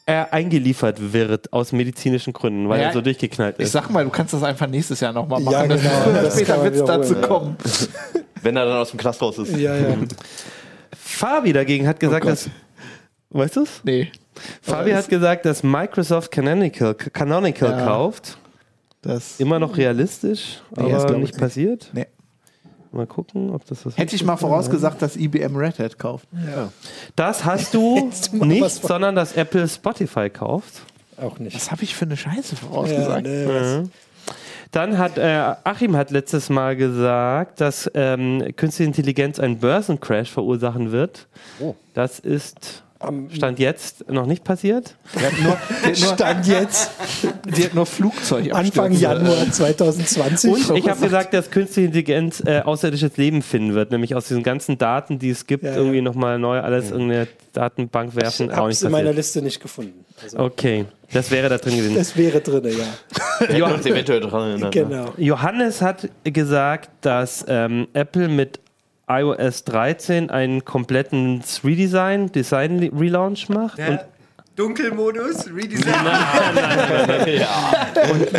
[0.07, 3.73] er eingeliefert wird aus medizinischen Gründen, weil Ja, er so durchgeknallt Ich ist.
[3.73, 5.53] sag mal, du kannst das einfach nächstes Jahr nochmal machen.
[5.53, 7.57] Ja, genau, das Später wird es dazu kommen.
[8.43, 9.57] Wenn er dann aus dem Knast raus ist.
[9.57, 9.97] Ja, ja.
[10.97, 12.49] Fabi dagegen hat gesagt, dass.
[13.31, 13.81] Weißt du's?
[13.83, 14.13] Nee.
[14.63, 17.85] Fabi hat gesagt, dass Microsoft Canonical, Canonical Ja.
[17.87, 18.39] kauft.
[19.03, 21.39] Das Immer noch realistisch, Nee, das aber ich nicht.
[21.39, 21.91] passiert.
[21.93, 22.07] Nee.
[22.97, 26.27] Mal gucken, ob das was Hätte ich mal vorausgesagt, dass IBM Red Hat kauft.
[27.15, 30.83] Das hast du nicht, sondern dass Apple Spotify kauft.
[31.21, 31.55] Auch nicht.
[31.57, 33.23] Was habe ich für eine Scheiße Ja, vorausgesagt?
[33.27, 33.89] nee, was-
[34.73, 40.93] Dann hat äh, Achim hat letztes Mal gesagt, dass ähm, künstliche Intelligenz einen Börsencrash verursachen
[40.93, 41.29] wird.
[41.95, 42.83] Das ist
[43.31, 44.95] Stand jetzt noch nicht passiert.
[45.43, 46.91] Nur, Stand jetzt,
[47.45, 50.71] die hat nur Flugzeug Anfang Januar 2020.
[50.71, 54.43] Und ich habe gesagt, dass künstliche Intelligenz äh, außerirdisches Leben finden wird, nämlich aus diesen
[54.43, 55.77] ganzen Daten, die es gibt, Ja, ja.
[55.77, 58.51] irgendwie nochmal neu alles in irgendeine Datenbank werfen.
[58.51, 59.13] ich habe es in meiner.
[59.13, 60.05] Liste nicht gefunden.
[60.23, 61.97] Also, Okay, das wäre da drin gewesen.
[61.97, 63.67] Das wäre drin, ja.
[63.67, 64.61] Uns eventuell dran erinnern.
[64.61, 64.71] ne?
[64.71, 65.13] Genau.
[65.19, 68.61] Johannes hat gesagt, dass ähm, Apple mit
[69.09, 74.01] iOS 13 einen kompletten Redesign, Design Relaunch macht und,
[74.57, 75.95] Dunkelmodus, Redesign.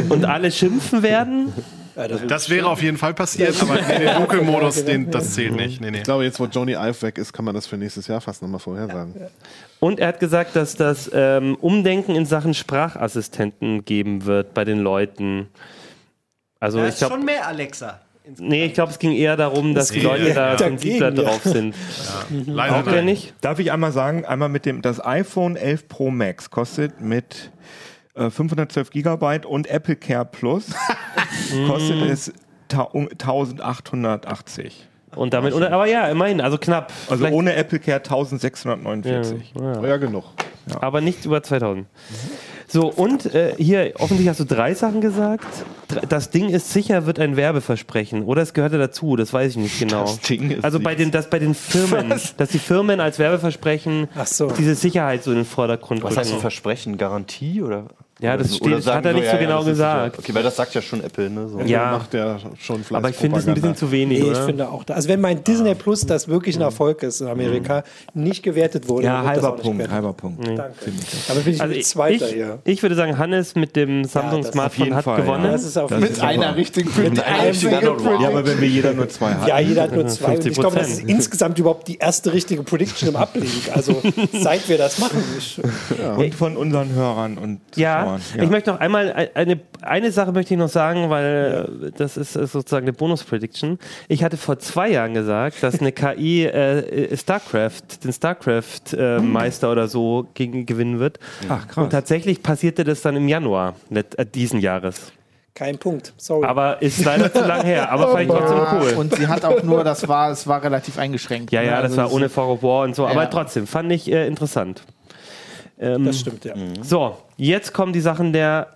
[0.10, 1.54] und alle schimpfen werden.
[2.28, 5.82] Das wäre auf jeden Fall passiert, aber nee, den Dunkelmodus, den, das zählt nicht.
[5.82, 5.98] Nee, nee.
[5.98, 8.44] Ich glaube, jetzt, wo Johnny Ive weg ist, kann man das für nächstes Jahr fast
[8.44, 9.16] nochmal vorhersagen.
[9.80, 14.80] Und er hat gesagt, dass das ähm, Umdenken in Sachen Sprachassistenten geben wird bei den
[14.80, 15.48] Leuten.
[16.60, 18.00] Also Da ich ist glaube, schon mehr Alexa.
[18.38, 21.24] Nee, ich glaube, es ging eher darum, dass die Leute da sensibler ja.
[21.24, 21.76] drauf sind.
[22.46, 23.34] Leider Auch nicht?
[23.42, 27.52] Darf ich einmal sagen, einmal mit dem, das iPhone 11 Pro Max kostet mit
[28.16, 30.68] äh, 512 Gigabyte und Apple Care Plus
[31.68, 32.34] kostet es
[32.68, 34.88] ta um 1880.
[35.16, 36.92] Und damit, oder, aber ja, immerhin, also knapp.
[37.10, 39.54] Also Vielleicht- ohne Apple Care 1649.
[39.60, 39.98] ja, ja.
[39.98, 40.26] Genug.
[40.82, 41.88] aber nicht über 2000.
[42.70, 45.46] So, und äh, hier, offensichtlich hast du drei Sachen gesagt.
[46.10, 48.24] Das Ding ist sicher, wird ein Werbeversprechen.
[48.24, 50.02] Oder es gehörte dazu, das weiß ich nicht genau.
[50.02, 54.10] Das Ding ist also bei den, dass bei den Firmen, dass die Firmen als Werbeversprechen
[54.16, 54.48] Ach so.
[54.52, 56.42] diese Sicherheit so in den Vordergrund Was heißt rücken.
[56.42, 56.98] Versprechen?
[56.98, 57.62] Garantie?
[57.62, 57.86] Oder?
[58.20, 59.94] Ja, das oder steht- oder sagen hat er nicht so genau das ist sicher.
[60.06, 60.20] gesagt.
[60.20, 61.48] Okay, weil das sagt ja schon Apple, ne?
[61.50, 61.60] So.
[61.62, 61.92] Ja.
[61.92, 64.70] Macht der schon vielleicht Aber ich finde es ein bisschen zu wenig, Nee, ich finde
[64.70, 64.84] auch.
[64.84, 64.96] Da.
[64.96, 67.84] Also wenn mein Disney Plus, das wirklich ein Erfolg ist in Amerika,
[68.16, 70.48] nicht gewertet wurde, Ja, das halber Punkt, halber Punkt.
[70.48, 70.64] Danke.
[71.30, 72.60] Aber bin ich also Zweiter ich, hier.
[72.64, 75.46] ich würde sagen, Hannes mit dem Samsung das auf Smartphone hat Fall, gewonnen.
[75.46, 75.52] ja.
[75.52, 78.68] Das ist auf Das Mit ist einer richtigen Mit einem Single Ja, aber wenn wir
[78.68, 79.48] jeder nur zwei haben.
[79.48, 80.36] Ja, jeder hat nur zwei.
[80.38, 81.08] Und ich glaube, das ist 50%.
[81.10, 83.70] insgesamt überhaupt die erste richtige Prediction im Ablink.
[83.74, 84.02] Also
[84.34, 85.22] seit wir das machen.
[86.18, 88.44] Und von unseren Hörern und Ja, Zuschauern.
[88.44, 92.18] ich möchte noch einmal ein- eine, eine Sache möchte ich noch sagen, weil äh, das
[92.18, 93.80] ist äh, sozusagen eine Bonus-Prediction.
[94.08, 100.28] Ich hatte vor zwei Jahren gesagt, dass eine KI äh, StarCraft, den StarCraft-Meister oder so
[100.34, 101.20] gegen, gewinnen wird.
[101.50, 101.84] Ach, krass.
[101.84, 105.12] Und tatsächlich passierte das dann im Januar äh, diesen Jahres.
[105.56, 106.14] kein Punkt.
[106.18, 106.46] Sorry.
[106.46, 108.94] Aber ist leider zu lang her, aber vielleicht trotzdem Ja, cool.
[108.98, 111.52] Und sie hat auch nur, das war, es war relativ eingeschränkt.
[111.52, 111.82] Ja, ja, ne?
[111.84, 113.26] das Also war ohne Fog of War und so, aber Ja.
[113.30, 114.84] trotzdem fand ich äh, interessant.
[115.80, 116.54] Ähm, das stimmt, ja.
[116.82, 118.74] So, jetzt kommen die Sachen der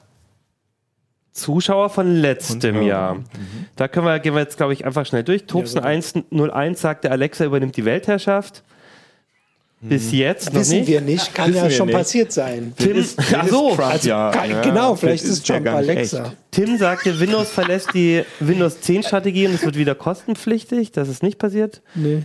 [1.33, 2.85] Zuschauer von letztem Hörer.
[2.85, 3.17] Jahr.
[3.75, 5.45] Da können wir, gehen wir jetzt, glaube ich, einfach schnell durch.
[5.45, 8.63] Tobsen 101 sagte, Alexa übernimmt die Weltherrschaft.
[9.83, 10.89] Bis jetzt noch Wissen nicht.
[10.89, 11.95] wir nicht, kann ja wir schon nicht.
[11.95, 12.73] passiert sein.
[12.77, 16.25] Tim, ach so, Also, ja, kann, ja, genau, vielleicht ist ist Trump gar nicht Alexa.
[16.25, 16.37] echt.
[16.51, 20.91] Tim sagte, Windows verlässt die Windows 10 Strategie und es wird wieder kostenpflichtig.
[20.91, 21.81] Das ist nicht passiert.
[21.95, 22.23] Nee.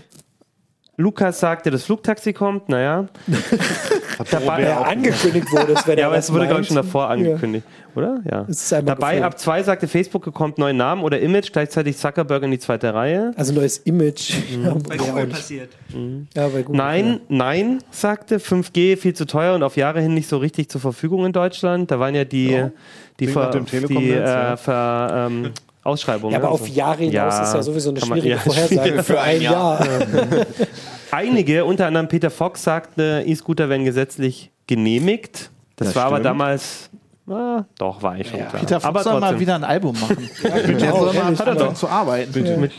[0.98, 2.68] Lukas sagte, das Flugtaxi kommt.
[2.68, 3.08] Naja.
[4.30, 7.08] Dabei, Ja, angekündigt wurde es, wenn Ja, er aber es wurde, glaube ich, schon davor
[7.10, 8.20] angekündigt, oder?
[8.30, 8.44] Ja.
[8.48, 9.26] Es ist einmal Dabei gefilmt.
[9.26, 13.32] ab zwei sagte Facebook bekommt neuen Namen oder Image, gleichzeitig Zuckerberg in die zweite Reihe.
[13.36, 14.34] Also neues Image.
[14.64, 15.70] Ja, Bei ja, Google passiert.
[16.34, 20.28] ja, bei Google, Nein, nein, sagte 5G viel zu teuer und auf Jahre hin nicht
[20.28, 21.90] so richtig zur Verfügung in Deutschland.
[21.90, 22.64] Da waren ja die,
[23.20, 23.50] die, Klingt Ver,
[23.88, 24.56] die äh, ja.
[24.56, 25.50] Ver, ähm,
[25.82, 26.32] Ausschreibungen.
[26.32, 26.52] Ja, aber ne?
[26.54, 29.86] auf Jahre hinaus Ja, ist ja sowieso eine man- schwierige ja, Vorhersage für ein Jahr.
[31.10, 35.50] Einige, unter anderem Peter Fox, sagte, E-Scooter werden gesetzlich genehmigt.
[35.76, 36.26] Das, Das war aber stimmt.
[36.26, 36.90] damals
[37.28, 38.52] Ah, doch, war eigentlich schon klar.
[38.60, 39.40] Peter Fox aber soll mal trotzdem.
[39.40, 40.30] wieder ein Album machen.
[40.42, 41.74] Der soll mal Hat er doch.
[41.74, 42.60] zu arbeiten.
[42.60, 42.70] Mit,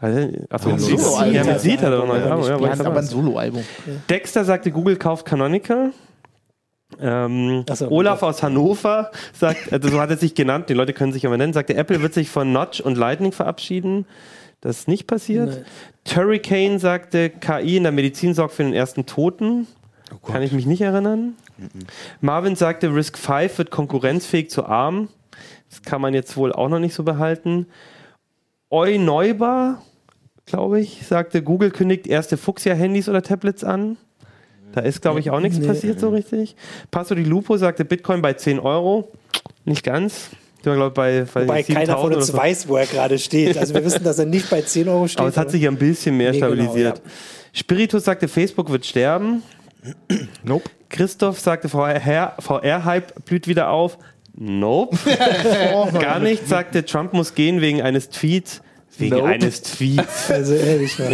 [0.00, 1.34] also, achso, Ein Solo Soloalbum.
[1.34, 2.14] ja, mit Seed hat er doch noch.
[2.14, 2.98] Ja, ja, Ja, aber aber.
[2.98, 3.64] ein Soloalbum.
[4.10, 5.92] Dexter sagte, Google kauft Canonical.
[7.00, 11.12] Ähm, so, Olaf aus Hannover sagt, also so hat er sich genannt, die Leute können
[11.12, 14.06] sich aber nennen, sagte, Apple wird sich von Notch und Lightning verabschieden.
[14.60, 15.64] Das ist nicht passiert.
[16.04, 19.66] Turricane sagte, KI in der Medizin sorgt für den ersten Toten.
[20.26, 21.34] Kann ich mich nicht erinnern.
[22.20, 25.08] Marvin sagte, Risk 5 wird konkurrenzfähig zu ARM.
[25.68, 27.66] Das kann man jetzt wohl auch noch nicht so behalten.
[28.70, 29.82] Eu Neuber,
[30.46, 33.96] glaube ich, sagte, Google kündigt erste Fuchsia-Handys oder Tablets an.
[34.72, 36.56] Da ist, glaube ich, auch nichts passiert so richtig.
[36.90, 39.12] Passo di Lupo sagte Bitcoin bei 10 Euro.
[39.64, 40.30] Nicht ganz.
[40.58, 42.36] Ich glaube, bei, bei Wobei keiner von 7000 uns so.
[42.36, 43.56] weiß, wo er gerade steht.
[43.56, 45.20] Also wir wissen, dass er nicht bei 10 Euro steht.
[45.20, 47.00] Aber es hat sich ein bisschen mehr Nee, genau, stabilisiert.
[47.52, 49.42] Spiritus sagte, Facebook wird sterben.
[50.42, 50.68] Nope.
[50.90, 53.98] Christoph sagte, VR VR-Hype blüht wieder auf.
[54.36, 54.96] Nope.
[56.00, 58.60] Gar nicht, sagte, Trump muss gehen wegen eines Tweets.
[58.98, 59.28] Wegen Nope.
[59.28, 60.28] eines Tweets.
[60.30, 61.06] Also ehrlich, ja.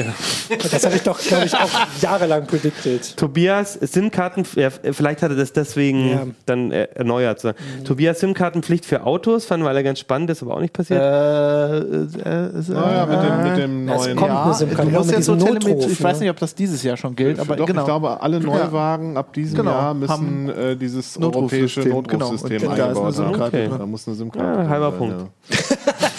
[0.71, 1.69] Das habe ich doch, glaube ich, auch
[2.01, 3.17] jahrelang predicted.
[3.17, 6.27] Tobias, SIM-Karten, ja, vielleicht hat er das deswegen Ja.
[6.47, 7.41] dann äh, erneuert.
[7.41, 7.53] So.
[7.85, 11.01] Tobias, SIM-Kartenpflicht für Autos, fanden wir alle ganz spannend, ist aber auch nicht passiert.
[11.01, 14.17] Äh, äh, äh, Naja, mit dem, mit dem es neuen.
[14.17, 16.21] kommt ja, eine SIM-Karte, du musst jetzt so Telemetrie, Notruf, ich weiß ne?
[16.25, 17.81] nicht, ob das dieses Jahr schon gilt, aber Doch, genau.
[17.83, 21.97] ich glaube, alle Neuwagen ab diesem Genau, Jahr müssen haben äh, dieses europäische genau.
[21.97, 23.13] Notrufsystem da eine eingebaut haben.
[23.13, 23.69] SIM-Karte Okay.
[23.79, 25.17] Da muss eine SIM-Karte Ah, drin halber Punkt.
[25.21, 25.27] ja.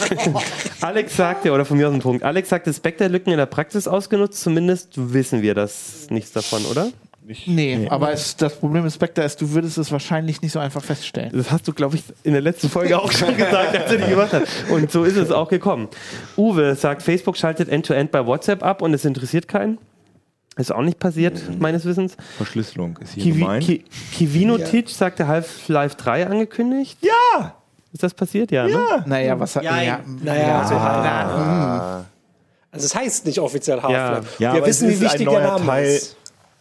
[0.82, 4.41] Alex sagte, oder von mir aus ein Punkt, Alex sagte, Spectre-Lücken in der Praxis ausgenutzt,
[4.41, 6.89] zumindest wissen wir das nichts davon, oder?
[7.47, 10.84] Nee, aber es, das Problem mit Spectre ist, du würdest es wahrscheinlich nicht so einfach
[10.84, 11.32] feststellen.
[11.34, 14.10] Das hast du, glaube ich, in der letzten Folge auch schon gesagt, als du die
[14.12, 14.47] gemacht hast.
[14.70, 15.88] Und so ist es auch gekommen.
[16.38, 19.80] Uwe sagt, Facebook schaltet End-to-End bei WhatsApp ab und es interessiert keinen.
[20.58, 22.16] Ist auch nicht passiert, meines Wissens.
[22.38, 23.64] Verschlüsselung ist hier Kiwi, gemeint.
[23.66, 23.84] Ki,
[24.14, 26.99] Kivino Teach sagte Half-Life 3 angekündigt.
[27.01, 27.56] ja!
[27.96, 28.52] Ist das passiert?
[28.52, 28.78] Ja, ne?
[29.06, 29.64] Naja, was hat.
[29.64, 31.04] Ja, Ja, Naja, so halt.
[31.06, 32.06] na,
[32.70, 34.28] Also es heißt nicht offiziell Half-Life.
[34.38, 35.86] Ja, Wir wissen, wie ein wichtig der Name Teil.
[35.86, 36.18] ist.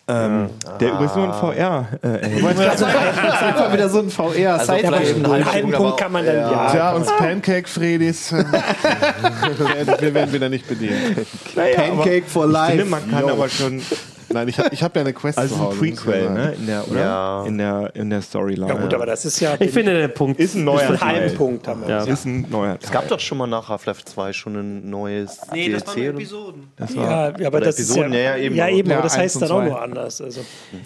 [0.07, 2.59] Ähm, Der übrigens nur in VR äh, erhält.
[2.59, 4.99] das ist einfach wieder so ein VR Ja, side aber
[5.33, 6.71] einen halben Punkt kann man dann, ja.
[6.71, 8.31] Tja, uns Pancake-Fredis.
[8.31, 10.95] äh, werden- wir werden wieder nicht bedient.
[11.57, 12.85] Pancake for Ich finde, life.
[12.85, 13.83] man kann aber schon
[14.29, 15.77] Nein, ich habe ich hab ja eine Quest als zu ein Hause.
[15.77, 16.53] muss ich Prequel, ne?
[16.59, 17.01] In der, oder?
[17.01, 17.45] Ja.
[17.47, 18.69] In der, in der Storyline.
[18.69, 21.31] Ja gut, aber das ist ja Ich finde, der Punkt ist ein neuer halben Teil.
[21.31, 21.89] Punkt haben wir.
[21.89, 22.05] Ja.
[22.05, 22.79] Ist ein neuer Teil.
[22.83, 26.15] Es gab doch schon mal nach Half-Life 2 schon ein neues Nee, das waren DLC.
[26.15, 26.73] Episoden.
[26.77, 28.55] Das war, Ja, ja, aber das ist ja, Episoden, ja, eben.
[28.57, 30.21] ja, eben Ja, aber das heißt dann auch nur anders.
[30.21, 30.41] Also.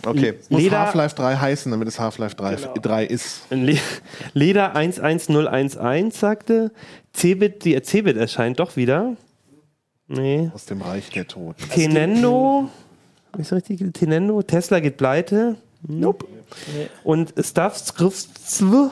[0.05, 0.34] Okay.
[0.49, 3.43] Muss Half-Life 3 heißen, damit es Half-Life 3, 3 ist.
[3.51, 3.78] Le
[4.34, 6.72] Leder 11011 sagte,
[7.14, 9.14] Cebit, die Cebit erscheint doch wieder.
[10.09, 10.51] Nee.
[10.55, 11.62] Aus dem Reich der Toten.
[11.68, 12.68] Tenendo,
[13.37, 13.93] ist das richtig?
[13.93, 15.57] Tenendo, Tesla geht pleite.
[15.87, 16.26] Nope.
[17.05, 18.91] Und Stuff Skriftsw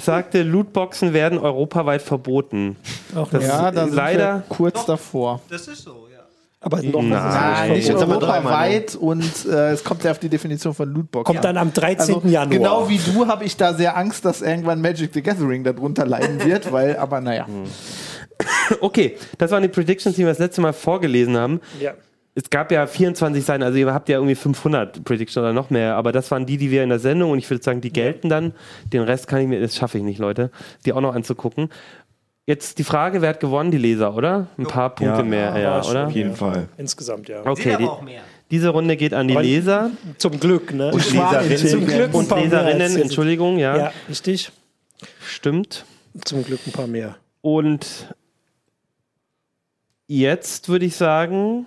[0.00, 2.76] sagte, Lootboxen werden europaweit verboten.
[3.14, 4.34] Auch Das Ja, da ist sind leider.
[4.36, 5.40] wir kurz davor.
[5.48, 6.20] Das ist so, ja.
[6.60, 11.26] aber noch Nein, nicht europaweit und äh, es kommt ja auf die Definition von Lootbox.
[11.26, 12.14] kommt dann am 13.
[12.16, 12.46] Also, Januar.
[12.48, 16.44] Genau wie du habe ich da sehr Angst, dass irgendwann Magic the Gathering darunter leiden
[16.44, 17.46] wird, weil, aber naja.
[18.80, 21.60] Okay, das waren die Predictions, die wir das letzte Mal vorgelesen haben.
[21.80, 21.92] Ja.
[22.36, 25.94] Es gab ja 24 Seiten, also ihr habt ja irgendwie 500 Predictions oder noch mehr,
[25.94, 28.28] aber das waren die, die wir in der Sendung und ich würde sagen, die gelten
[28.28, 28.52] dann.
[28.92, 30.50] Den Rest kann ich mir, das schaffe ich nicht, Leute,
[30.84, 31.68] die auch noch anzugucken.
[32.46, 33.70] Jetzt die Frage, wer hat gewonnen?
[33.70, 34.48] Die Leser, oder?
[34.58, 35.22] Ein paar Punkte Ja.
[35.22, 36.08] mehr, ja, oder?
[36.08, 36.68] auf jeden Fall.
[36.76, 37.40] Insgesamt, ja.
[37.46, 38.20] Okay, die, aber auch mehr.
[38.50, 40.90] diese Runde geht an die Leser Zum Glück, ne?
[40.92, 43.02] und Leserinnen, Zum Glück ein und paar mehr als Leserinnen.
[43.02, 44.50] Entschuldigung, ja, Ja, richtig.
[45.24, 45.84] stimmt.
[46.24, 47.16] Zum Glück ein paar mehr.
[47.40, 48.08] Und
[50.06, 51.66] jetzt würde ich sagen,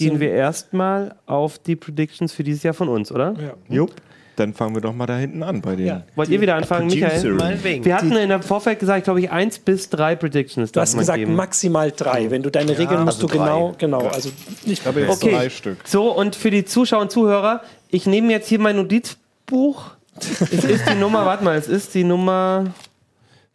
[0.00, 3.34] gehen wir erstmal auf die Predictions für dieses Jahr von uns, oder?
[3.40, 3.54] Ja.
[3.74, 3.92] Jupp.
[4.36, 5.86] Dann fangen wir doch mal da hinten an bei den.
[5.86, 6.02] Ja.
[6.14, 7.84] Wollt ihr wieder anfangen, Michael?
[7.84, 10.72] Wir hatten in der Vorfeld gesagt, glaube ich, eins bis drei Predictions.
[10.72, 11.34] Du hast gesagt geben.
[11.34, 12.30] maximal drei.
[12.30, 13.44] Wenn du deine Regeln musst also du drei.
[13.44, 14.06] genau, genau.
[14.08, 14.30] Also
[14.64, 15.32] nicht Ich habe jetzt Okay.
[15.32, 15.76] drei Stück.
[15.84, 19.90] So, und für die Zuschauer und Zuhörer, ich nehme jetzt hier mein Notizbuch.
[20.40, 22.72] es ist die Nummer, warte mal, es ist die Nummer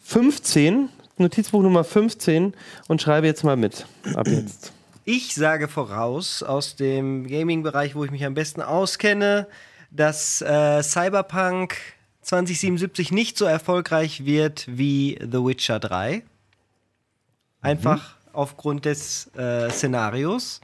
[0.02, 2.54] 15, Notizbuch Nummer 15
[2.88, 3.88] und schreibe jetzt mal mit.
[4.14, 4.72] Ab jetzt.
[5.08, 9.46] Ich sage voraus aus dem Gaming-Bereich, wo ich mich am besten auskenne,
[9.92, 11.78] dass äh, Cyberpunk
[12.22, 16.24] 2077 nicht so erfolgreich wird wie The Witcher 3.
[17.62, 20.60] Einfach aufgrund des äh, Szenarios.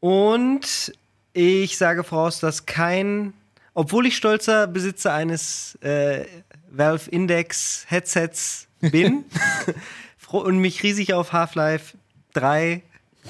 [0.00, 0.94] Und
[1.34, 3.34] ich sage voraus, dass kein,
[3.74, 6.24] obwohl ich stolzer Besitzer eines äh,
[6.70, 9.26] Valve Index Headsets bin
[10.30, 11.98] und mich riesig auf Half-Life
[12.32, 12.82] 3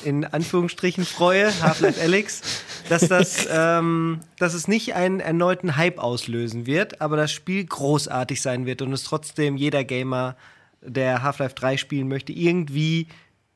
[0.03, 2.41] in Anführungsstrichen freue, Half-Life Alyx,
[2.89, 8.43] dass, das, ähm, dass es nicht einen erneuten Hype auslösen wird, aber das Spiel großartig
[8.43, 10.37] sein wird und es trotzdem jeder Gamer,
[10.83, 13.07] der Half-Life 3 spielen möchte, irgendwie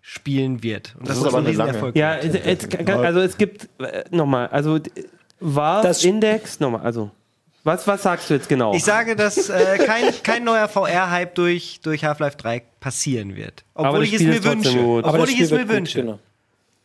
[0.01, 0.95] spielen wird.
[0.99, 1.97] Und das, ist ist aber ein eine lange- Riesenerfolg.
[1.97, 4.79] Ja, es, es, also es gibt, äh, nochmal, also
[5.41, 7.11] war Das- Index, nochmal, also,
[7.65, 8.73] was, was sagst du jetzt genau?
[8.73, 13.65] Ich sage, dass äh, kein, kein neuer VR-Hype durch, durch Half-Life 3 passieren wird.
[13.75, 14.79] Obwohl das ich es mir wünsche.
[14.79, 16.01] Obwohl das ich es mir wünsche.
[16.01, 16.19] genau.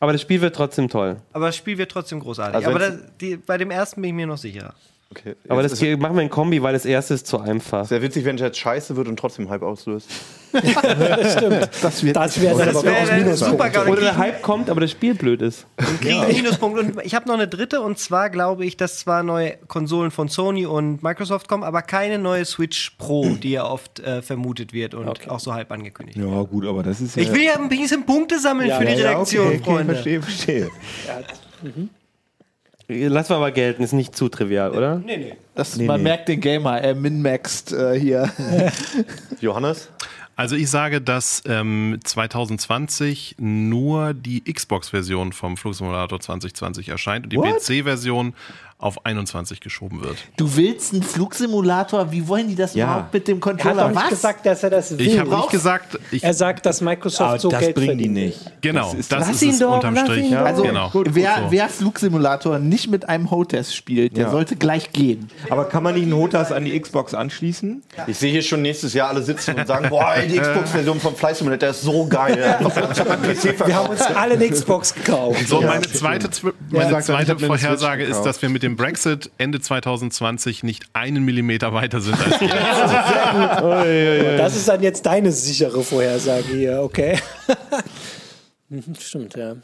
[0.04, 1.16] Aber das Spiel wird trotzdem toll.
[1.32, 2.56] Aber das Spiel wird trotzdem großartig.
[2.56, 4.74] Also Aber das, die, bei dem ersten bin ich mir noch sicherer.
[5.10, 5.36] Okay.
[5.48, 7.84] Aber Jetzt das ist machen wir in Kombi, weil das erste ist zu einfach.
[7.86, 10.08] sehr witzig, wenn es jetzt scheiße wird und trotzdem Hype auslöst.
[10.54, 13.38] Das wird Das wäre Das auch ein Minuspunkt.
[13.38, 13.88] super geil.
[13.88, 15.66] Oder der Hype kommt, aber das Spiel blöd ist.
[16.00, 16.78] kriegen einen Minuspunkt.
[16.78, 20.28] Und ich habe noch eine dritte, und zwar glaube ich, dass zwar neue Konsolen von
[20.28, 24.94] Sony und Microsoft kommen, aber keine neue Switch Pro, die ja oft äh, vermutet wird
[24.94, 26.18] und auch so halb angekündigt.
[26.18, 27.22] Ja, gut, aber das ist ja.
[27.22, 29.64] Ich will ja ein bisschen Punkte sammeln Ja, für die ja, ja, Redaktion, okay, okay,
[29.64, 29.92] Freunde.
[29.94, 30.70] verstehe, verstehe.
[33.08, 34.96] Lass mal aber gelten, ist nicht zu trivial, oder?
[34.98, 35.36] Nee, nee.
[35.54, 36.04] Das, Nee, man nee.
[36.04, 38.30] merkt den Gamer, er min-maxt äh, hier.
[39.40, 39.90] Johannes?
[40.36, 47.36] Also ich sage, dass ähm, 2020 nur die Xbox-Version vom Flugsimulator 2020 erscheint und die
[47.36, 48.34] PC-Version
[48.84, 50.16] auf 21 geschoben wird.
[50.36, 52.12] Du willst einen Flugsimulator?
[52.12, 52.84] Wie wollen die das Ja.
[52.84, 53.82] überhaupt mit dem Er hat Controller?
[53.84, 54.08] doch nicht Was?
[54.10, 55.06] gesagt, dass er das will.
[55.06, 58.14] Ich habe nicht gesagt, ich, er sagt, dass Microsoft so das Geld bringen die verdient.
[58.44, 58.60] nicht.
[58.60, 60.24] genau, Das das, ist- Lass ist es doch, unterm Strich.
[60.26, 60.38] ihn doch.
[60.44, 60.90] Also, genau.
[60.92, 61.42] wer, So.
[61.50, 64.30] wer Flugsimulator nicht mit einem HOTAS spielt, der Ja.
[64.30, 65.30] sollte gleich gehen.
[65.48, 67.82] Aber kann man nicht einen HOTAS an die Xbox anschließen?
[68.06, 71.14] Ich sehe hier schon nächstes Jahr alle sitzen und sagen, boah, ey, die Xbox-Version vom
[71.16, 72.36] Flight Simulator ist so geil.
[73.66, 75.48] Wir haben uns alle eine Xbox gekauft.
[75.48, 76.28] So, meine zweite,
[76.70, 82.00] meine zweite Vorhersage ist, dass wir mit dem Brexit Ende 2020 nicht einen Millimeter weiter
[82.00, 82.54] sind als jetzt.
[84.38, 87.18] Das ist dann jetzt deine sichere Vorhersage hier, okay?
[88.70, 89.56] Mhm, Stimmt, ja.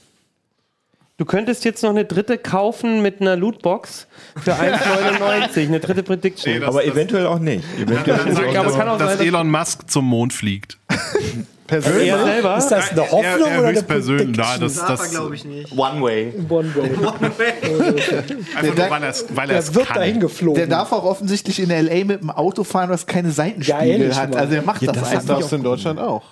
[1.16, 4.06] Du könntest jetzt noch eine dritte kaufen mit einer Lootbox
[4.42, 5.66] für 1,99.
[5.66, 6.52] eine dritte Prediction.
[6.52, 7.64] Nee, das- Aber das- eventuell auch nicht.
[7.78, 10.78] Eventuell ich, aber kann auch sein, dass- Elon Musk zum Mond fliegt.
[11.70, 12.09] Persönlich?
[12.09, 12.56] er selber?
[12.59, 15.10] Ist das eine Er- Hoffnung er, er oder eine höchstpersönlich, na, das, Darf er, das,
[15.10, 15.72] glaube ich, nicht.
[15.72, 16.32] One Way.
[16.48, 16.90] One way.
[18.56, 19.97] einfach nur, weil er es weil er Er es wird kann.
[19.97, 20.56] dahin geflogen.
[20.56, 22.05] Der darf auch offensichtlich in L.A.
[22.05, 24.36] mit dem Auto fahren, was keine Seitenspiegel ehrlich hat.
[24.36, 25.36] Also er macht Ja, das, das einfach.
[25.36, 26.22] darfst du in Deutschland auch.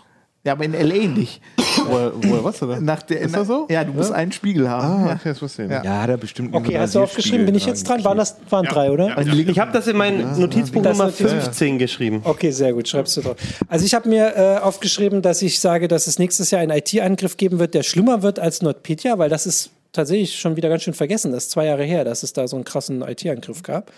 [0.45, 1.07] Ja, aber in L.A.
[1.09, 1.41] nicht.
[1.87, 2.85] Woher, woher was denn?
[2.85, 3.67] Nach der, Ist das so?
[3.71, 4.87] Ja, du musst einen Spiegel haben.
[5.05, 5.15] Ah, Ja.
[5.15, 5.77] okay, das wusste ich Ja.
[5.79, 5.85] nicht.
[5.85, 7.45] Ja, da bestimmt Okay, hast du aufgeschrieben?
[7.45, 8.03] Bin ich jetzt dran?
[8.05, 9.19] Waren das waren Ja, drei, oder?
[9.19, 12.21] Ich habe das in meinen Notizbuch Nummer ist natürlich- 15 geschrieben.
[12.25, 13.37] Okay, sehr gut, schreibst du drauf.
[13.69, 17.37] Also ich habe mir äh, aufgeschrieben, dass ich sage, dass es nächstes Jahr einen IT-Angriff
[17.37, 20.95] geben wird, der schlimmer wird als NotPetya, weil das ist tatsächlich schon wieder ganz schön
[20.95, 21.33] vergessen.
[21.33, 23.91] Das ist zwei Jahre her, dass es da so einen krassen IT-Angriff gab.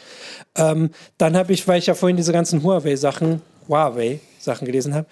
[0.57, 5.07] Ähm, dann habe ich, weil ich ja vorhin diese ganzen Huawei-Sachen, Huawei-Sachen gelesen habe,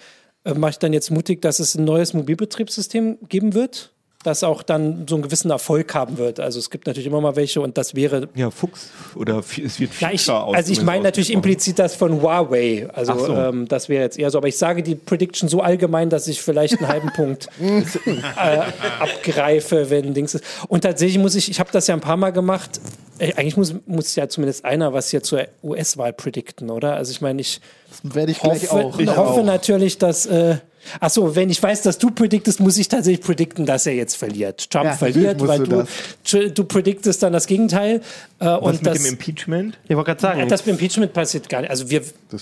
[0.57, 3.93] mache ich dann jetzt mutig, dass es ein neues Mobilbetriebssystem geben wird,
[4.23, 6.41] das auch dann so einen gewissen Erfolg haben wird.
[6.41, 8.89] Also es gibt natürlich immer mal welche und das wäre Ja, Fuchs.
[9.15, 12.89] Oder es wird ja, ich, also ich meine natürlich implizit das von Huawei.
[12.93, 13.33] Also so.
[13.33, 14.37] ähm, das wäre jetzt eher so.
[14.37, 18.61] Aber ich sage die Prediction so allgemein, dass ich vielleicht einen halben Punkt äh,
[18.99, 20.43] abgreife, wenn Dings ist.
[20.67, 22.81] Und tatsächlich muss ich, ich habe das ja ein paar Mal gemacht.
[23.19, 26.95] Äh, eigentlich muss, muss ja zumindest einer was hier zur US-Wahl predikten, oder?
[26.95, 28.99] Also ich meine, ich Das werde ich gleich hoffe, auch.
[28.99, 30.25] ich hoffe natürlich, dass.
[30.25, 30.57] Äh,
[30.99, 34.69] Achso, wenn ich weiß, dass du prediktest, muss ich tatsächlich predikten, dass er jetzt verliert.
[34.69, 35.85] Trump Ja, verliert, weil du,
[36.31, 38.01] du du prediktest dann das Gegenteil.
[38.39, 39.79] Äh, Was und mit das, dem Impeachment?
[39.87, 41.69] Ich wollte gerade sagen, ja, das mit Impeachment passiert gar nicht.
[41.69, 42.01] Also wir,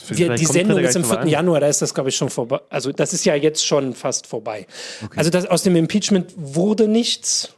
[0.09, 1.19] wir die Sendung ist am mal 4.
[1.19, 1.27] an.
[1.27, 2.59] Januar, da ist das, glaube ich, schon vorbei.
[2.69, 4.67] Also das ist ja jetzt schon fast vorbei.
[5.15, 7.53] Also das, aus dem Impeachment wurde nichts.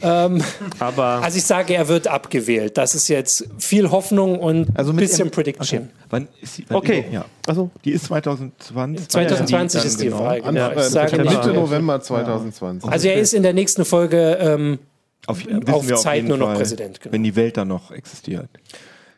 [0.00, 2.76] Aber Also ich sage, er wird abgewählt.
[2.76, 5.90] Das ist jetzt viel Hoffnung und Also ein mit bisschen Prediction.
[6.10, 7.04] Wann ist die, wann Okay.
[7.10, 7.24] Ja.
[7.46, 9.08] also Die ist 2020.
[9.08, 10.20] 2020 dann ist die genau.
[10.20, 10.42] Wahl.
[10.42, 10.70] An, Genau.
[10.70, 12.90] äh, Ich sage Mitte November 2020.
[12.90, 14.78] also er ist in der nächsten Folge ähm,
[15.26, 15.38] Auf,
[15.68, 17.12] auf Zeit jeden nur noch Fall, Präsident, genau.
[17.12, 18.48] Wenn die Welt dann noch existiert.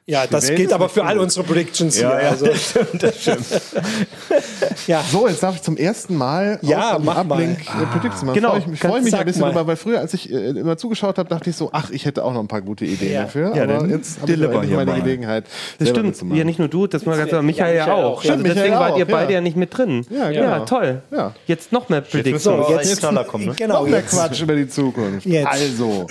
[0.09, 2.09] Ja, das gilt aber für all unsere Predictions hier.
[2.09, 3.47] Also, das stimmt, das stimmt.
[4.87, 5.03] ja.
[5.03, 7.35] So, jetzt darf ich zum ersten Mal Ja, mach mal.
[7.35, 8.35] Uplink äh, Predictions machen.
[8.37, 9.49] Genau, ich, ich freue mich ein bisschen mal.
[9.49, 12.25] drüber, weil früher, als ich äh, immer zugeschaut habe, dachte ich so, ach, ich hätte
[12.25, 13.23] auch noch ein paar gute Ideen Ja.
[13.23, 13.57] dafür.
[13.57, 15.01] Ja, aber dann jetzt habe ich endlich meine mal.
[15.01, 15.45] Gelegenheit.
[15.81, 16.17] das stimmt.
[16.37, 18.19] Ja, nicht nur du, das mal ganz Michael ja auch.
[18.19, 18.35] auch, ja.
[18.35, 19.39] Also deswegen Michael wart auch, ihr beide ja.
[19.39, 20.07] ja nicht mit drin.
[20.09, 20.65] Ja, ja genau.
[20.67, 21.03] toll.
[21.11, 21.35] Ja.
[21.49, 22.59] Jetzt noch mehr Jetzt Prediction.
[22.61, 23.55] müssen wir jetzt- Knaller kommen, ne?
[23.57, 24.03] Genau, Noch mehr.
[24.03, 25.27] Quatsch über die Zukunft.
[25.27, 25.49] Jetzt.
[25.49, 26.07] Also,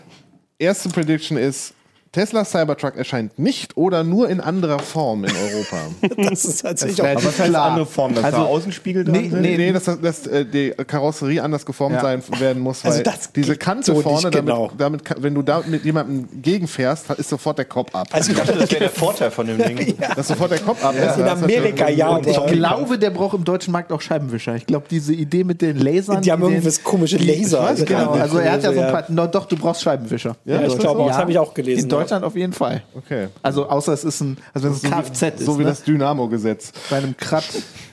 [0.58, 1.74] erste Prediction ist,
[2.12, 5.76] Tesla Cybertruck erscheint nicht oder nur in anderer Form in Europa.
[6.30, 7.22] Das ist tatsächlich Das auch.
[7.38, 7.66] Aber Klar.
[7.70, 9.40] andere Form, dass Also- da Außenspiegel dran Nee, sind?
[9.42, 12.00] Nee, nee, dass, dass äh, die Karosserie anders geformt Ja.
[12.02, 14.72] sein werden muss, weil Also das diese Kante so vorne, damit, genau.
[14.76, 18.08] damit, wenn du da mit jemandem gegenfährst, ist sofort der Kopf ab.
[18.10, 19.94] Also, Das wäre der Vorteil von dem Ding.
[20.00, 20.94] Das ist sofort der Kopf ab.
[20.96, 22.08] in Amerika, ja.
[22.08, 24.56] Und ich glaube, der braucht im deutschen Markt auch Scheibenwischer.
[24.56, 26.22] Ich glaube, diese Idee mit den Lasern.
[26.22, 27.70] Die haben den- irgendwas komische Laser.
[27.72, 28.10] Ich weiß genau.
[28.12, 28.90] Also er hat ja so ein Ja.
[28.92, 29.04] paar.
[29.08, 30.34] No, doch, du brauchst Scheibenwischer.
[30.44, 31.88] Ja, ich glaube das habe ich auch gelesen.
[32.00, 32.82] In Deutschland auf jeden Fall.
[32.94, 33.28] Okay.
[33.42, 35.70] Also außer es ist ein, also wenn es ein Kfz ist, So wie ne?
[35.70, 36.72] das Dynamo-Gesetz.
[36.90, 37.44] bei einem Krat,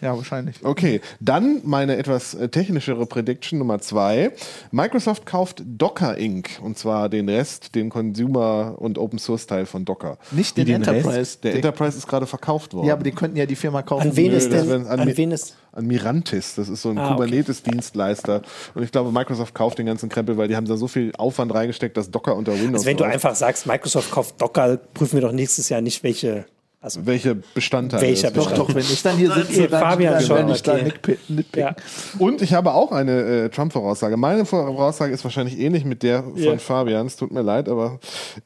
[0.01, 0.63] ja wahrscheinlich.
[0.63, 4.31] Okay, dann meine etwas äh, technischere Prediction Nummer zwei.
[4.71, 6.59] Microsoft kauft Docker Inc.
[6.61, 10.17] Und zwar den Rest, den Consumer- und Open-Source-Teil von Docker.
[10.31, 11.37] Nicht den, den Enterprise.
[11.43, 12.87] Der Enterprise ist gerade verkauft worden.
[12.87, 14.09] ja, aber die könnten ja die Firma kaufen.
[14.09, 14.87] An wen Nö, ist das denn?
[14.87, 15.55] an An wen ist?
[15.77, 16.55] An Mirantis.
[16.55, 17.13] Das ist so ein Ah, okay.
[17.13, 18.41] Kubernetes-Dienstleister.
[18.73, 21.53] Und ich glaube, Microsoft kauft den ganzen Krempel, weil die haben da so viel Aufwand
[21.53, 25.21] reingesteckt, dass Docker unter Windows Also wenn du einfach sagst, Microsoft kauft Docker, prüfen wir
[25.21, 26.45] doch nächstes Jahr nicht, welche.
[26.79, 28.03] Also, welche Bestandteile.
[28.03, 30.61] Welcher das Doch, doch, wenn ich dann hier sitze, dann, Fabian dann schon, werde ich
[30.63, 30.83] da okay.
[30.83, 31.59] nitpi- nitpicken.
[31.59, 31.75] ja.
[32.19, 34.15] Und ich habe auch eine äh, Trump-Voraussage.
[34.15, 36.57] Meine Voraussage ist wahrscheinlich ähnlich mit der von Ja.
[36.59, 37.07] Fabian.
[37.07, 37.99] Es tut mir leid, aber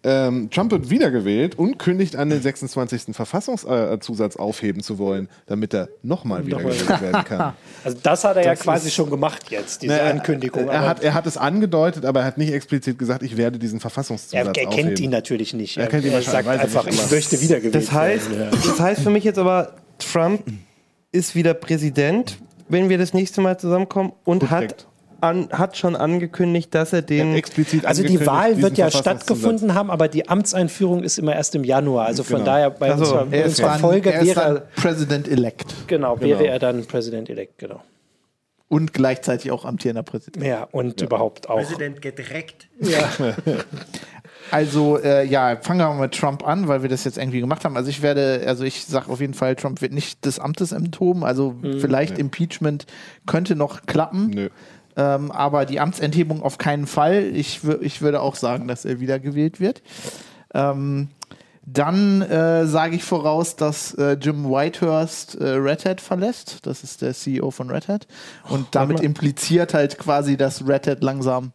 [0.03, 3.14] ähm, Trump wird wiedergewählt und kündigt an, den 26.
[3.14, 7.53] Verfassungszusatz aufheben zu wollen, damit er nochmal wiedergewählt werden kann.
[7.84, 10.68] Also das hat er ja quasi schon gemacht jetzt, diese Na, er- Ankündigung.
[10.70, 13.80] Er hat, er hat es angedeutet, aber er hat nicht explizit gesagt, ich werde diesen
[13.80, 14.86] Verfassungszusatz er, er aufheben.
[14.88, 15.78] kennt ihn natürlich nicht.
[15.78, 18.20] Er kennt ihn er sagt wahrscheinlich, ich einfach, ich möchte wiedergewählt Das heißt, werden.
[18.30, 18.49] Ja.
[18.52, 20.43] das heißt für mich jetzt aber, Trump
[21.11, 22.38] ist wieder Präsident,
[22.69, 24.88] wenn wir das nächste Mal zusammenkommen und hat,
[25.19, 27.35] an, hat schon angekündigt, dass er Er den.
[27.35, 31.64] explizit Also die Wahl wird ja stattgefunden haben, aber die Amtseinführung ist immer erst im
[31.64, 32.06] Januar.
[32.07, 32.45] Also von Genau.
[32.45, 35.76] daher bei Ach so, unserer, Er ist unserer dann, Folge er ist dann wäre, President-elect
[35.88, 37.81] genau, wäre er dann Präsident-elekt, genau.
[38.69, 40.45] und gleichzeitig auch amtierender Präsident.
[40.45, 41.57] Ja, und überhaupt auch.
[41.57, 42.68] Präsident gedreckt.
[42.80, 43.10] Ja.
[44.52, 47.64] Also äh, ja, fangen wir mal mit Trump an, weil wir das jetzt irgendwie gemacht
[47.64, 47.78] haben.
[47.78, 51.23] Also ich werde, also ich sage auf jeden Fall, Trump wird nicht des Amtes enthoben.
[51.23, 52.86] Also vielleicht Impeachment
[53.26, 54.30] könnte noch klappen.
[54.30, 54.49] Nö.
[54.98, 57.23] Ähm, aber die Amtsenthebung auf keinen Fall.
[57.34, 59.82] Ich, ich würde auch sagen, dass er wiedergewählt wird.
[60.53, 61.07] Ähm,
[61.65, 66.65] dann äh, sage ich voraus, dass äh, Jim Whitehurst äh, Red Hat verlässt.
[66.65, 68.07] Das ist der CEO von Red Hat.
[68.49, 71.52] Und damit impliziert halt quasi, dass Red Hat langsam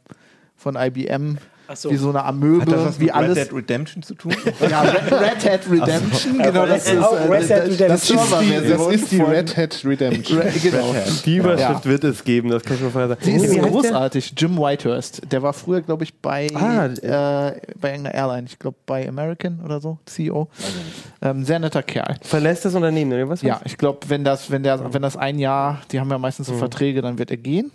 [0.56, 1.38] von IBM
[1.74, 1.90] so.
[1.90, 3.36] wie so eine Amöbe, Hat das was wie mit alles.
[3.36, 4.34] Red Dead Redemption zu tun?
[4.70, 8.18] Ja, Red, Red Hat Redemption, genau, das ist, äh, Red Hat das- das Redemption.
[8.18, 10.38] Serverversion Das ist die Red Hat Redemption.
[10.38, 10.94] Re- Genau.
[11.24, 11.90] Die Überschrift Ja.
[11.90, 13.20] wird es geben, das kann ich schon vorher sagen.
[13.24, 13.62] Die ist der?
[13.62, 14.34] großartig.
[14.36, 15.22] Jim Whitehurst.
[15.30, 18.46] Der war früher, glaube ich, bei, Ah, äh, bei irgendeiner Airline.
[18.46, 20.48] Ich glaube, bei American oder so, CEO.
[21.22, 22.16] Ähm, sehr netter Kerl.
[22.22, 23.42] Verlässt das Unternehmen, oder was?
[23.42, 26.46] Ja, ich glaube, wenn das, wenn der, wenn das ein Jahr, die haben ja meistens
[26.48, 27.70] so Verträge, dann wird er gehen.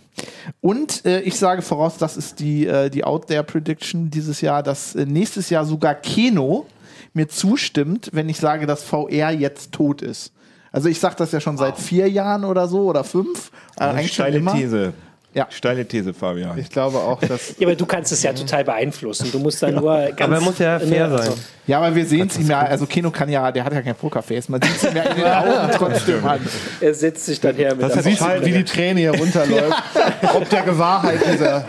[0.60, 4.62] Und äh, ich sage voraus, das ist die, äh, die Out There Prediction dieses Jahr,
[4.62, 6.66] dass äh, nächstes Jahr sogar Keno
[7.14, 10.32] mir zustimmt, wenn ich sage, dass VR jetzt tot ist.
[10.70, 13.50] Also ich sage das ja schon seit vier Jahren oder so oder fünf.
[13.78, 14.54] Äh, eigentlich schon immer.
[14.54, 14.94] These.
[15.34, 15.46] Ja.
[15.50, 16.58] Steile These, Fabian.
[16.58, 19.30] Ich glaube auch, dass ja, aber du kannst es ja total beeinflussen.
[19.32, 20.20] Du musst dann nur ganz.
[20.20, 21.32] Aber er muss ja fair Also, sein.
[21.66, 23.94] Ja, aber wir sehen es ihm ja, also Keno kann ja, der hat ja kein
[23.94, 26.40] Pokerface, man sieht es ihm ja in den Augen trotzdem an.
[26.80, 29.82] Er setzt sich dann her mit du siehst, wie die Träne hier runterläuft.
[30.34, 31.64] Ob der Gewahrheit dieser.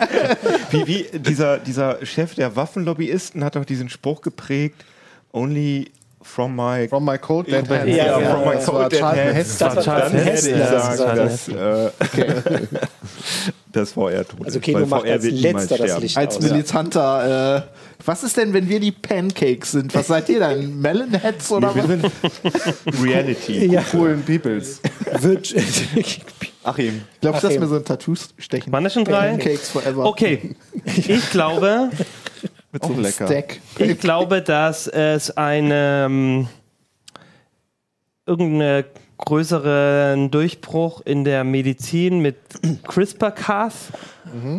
[0.71, 4.83] Wie, wie dieser, dieser Chef der Waffenlobbyisten hat doch diesen Spruch geprägt:
[5.31, 5.91] Only
[6.23, 6.87] from my.
[6.87, 7.89] From my cold dead hand.
[7.89, 9.35] Ja, from my das war cold dead.
[9.35, 9.75] Heston.
[9.75, 11.15] Das war ich Heston, ja.
[11.15, 11.91] dass, äh,
[13.71, 14.59] das VR tot Also.
[14.59, 15.99] Keno macht VR als letzter das.
[15.99, 16.43] Licht Als aus.
[16.43, 17.61] militanter, äh,
[18.05, 19.93] was ist denn, wenn wir die Pancakes sind?
[19.95, 20.79] Was seid ihr dann?
[20.81, 21.89] Melonheads oder Wir was?
[21.89, 23.65] sind Reality.
[23.65, 23.81] Ja.
[23.81, 24.81] Coolen Peoples.
[26.63, 27.01] Achim.
[27.21, 28.71] Glaubst du, dass wir so ein Tattoo stechen?
[28.71, 29.29] Waren das schon drei?
[29.31, 30.05] Pancakes forever.
[30.05, 30.55] Okay.
[30.85, 31.89] Ich glaube,
[32.73, 33.27] Mit so lecker.
[33.27, 33.59] Stack.
[33.77, 36.47] ich glaube, dass es eine ähm,
[38.25, 38.85] irgendeinen
[39.17, 42.35] größeren Durchbruch in der Medizin mit
[42.83, 43.91] CRISPR-Cas,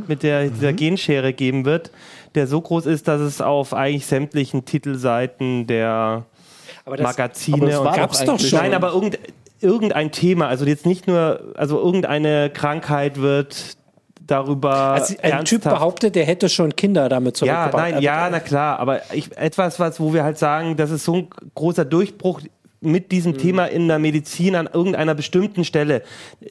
[0.07, 1.91] mit der dieser Genschere geben wird,
[2.35, 6.25] der so groß ist, dass es auf eigentlich sämtlichen Titelseiten der
[6.85, 8.59] aber das, Magazine aber das war und gab's doch schon.
[8.59, 9.19] Nein, aber irgend,
[9.61, 13.77] irgendein Thema, also jetzt nicht nur, also irgendeine Krankheit wird
[14.27, 17.93] darüber also ein Typ behauptet, der hätte schon Kinder damit ja, zurückgebracht.
[17.95, 21.15] nein, ja, na klar, aber ich, etwas, was, wo wir halt sagen, das ist so
[21.15, 22.41] ein großer Durchbruch
[22.85, 23.39] mit diesem Mhm.
[23.39, 26.03] Thema in der Medizin an irgendeiner bestimmten Stelle.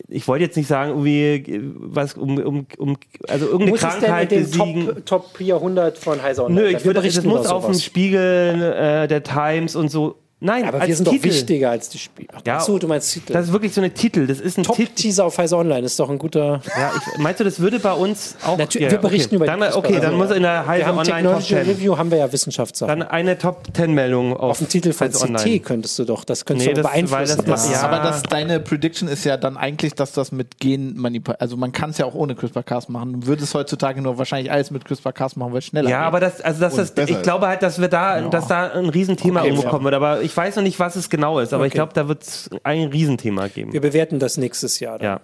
[0.08, 2.98] Ich wollte jetzt nicht sagen, irgendwie, was, um, um, um
[3.28, 4.86] also irgendeine Muss es denn Krankheit den besiegen.
[4.88, 6.70] Top, Top 400 von Heiser Online?
[6.70, 7.76] Nö, ich würde, das muss auf dem.
[7.76, 11.18] Spiegel äh, der Times und so Nein, Aber als wir sind Titel.
[11.30, 12.28] doch wichtiger als die Spiele.
[12.36, 13.32] Ach, Ja, so, du meinst Titel.
[13.32, 14.28] Das ist wirklich so eine Titel.
[14.28, 14.86] Das ist ein Titel.
[14.88, 16.60] Top-Teaser auf Heise Online ist doch ein guter.
[16.78, 18.58] Ja, ich, meinst du, das würde bei uns auch.
[18.58, 19.36] Natürlich, ja, wir berichten okay.
[19.38, 21.76] über dann, die Okay, dann muss in der Heise haben Online Top Technology 10.
[21.76, 23.00] Review, haben wir ja Wissenschaftssachen.
[23.00, 25.60] Dann eine Top 10 Meldung auf, auf dem Titel von Heise CT Online.
[25.62, 27.46] könntest du doch, das könntest Nee, du das- weil beeinflussen.
[27.46, 27.82] das- ja.
[27.82, 31.72] Aber das, deine Prediction ist ja dann eigentlich, dass das mit Gen manipul Also man
[31.72, 33.22] kann es ja auch ohne CRISPR-Cas machen.
[33.22, 36.08] Du würdest heutzutage nur wahrscheinlich alles mit CRISPR-Cas machen, weil es schneller Ja, geht.
[36.08, 37.24] aber das, also das, besser ich ist.
[37.24, 39.70] glaube halt, dass wir da, dass da ein Riesenthema Okay, irgendwo ja.
[39.70, 39.94] kommen wird.
[39.96, 41.54] Aber ich weiß noch nicht, was es genau ist.
[41.54, 41.78] Aber ich Okay.
[41.80, 43.74] glaube, da wird es ein Riesenthema geben.
[43.74, 44.98] wir bewerten das nächstes Jahr.
[45.00, 45.06] Dann.
[45.06, 45.22] Ja.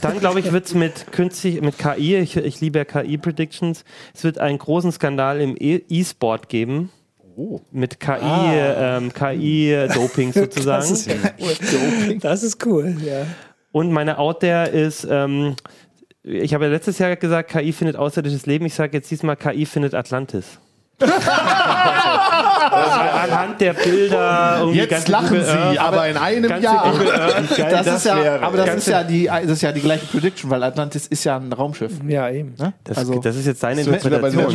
[0.00, 4.24] Dann glaube ich, wird es mit künstlich, mit KI, ich, ich liebe ja KI-Predictions, es
[4.24, 6.90] wird einen großen Skandal im E- E-Sport geben.
[7.70, 10.80] Mit KI, ähm, KI-Doping sozusagen.
[10.80, 12.18] Das ist, ja cool.
[12.20, 13.26] das ist cool, ja.
[13.70, 15.54] Und meine Out there ist, ähm,
[16.24, 18.66] ich habe ja letztes Jahr gesagt, KI findet außerirdisches Leben.
[18.66, 20.58] Ich sage jetzt diesmal, KI findet Atlantis.
[22.18, 24.68] Anhand der Bilder.
[24.72, 26.84] Jetzt lachen Sie, Earth- aber in einem Jahr.
[26.86, 30.06] Earth, das, ist ja, wäre- aber das ist ja, die, das ist ja die gleiche
[30.06, 31.92] Prediction, weil Atlantis ist ja ein Raumschiff.
[32.06, 32.54] Ja, eben.
[32.58, 32.72] Ne?
[32.84, 34.52] Das, also, das ist jetzt Das bei Interpretation.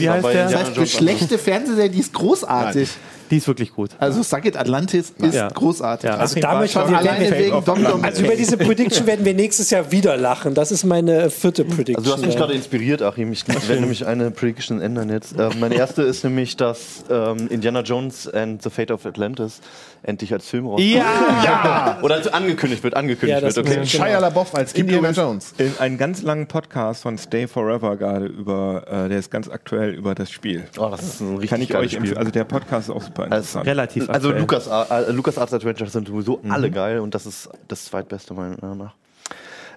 [0.00, 0.44] wie heißt der?
[0.44, 2.88] das heißt, für schlechte Fernsehserie, die ist großartig.
[3.30, 3.90] Die ist wirklich gut.
[4.00, 5.46] Also Stargate Atlantis ist Ja.
[5.48, 6.10] großartig.
[6.10, 6.16] Ja.
[6.16, 9.92] Also da möchten Schon alleine wegen Dom also über diese Prediction werden wir nächstes Jahr
[9.92, 10.54] wieder lachen.
[10.54, 11.96] Das ist meine vierte Prediction.
[11.98, 13.30] Also du hast mich gerade inspiriert, Achim.
[13.30, 15.36] Ich werde nämlich eine Prediction ändern jetzt.
[15.38, 19.60] Ähm, meine erste ist nämlich, dass ähm, Indiana Jones and the Fate of Atlantis
[20.02, 20.90] endlich als Film rauskommt.
[20.90, 21.98] Ja!
[22.02, 23.86] Oder als angekündigt wird, angekündigt Ja, wird, okay?
[23.86, 25.54] Shia LaBeouf als Indiana Jones.
[25.58, 29.94] In einen ganz langen Podcast von Stay Forever gerade über, äh, der ist ganz aktuell
[29.94, 30.64] über das Spiel.
[30.78, 32.18] Oh, das ist ein richtig Kann ich geiles euch empfehlen.
[32.18, 33.66] Also der Podcast ist auch super interessant.
[33.66, 34.40] Relativ Also aktuell.
[34.40, 38.56] Lucas, äh, Lucas Arts Adventures sind sowieso alle geil und das ist das zweitbeste meiner
[38.60, 38.94] Meinung nach.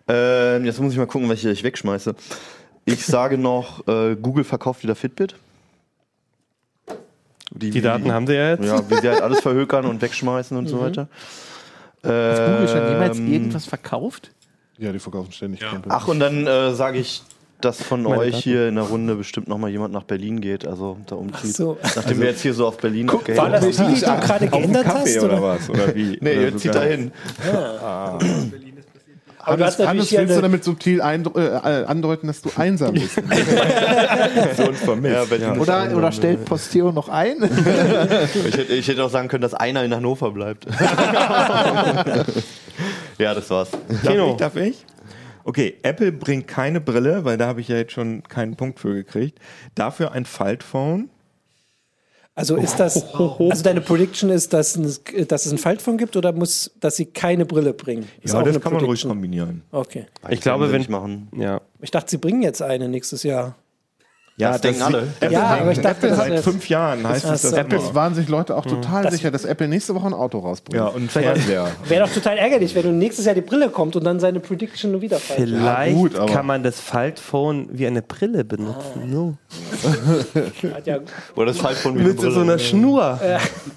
[0.08, 2.16] Ähm, jetzt muss ich mal gucken, welche ich wegschmeiße.
[2.86, 5.36] Ich sage noch, äh, Google verkauft wieder Fitbit.
[7.56, 8.64] Die Daten haben sie ja jetzt.
[8.66, 11.08] Ja, wie sie halt alles verhökern und wegschmeißen und so weiter.
[12.04, 12.10] Hat
[12.46, 14.32] Google schon jemals Ähm, irgendwas verkauft?
[14.78, 15.92] Ja, die verkaufen ständig Krempel.
[15.92, 17.22] Ach, und dann äh, sage ich,
[17.62, 18.44] dass von Meine euch Daten.
[18.44, 21.56] hier in der Runde bestimmt noch mal jemand nach Berlin geht, also da umzieht.
[21.56, 21.78] so.
[21.96, 24.84] Nachdem wir jetzt hier so auf Berlin War abgehauen das die, die du gerade geändert
[24.84, 25.24] Kaffee hast?
[25.24, 25.42] oder Oder?
[25.44, 25.70] was?
[25.70, 26.18] Oder wie?
[26.20, 27.12] Nee, oder jetzt zieht er hin.
[28.20, 28.73] Du
[29.46, 33.22] Hannes, Hannes willst du damit subtil eindr- äh, andeuten, dass du einsam bist?
[34.58, 35.32] So und vermisst.
[35.40, 37.38] Ja, Oder, oder stellt Posteo noch ein?
[38.48, 40.66] Ich hätte, ich hätte auch sagen können, dass einer in Hannover bleibt.
[43.18, 43.70] ja, das war's.
[44.04, 44.36] Darf ich?
[44.38, 44.86] Darf ich?
[45.44, 48.94] Okay, Apple bringt keine Brille, weil da habe ich ja jetzt schon keinen Punkt für
[48.94, 49.40] gekriegt.
[49.76, 51.10] Dafür ein Faltphone.
[52.36, 56.32] Also ist das, also deine Prediction ist, dass, es- dass es ein Faltphone gibt oder
[56.34, 58.08] muss, dass sie keine Brille bringen?
[58.22, 59.10] Ist Ja, das kann man ruhig Prediction.
[59.12, 59.62] kombinieren.
[59.72, 60.06] Okay.
[60.30, 61.30] Ich glaube, Will wenn ich machen.
[61.38, 61.62] Ja.
[61.82, 63.56] Ich dachte, sie bringen jetzt eine nächstes Jahr.
[64.36, 65.08] Ja, Das denken alle.
[65.20, 67.56] Apple Ja, aber ich dachte, das seit fünf Jahren heißt es, dass so.
[67.56, 67.94] Apple Apple.
[67.94, 70.76] waren sich Leute auch total sicher, dass Apple nächste Woche ein Auto rausbringt.
[70.76, 71.70] Ja, und Fernseher.
[71.88, 74.92] Wäre doch total ärgerlich, wenn du nächstes Jahr die Brille kommt und dann seine Prediction
[74.92, 75.40] nur wieder falsch.
[75.40, 79.12] Vielleicht gut, aber- kann man das Faltphone wie eine Brille benutzen.
[79.12, 79.36] So.
[80.74, 80.98] Hat ja,
[81.36, 82.54] Oder das Faltphone wie Mit eine so Brille.
[82.54, 83.20] einer Schnur.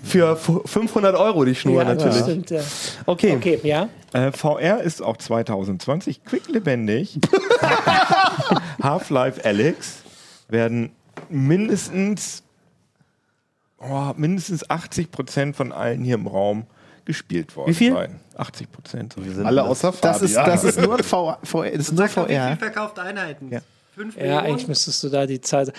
[0.05, 2.23] Für f- 500 Euro die Schnur ja, das natürlich.
[2.25, 2.61] stimmt, ja.
[3.05, 3.35] Okay.
[3.37, 3.89] Okay, ja.
[4.15, 7.19] Äh, VR ist auch 2020 quicklebendig.
[8.83, 9.97] Half-Life Alex
[10.49, 10.91] werden
[11.29, 12.43] mindestens,
[13.79, 16.67] oh, mindestens 80 Prozent von allen hier im Raum
[17.05, 17.93] gespielt worden Wie viel?
[17.93, 18.21] sein.
[18.37, 19.17] 80 Prozent.
[19.45, 20.03] Alle außer Fabi.
[20.03, 21.39] Das ist, das ist nur ein VR.
[21.43, 22.57] VR das ist nur doch, wie viel VR.
[22.57, 23.51] verkaufte Einheiten?
[23.51, 23.61] Ja,
[23.97, 24.39] Millionen?
[24.39, 25.73] eigentlich müsstest du da die Zahl.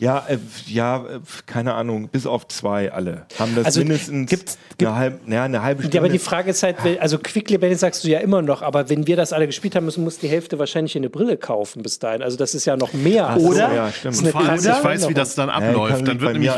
[0.00, 3.26] Ja, äh, ja, äh, keine Ahnung, bis auf zwei alle.
[3.36, 5.96] Haben das Also, mindestens gibt's- eine, halb, ja, eine halbe Stunde.
[5.96, 9.08] Ja, aber die Frage ist halt, also quicklebendig sagst du ja immer noch, aber wenn
[9.08, 12.22] wir das alle gespielt haben, müssen, muss die Hälfte wahrscheinlich eine Brille kaufen bis dahin.
[12.22, 13.74] Also das ist ja noch mehr, so, oder?
[13.74, 14.04] ja, stimmt.
[14.04, 15.96] Das ist eine Vor allem, ich weiß, wie das dann Ja, abläuft.
[15.96, 16.50] sich Dann wird nämlich.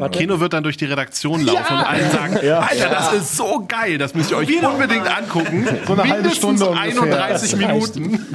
[0.00, 0.18] Warte.
[0.18, 3.98] Kino wird dann durch die Redaktion laufen und allen sagen, Alter, das ist so geil,
[3.98, 5.66] das müsst ihr euch unbedingt angucken.
[5.86, 7.24] So eine halbe Mindestens Stunde ungefähr.
[7.24, 8.26] 31 Minuten.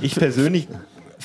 [0.00, 0.68] Ich persönlich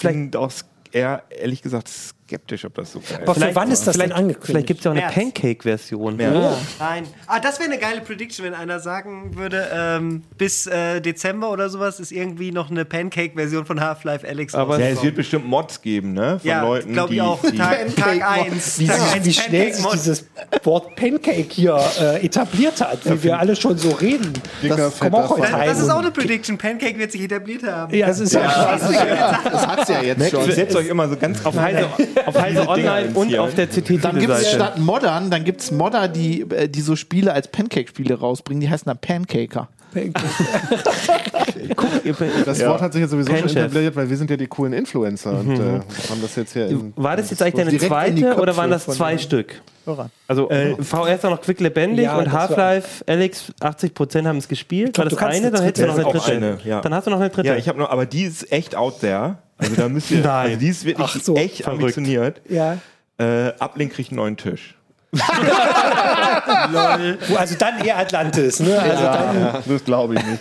[0.02, 0.52] bin auch
[0.92, 1.90] eher, ehrlich gesagt,
[2.28, 4.46] skeptisch, ob das so geil Aber für wann ist das denn Vielleicht, angekündigt?
[4.48, 5.08] vielleicht gibt es ja auch eine.
[5.12, 6.16] Pancake-Version.
[6.18, 7.04] Nein.
[7.28, 11.70] Ah, das wäre eine geile Prediction, wenn einer sagen würde, ähm, bis äh, Dezember oder
[11.70, 15.82] sowas ist irgendwie noch eine Pancake-Version von Half-Life Alex Aber ja, es wird bestimmt Mods
[15.82, 16.40] geben, ne?
[16.40, 17.40] Von Ja, Leuten, glaube die, ich auch.
[17.42, 18.80] die Tag, Tag 1.
[18.80, 20.26] wie, Tag 1 wie schnell sich dieses
[20.64, 24.34] Wort Pancake hier äh, etabliert hat, wie wir alle schon so reden.
[24.64, 26.58] Dicker, Das kommen auch heute Das, das ist auch eine Prediction.
[26.58, 27.94] Pancake wird sich etabliert haben.
[27.94, 28.80] Ja, es ist ja,
[29.44, 30.50] Das hat ja jetzt schon.
[30.50, 31.88] Ich setze euch immer so ganz Auf Heise,
[32.26, 35.72] auf Heise Online ins und auf der Dann gibt es statt Moddern, dann gibt es
[35.72, 39.70] Modder, die, äh, die so Spiele als Pancake-Spiele rausbringen, die heißen dann Pancaker.
[42.46, 43.58] Das Wort hat sich jetzt sowieso schon Penchef.
[43.58, 45.80] etabliert, weil wir sind ja die coolen Influencer und äh,
[46.10, 49.18] haben das jetzt hier in, War das jetzt eigentlich deine zweite oder waren das zwei
[49.18, 49.62] Stück?
[49.86, 50.10] Hörern.
[50.28, 54.38] Also VR ist auch noch quick lebendig Ja, und das war- Half-Life, Alex, 80% haben
[54.38, 54.98] es gespielt.
[54.98, 56.32] War glaub, das du kannst eine, dann hättest du noch eine dritte.
[56.32, 56.82] eine, ja.
[56.82, 57.48] Dann hast du noch eine dritte.
[57.48, 59.38] Ja, ich habe noch, aber die ist echt out there.
[59.58, 60.48] Also da müsst ihr, Nein.
[60.48, 61.82] also die ist wirklich Ach so, echt verrückt.
[61.82, 62.42] ambitioniert.
[62.50, 62.78] Ja.
[63.18, 64.76] Äh, Uplink kriegt einen neuen Tisch.
[67.38, 68.60] Also dann eher Atlantis.
[68.60, 68.78] Ne?
[68.80, 70.40] Also dann, Das glaube ich nicht.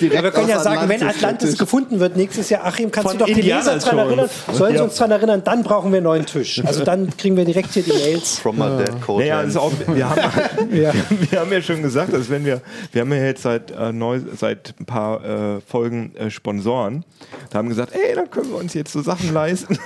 [0.12, 1.58] ja, wir können ja sagen, wenn Atlantis Atlantis Tisch.
[1.58, 4.76] gefunden wird nächstes Jahr, Achim, kannst Von du doch die Indiana Leser daran erinnern, sollen
[4.76, 6.62] sie uns daran erinnern, dann brauchen wir einen neuen Tisch.
[6.64, 8.38] Also dann kriegen wir direkt hier die Mails.
[8.38, 9.22] From my dead code.
[9.22, 10.20] Naja, ist auch, wir, haben,
[10.72, 10.92] Ja.
[11.30, 12.60] wir haben ja schon gesagt, dass wenn wir,
[12.92, 17.04] wir haben ja jetzt seit, äh, neu, seit ein paar äh, Folgen äh, Sponsoren,
[17.50, 19.78] da haben gesagt, ey, dann können wir uns jetzt so Sachen leisten.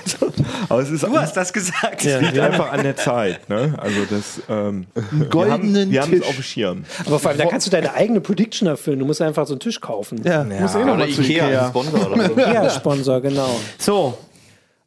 [0.69, 2.05] Aber es ist Du hast das gesagt.
[2.05, 3.49] es liegt einfach an der Zeit.
[3.49, 3.73] Ne?
[3.77, 4.87] Also das, ähm,
[5.33, 6.27] haben, goldenen wir haben es Tisch.
[6.29, 6.83] auf dem Schirm.
[7.05, 8.99] Aber vor allem, da kannst du deine eigene Prediction erfüllen.
[8.99, 10.21] Du musst einfach so einen Tisch kaufen.
[10.23, 10.43] ja.
[10.43, 11.61] Muss eh noch Oder mal zu Ikea, Ikea.
[11.65, 12.35] ein Sponsor oder so.
[12.39, 13.49] Ja, Sponsor, genau.
[13.77, 14.17] So,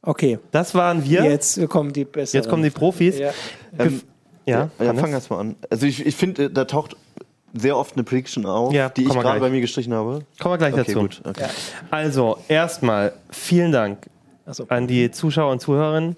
[0.07, 1.25] Okay, das waren wir.
[1.25, 2.47] Jetzt, jetzt kommen die besseren.
[2.51, 3.19] kommen die Profis.
[3.19, 3.31] Ja.
[3.79, 4.03] Ähm,
[4.45, 5.01] Ja, ja, Hannes?
[5.01, 5.57] fang erst mal an.
[5.71, 6.95] Also ich, ich finde, da taucht
[7.55, 10.21] sehr oft eine Prediction auf, Ja, die ich wir gerade bei mir gestrichen habe.
[10.39, 10.99] Kommen wir gleich Okay, dazu.
[11.01, 11.23] gut.
[11.25, 11.47] Okay.
[11.91, 14.11] Also, erstmal vielen Dank
[14.45, 14.67] Achso.
[14.69, 16.17] an die Zuschauer und Zuhörerinnen.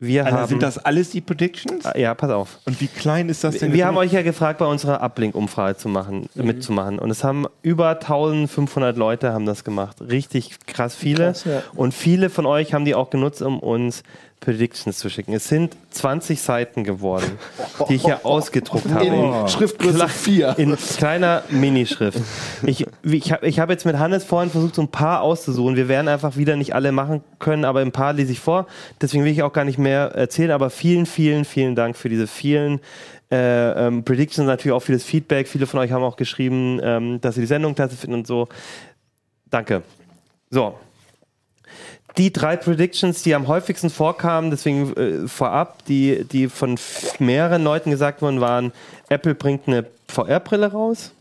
[0.00, 0.48] Wir Also haben.
[0.48, 1.84] sind das alles die Predictions?
[1.96, 2.58] ja, pass auf.
[2.66, 3.72] Und wie klein ist das denn?
[3.72, 6.44] Wir haben euch ja gefragt, bei unserer Uplink-Umfrage zu machen, Mhm.
[6.46, 6.98] mitzumachen.
[7.00, 9.96] Und es haben über 1500 Leute haben das gemacht.
[10.00, 11.26] Richtig krass viele.
[11.26, 11.62] Krass, ja.
[11.74, 14.04] Und viele von euch haben die auch genutzt, um uns
[14.40, 15.32] Predictions zu schicken.
[15.34, 17.38] Es sind 20 Seiten geworden,
[17.88, 19.04] die ich hier ausgedruckt habe.
[19.04, 20.58] In Schriftgröße Kle- 4.
[20.58, 22.20] In kleiner Minischrift.
[22.62, 25.76] Ich, ich habe ich hab jetzt mit Hannes vorhin versucht, so ein paar auszusuchen.
[25.76, 28.66] Wir werden einfach wieder nicht alle machen können, aber ein paar lese ich vor.
[29.00, 30.52] Deswegen will ich auch gar nicht mehr erzählen.
[30.52, 32.80] Aber vielen, vielen, vielen Dank für diese vielen
[33.30, 35.48] äh, ähm, Predictions, natürlich auch für das Feedback.
[35.48, 38.48] Viele von euch haben auch geschrieben, ähm, dass sie die Sendung klasse finden und so.
[39.50, 39.82] Danke.
[40.50, 40.74] So.
[42.16, 46.76] Die drei Predictions, die am häufigsten vorkamen, deswegen äh, vorab, die, die von
[47.18, 48.72] mehreren Leuten gesagt wurden, waren,
[49.08, 51.12] Apple bringt eine VR-Brille raus.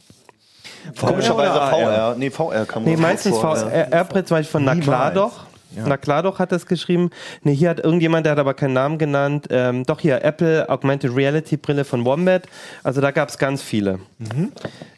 [0.99, 1.71] Komischerweise oder AR?
[1.71, 2.15] VR.
[2.17, 3.37] Nee, VR kann man Nee, meistens.
[3.37, 5.46] VR-Brille zum Beispiel von Na klar doch.
[5.75, 7.09] Na klar doch hat das geschrieben.
[7.43, 9.47] Nee, hier hat irgendjemand, der hat aber keinen Namen genannt.
[9.51, 12.47] Ähm, doch hier, Apple Augmented Reality Brille von Wombat.
[12.83, 13.99] Also da gab es ganz viele.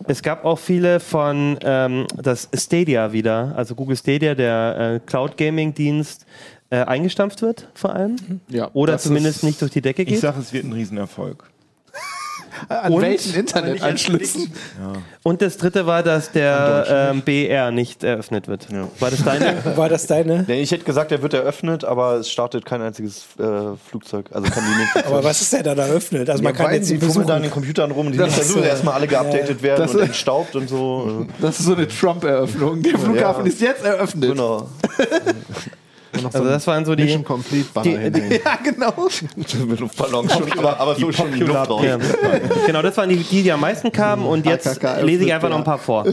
[0.08, 5.38] Es gab auch viele von ähm, das Stadia wieder, also Google Stadia, der äh, Cloud
[5.38, 6.26] Gaming Dienst,
[6.72, 8.16] äh, eingestampft wird vor allem.
[8.48, 10.20] Ja, Oder zumindest ist- nicht durch die Decke Ich geht.
[10.20, 11.44] sage, es wird ein Riesenerfolg.
[12.68, 14.52] An Und- welchen Internetanschlüssen?
[15.24, 18.68] Und das dritte war, dass der ähm, BR nicht eröffnet wird.
[19.00, 19.56] War das deine?
[19.78, 20.44] War das deine?
[20.48, 23.44] Nee, ich hätte gesagt, er wird eröffnet, aber es startet kein einziges äh,
[23.90, 24.26] Flugzeug.
[24.32, 25.08] Also kann die nicht.
[25.08, 26.30] Aber was ist der da eröffnet?
[26.30, 28.60] Also man kann jetzt die fummeln da an den Computern rum, die müssen ja sowieso
[28.66, 31.26] erstmal alle geupdatet werden Das- und entstaubt und so.
[31.40, 32.82] Das ist so eine Trump-Eröffnung.
[32.82, 34.30] Der Flughafen ist jetzt Äh, eröffnet.
[34.32, 34.70] genau.
[36.26, 37.04] Also das waren so die.
[37.04, 38.40] Mission Complete Banner hinhängen.
[38.46, 39.08] Ja, genau.
[39.36, 41.84] Mit Luftballons schon, aber, aber so schon die Luft raus.
[41.84, 41.98] Ja.
[42.66, 45.50] genau, das waren die, die, die am meisten kamen und jetzt AKK lese ich einfach
[45.50, 46.06] noch ein paar vor.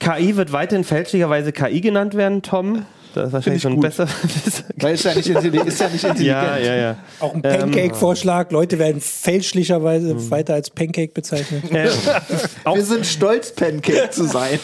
[0.00, 2.84] KI wird weiterhin fälschlicherweise KI genannt werden, Tom.
[3.18, 3.82] Das ist wahrscheinlich ich schon gut.
[3.82, 4.06] besser.
[4.76, 5.68] Weil ist ja nicht intelligent.
[5.68, 6.42] Ist ja nicht intelligent.
[6.42, 6.96] ja, ja, ja.
[7.20, 8.50] Auch ein Pancake-Vorschlag.
[8.50, 10.30] Leute werden fälschlicherweise Mhm.
[10.30, 11.70] weiter als Pancake bezeichnet.
[11.70, 11.88] Äh,
[12.74, 14.58] Wir sind stolz, Pancake zu sein.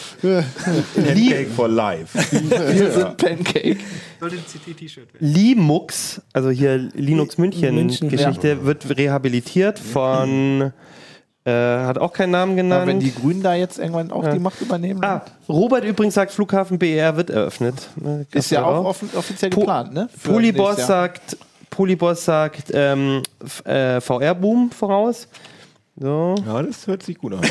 [0.95, 2.17] Pancake for life.
[2.31, 3.77] Wir sind Pancake.
[4.19, 5.33] Sollte ein CT-T-Shirt werden.
[5.33, 10.71] Linux, also hier Linux München, München, Geschichte, wird rehabilitiert von,
[11.45, 12.87] äh, hat auch keinen Namen Ja, genannt.
[12.87, 16.79] wenn die Grünen da jetzt irgendwann auch die Macht übernehmen, ah, Robert übrigens sagt, Flughafen
[16.79, 17.75] BER wird eröffnet.
[17.95, 20.09] Ne, ist ja auch offen, offiziell Po- geplant, ne?
[20.17, 21.37] Für Polyboss sagt,
[21.69, 23.21] Polyboss sagt ähm,
[23.65, 25.27] äh, VR-Boom voraus.
[25.97, 26.35] So.
[26.45, 27.41] Ja, das hört sich gut an.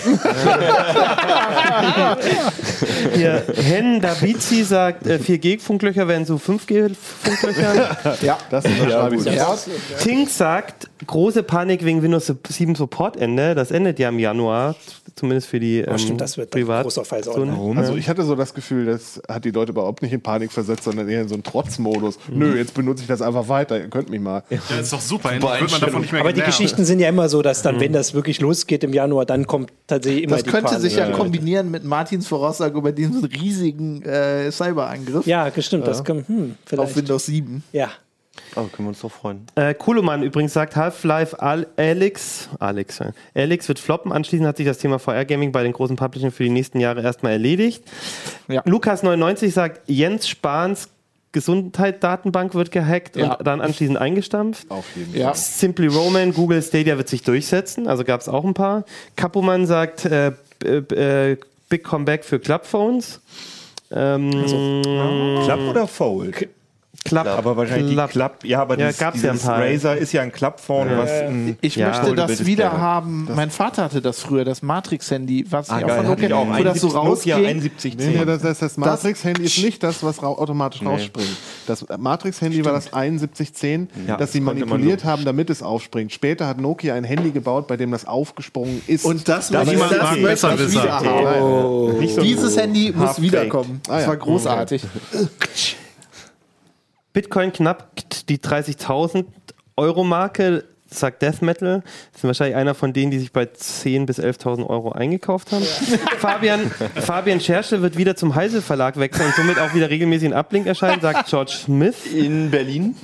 [3.14, 7.96] Hier, Hen Davizi sagt, äh, 4G-Funklöcher werden zu 5G-Funklöchern.
[8.20, 9.08] Ja, Das ich ja.
[9.08, 9.68] sofort.
[10.00, 13.54] Tink sagt, große Panik wegen Windows 7 Support-Ende.
[13.54, 14.74] Das endet ja im Januar,
[15.14, 16.82] zumindest für die ähm, stimmt, das wird ein Privat.
[16.82, 17.48] großer Fall sein.
[17.48, 17.78] Warum?
[17.78, 20.84] Also ich hatte so das Gefühl, das hat die Leute überhaupt nicht in Panik versetzt,
[20.84, 22.18] sondern eher in so einen Trotzmodus.
[22.30, 24.42] Nö, jetzt benutze ich das einfach weiter, ihr könnt mich mal.
[24.50, 25.32] Ja, ist doch super.
[25.32, 26.44] Endlich wird man davon nicht mehr Aber die.
[26.44, 29.72] Geschichten sind ja immer so, dass dann, wenn das wirklich losgeht im Januar, dann kommt
[29.86, 30.82] tatsächlich immer Das die könnte Panik.
[30.82, 35.86] sich ja kombinieren mit Martins Voraussage über diesen riesigen äh, Cyberangriff Ja, gestimmt.
[35.86, 36.96] Das kann, hm, auf.
[36.96, 37.62] Windows 7.
[37.72, 37.90] Ja.
[38.56, 39.46] Oh, können wir uns doch freuen.
[39.54, 44.12] Äh, Kuhlemann übrigens sagt, Half-Life Al Alex, Alex, äh, Alex wird floppen.
[44.12, 47.32] Anschließend hat sich das Thema VR-Gaming bei den großen Publishern für die nächsten Jahre erstmal
[47.32, 47.84] erledigt.
[48.48, 48.62] Ja.
[48.62, 50.88] Lukas99 sagt, Jens Spahns
[51.34, 53.34] Gesundheitsdatenbank wird gehackt Ja.
[53.34, 54.70] und dann anschließend eingestampft.
[54.70, 55.34] Auf jeden Ja.
[55.34, 58.84] Simply Roman, Google Stadia wird sich durchsetzen, also gab es auch ein paar.
[59.16, 61.36] Kapumann sagt, äh, b- äh,
[61.68, 63.20] Big Comeback für Clubphones.
[63.90, 64.30] Ähm,
[65.44, 66.48] Club oder Fold?
[67.04, 67.26] Club.
[67.26, 68.06] Aber wahrscheinlich Club.
[68.08, 68.32] die Club.
[68.44, 69.60] Ja, aber Ja, dieses, gab's ja ein dieses paar.
[69.60, 71.88] Razer ist ja ein Clubphone, was ein Ich Ja.
[71.88, 72.80] möchte das Foldable wieder Display.
[72.80, 73.28] haben.
[73.34, 76.28] mein Vater hatte das früher, das Matrix-Handy, was Ah, nicht geil, auch von hatte ich
[76.30, 76.58] Nokia, auch.
[76.58, 77.36] wo das so 71 Nokia.
[77.36, 77.96] 7110.
[78.12, 81.28] Nee, nee, das, das, das Matrix-Handy ist nicht das, was rau automatisch rausspringt.
[81.66, 85.62] Das Matrix-Handy war das 7110, Ja, das sie das konnte man manipuliert haben, damit es
[85.62, 86.10] aufspringt.
[86.12, 89.04] Später hat Nokia ein Handy gebaut, bei dem das aufgesprungen ist.
[89.04, 90.82] Und das, Das möchte ich- Marc möchte besser ich wissen.
[90.82, 91.98] wieder haben.
[91.98, 93.22] Nicht so Dieses Handy muss Half-Baked.
[93.22, 93.80] wiederkommen.
[93.88, 94.08] Ah, Das ja.
[94.08, 94.82] war großartig.
[97.14, 99.24] Bitcoin knackt die 30.000
[99.76, 101.82] Euro Marke, sagt Death Metal.
[102.12, 105.64] Das ist wahrscheinlich einer von denen, die sich bei 10.000 bis 11.000 Euro eingekauft haben.
[106.18, 110.34] Fabian, Fabian Scherschel wird wieder zum Heise Verlag wechseln und somit auch wieder regelmäßig in
[110.34, 112.04] Uplink erscheinen, sagt George Smith.
[112.12, 112.96] In Berlin.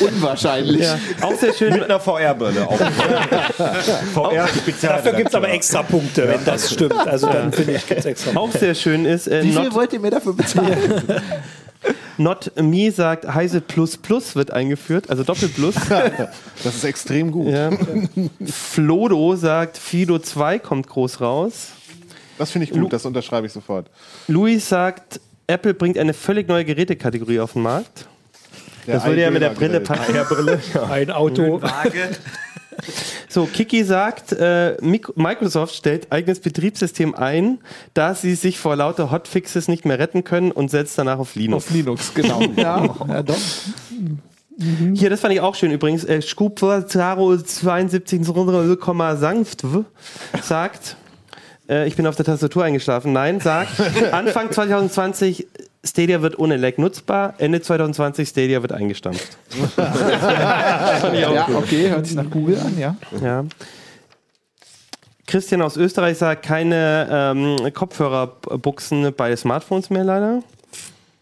[0.00, 0.80] Unwahrscheinlich.
[0.80, 1.74] Ja, auch sehr schön.
[1.74, 2.66] mit einer VR-Brille.
[4.14, 4.96] VR-Spezial.
[4.96, 7.06] Dafür gibt es aber extra Punkte, wenn das stimmt.
[7.06, 9.92] Also dann finde ich, gibt es extra Auch sehr schön ist, äh, Wie viel wollt
[9.92, 11.02] ihr mir dafür bezahlen?
[12.18, 15.74] not Me sagt, Heise Plus Plus wird eingeführt, also Doppel Plus.
[16.64, 17.48] das ist extrem gut.
[17.48, 17.70] ja.
[18.46, 21.68] Flodo sagt, Fido 2 kommt groß raus.
[22.38, 23.90] Das finde ich gut, das unterschreibe ich sofort.
[24.26, 28.06] Luis sagt, Apple bringt eine völlig neue Gerätekategorie auf den Markt.
[28.86, 30.14] Das würde ja mit der Brille passen.
[30.90, 31.60] ein Auto.
[33.28, 37.58] So, Kiki sagt, äh, Microsoft stellt eigenes Betriebssystem ein,
[37.94, 41.66] da sie sich vor lauter Hotfixes nicht mehr retten können und setzt danach auf Linux.
[41.66, 42.40] Auf Linux, genau.
[42.56, 43.36] ja, ja, doch.
[44.94, 46.04] Hier, das fand ich auch schön übrigens.
[46.04, 49.64] Äh, Skupfer Zaro 72 sanft
[50.42, 50.96] sagt,
[51.68, 53.12] äh, ich bin auf der Tastatur eingeschlafen.
[53.12, 53.80] Nein, sagt,
[54.12, 55.46] Anfang 2020
[55.82, 59.36] Stadia wird ohne Lag nutzbar, Ende 2020 Stadia wird eingestampft.
[59.76, 62.96] Ja, okay, hört sich nach Google an, ja.
[63.22, 63.44] Ja.
[65.26, 70.42] Christian aus Österreich sagt, keine ähm, Kopfhörerbuchsen bei Smartphones mehr leider.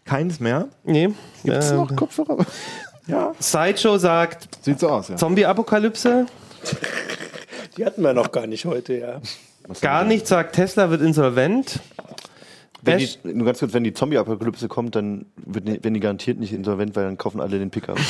[0.05, 0.67] Keins mehr.
[0.83, 1.09] Nee.
[1.43, 2.45] Gibt's Ähm, noch Kopfhörer?
[3.39, 5.15] Sideshow sagt Sieht so aus, ja.
[5.15, 6.25] Zombie-Apokalypse.
[7.77, 9.21] Die hatten wir noch gar nicht heute, ja.
[9.81, 11.79] Gar nicht sagt Tesla wird insolvent.
[12.81, 16.39] Wenn die, nur ganz kurz, wenn die Zombie-Apokalypse kommt, dann wird, die- werden die garantiert
[16.39, 17.97] nicht insolvent, weil dann kaufen alle den Pickup.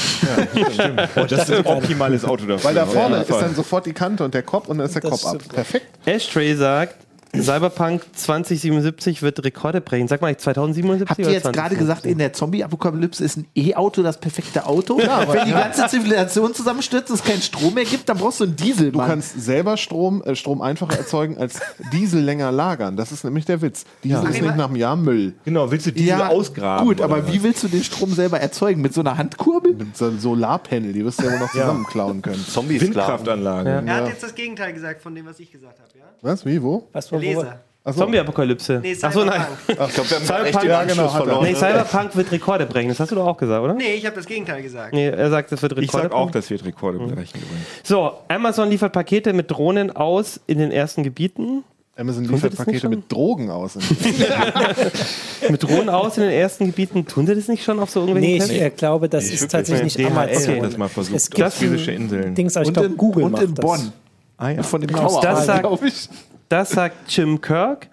[1.15, 2.63] Oh, das ist ein optimales Auto dafür.
[2.69, 4.95] Weil da vorne jeden ist dann sofort die Kante und der Kopf und dann ist
[4.95, 5.35] der Das Kopf ab.
[5.41, 5.53] stimmt.
[5.53, 5.85] Perfekt.
[6.05, 6.95] Ashtray sagt,
[7.35, 10.07] Cyberpunk 2077 wird Rekorde brechen.
[10.07, 11.79] Sag mal, 2077 Habt ihr jetzt gerade 2077?
[11.79, 14.97] gesagt, in der Zombie-Apokalypse ist ein E-Auto das perfekte Auto?
[14.97, 18.91] Wenn die ganze Zivilisation zusammenstürzt, es keinen Strom mehr gibt, dann brauchst du einen Diesel,
[18.91, 19.07] Du Mann.
[19.09, 21.59] kannst selber Strom, äh, Strom einfacher erzeugen als
[21.93, 22.97] Diesel länger lagern.
[22.97, 23.85] Das ist nämlich der Witz.
[24.03, 25.33] Diesel ist nicht nach einem Jahr Müll.
[25.45, 26.87] Genau, willst du diese ausgraben?
[26.87, 27.31] Gut, aber was?
[27.33, 28.81] wie willst du den Strom selber erzeugen?
[28.81, 29.73] Mit so einer Handkurbel?
[29.75, 32.43] Mit so einem Solarpanel, die wirst du ja wohl noch zusammenklauen können.
[32.45, 32.95] Zombie-Sklaven.
[32.95, 33.83] Windkraftanlage.
[33.85, 36.05] Er hat jetzt das Gegenteil gesagt von dem, was ich gesagt habe, ja?
[36.21, 36.45] Was?
[36.45, 36.61] Wie?
[36.61, 36.87] Wo?
[36.91, 37.59] Was war Leser.
[37.81, 38.01] Achso.
[38.01, 38.79] Zombie-Apokalypse.
[38.83, 39.41] Nee, Achso, nein.
[39.65, 39.89] Cyberpunk.
[39.89, 41.09] Ich glaube, wir haben Cyberpunk- echt den Ja, genau, er.
[41.09, 41.43] verloren.
[41.45, 42.89] Nee, Cyberpunk wird Rekorde brechen.
[42.89, 43.73] Das hast du doch auch gesagt, oder?
[43.73, 44.93] Nee, ich habe das Gegenteil gesagt.
[44.93, 46.31] Nee, er sagt, das wird Ich Rekorde sag auch, brechen.
[46.33, 47.15] das wird Rekorde brechen.
[47.39, 47.65] übrigens.
[47.83, 51.63] So, Amazon liefert Pakete mit Drohnen aus in den ersten Gebieten.
[51.97, 53.75] Amazon liefert das Pakete mit Drogen aus.
[55.49, 57.05] Mit Drohnen aus in den ersten Gebieten.
[57.05, 58.53] Tun sie das nicht schon auf so irgendwelchen Nee, Tests?
[58.53, 60.55] ich äh, glaube, das ist tatsächlich nicht DHL Amazon.
[60.57, 61.15] hat das mal versucht.
[61.15, 62.35] Es gibt ein Inseln.
[62.35, 63.65] Dings, aber ich Und glaube, in, Google und macht in das.
[63.65, 63.91] Bonn.
[64.37, 64.63] Ah ja.
[64.63, 66.09] Von dem Das Tower, sagt- glaube ich.
[66.49, 67.89] Das sagt Jim Kirk.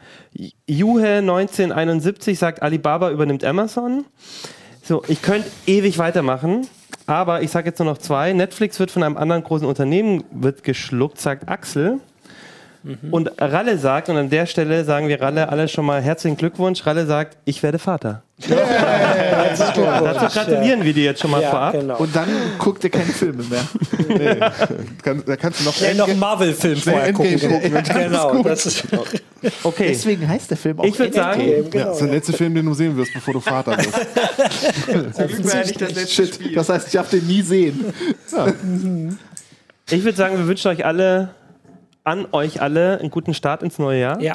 [0.67, 4.07] Juhe 1971 sagt, Alibaba übernimmt Amazon.
[4.83, 6.67] So, ich könnte ewig weitermachen,
[7.07, 8.33] aber ich sage jetzt nur noch zwei.
[8.33, 12.01] Netflix wird von einem anderen großen Unternehmen wird geschluckt, sagt Axel.
[13.11, 16.87] Und Ralle sagt, und an der Stelle sagen wir Ralle alle schon mal herzlichen Glückwunsch.
[16.87, 18.23] Ralle sagt, ich werde Vater.
[18.49, 21.73] Dazu gratulieren wir dir jetzt schon mal Ja, vorab.
[21.73, 21.97] genau.
[21.97, 23.65] Und dann guckt ihr keine Filme mehr.
[25.03, 27.41] Kann, da kannst du noch Schnell noch einen Marvel-Film vorher gucken.
[27.41, 28.85] Gucken, ist genau, das ist
[29.63, 32.33] Okay, Deswegen heißt der Film auch ich würde sagen, Endgame, Ja, das ist der letzte
[32.35, 33.93] Film, den du sehen wirst, bevor du Vater bist.
[34.87, 36.55] Glück war ja nicht das letzte Shit, Spiel.
[36.55, 37.85] das heißt, ich darf den nie sehen.
[39.91, 41.31] ich würde sagen, wir wünschen euch alle,
[42.07, 44.21] an euch alle, einen guten Start ins neue Jahr.
[44.21, 44.35] Ja.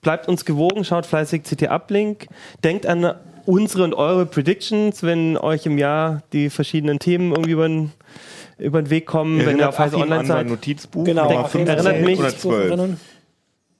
[0.00, 2.26] Bleibt uns gewogen, schaut fleißig CT Uplink.
[2.64, 3.14] Denkt an
[3.46, 7.92] unsere und eure Predictions, wenn euch im Jahr die verschiedenen Themen irgendwie über den,
[8.58, 10.46] über den Weg kommen, wenn ihr auf Heise Online seid.
[10.48, 11.04] Notizbuch.
[11.04, 11.28] Genau.
[11.28, 12.96] Nummer Auf jeden Fall 15 mich- oder 12.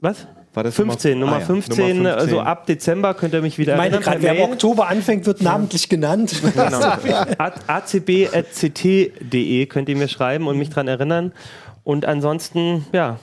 [0.01, 0.27] Was?
[0.55, 2.21] War das 15, Nummer, Ah ja, 15, Nummer 15.
[2.21, 4.21] also ab Dezember könnt ihr mich wieder Ich meine erinnern.
[4.21, 4.51] gerade, wer im.
[4.53, 6.35] Oktober anfängt, wird namentlich genannt.
[6.55, 6.93] Genau.
[8.39, 11.33] acb.ct.de könnt ihr mir schreiben und mich daran erinnern.
[11.85, 13.19] Und ansonsten, ja,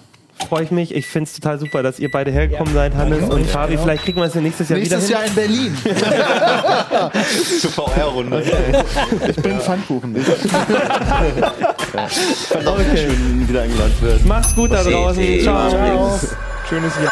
[0.48, 0.94] freue ich mich.
[0.95, 3.77] Ich finde es total super, dass ihr beide hergekommen seid, Hannes und Fabi.
[3.77, 5.77] Vielleicht kriegen wir es ja nächstes Jahr Nächstes wieder Jahr in Berlin.
[7.60, 8.44] Zur VR-Runde.
[9.30, 10.15] Ich bin Pfannkuchen.
[12.49, 14.27] Fand auch schön, wieder eingeladen werden.
[14.27, 15.40] Macht's gut da draußen.
[15.41, 16.19] Ciao.
[16.68, 17.11] Schönes Jahr.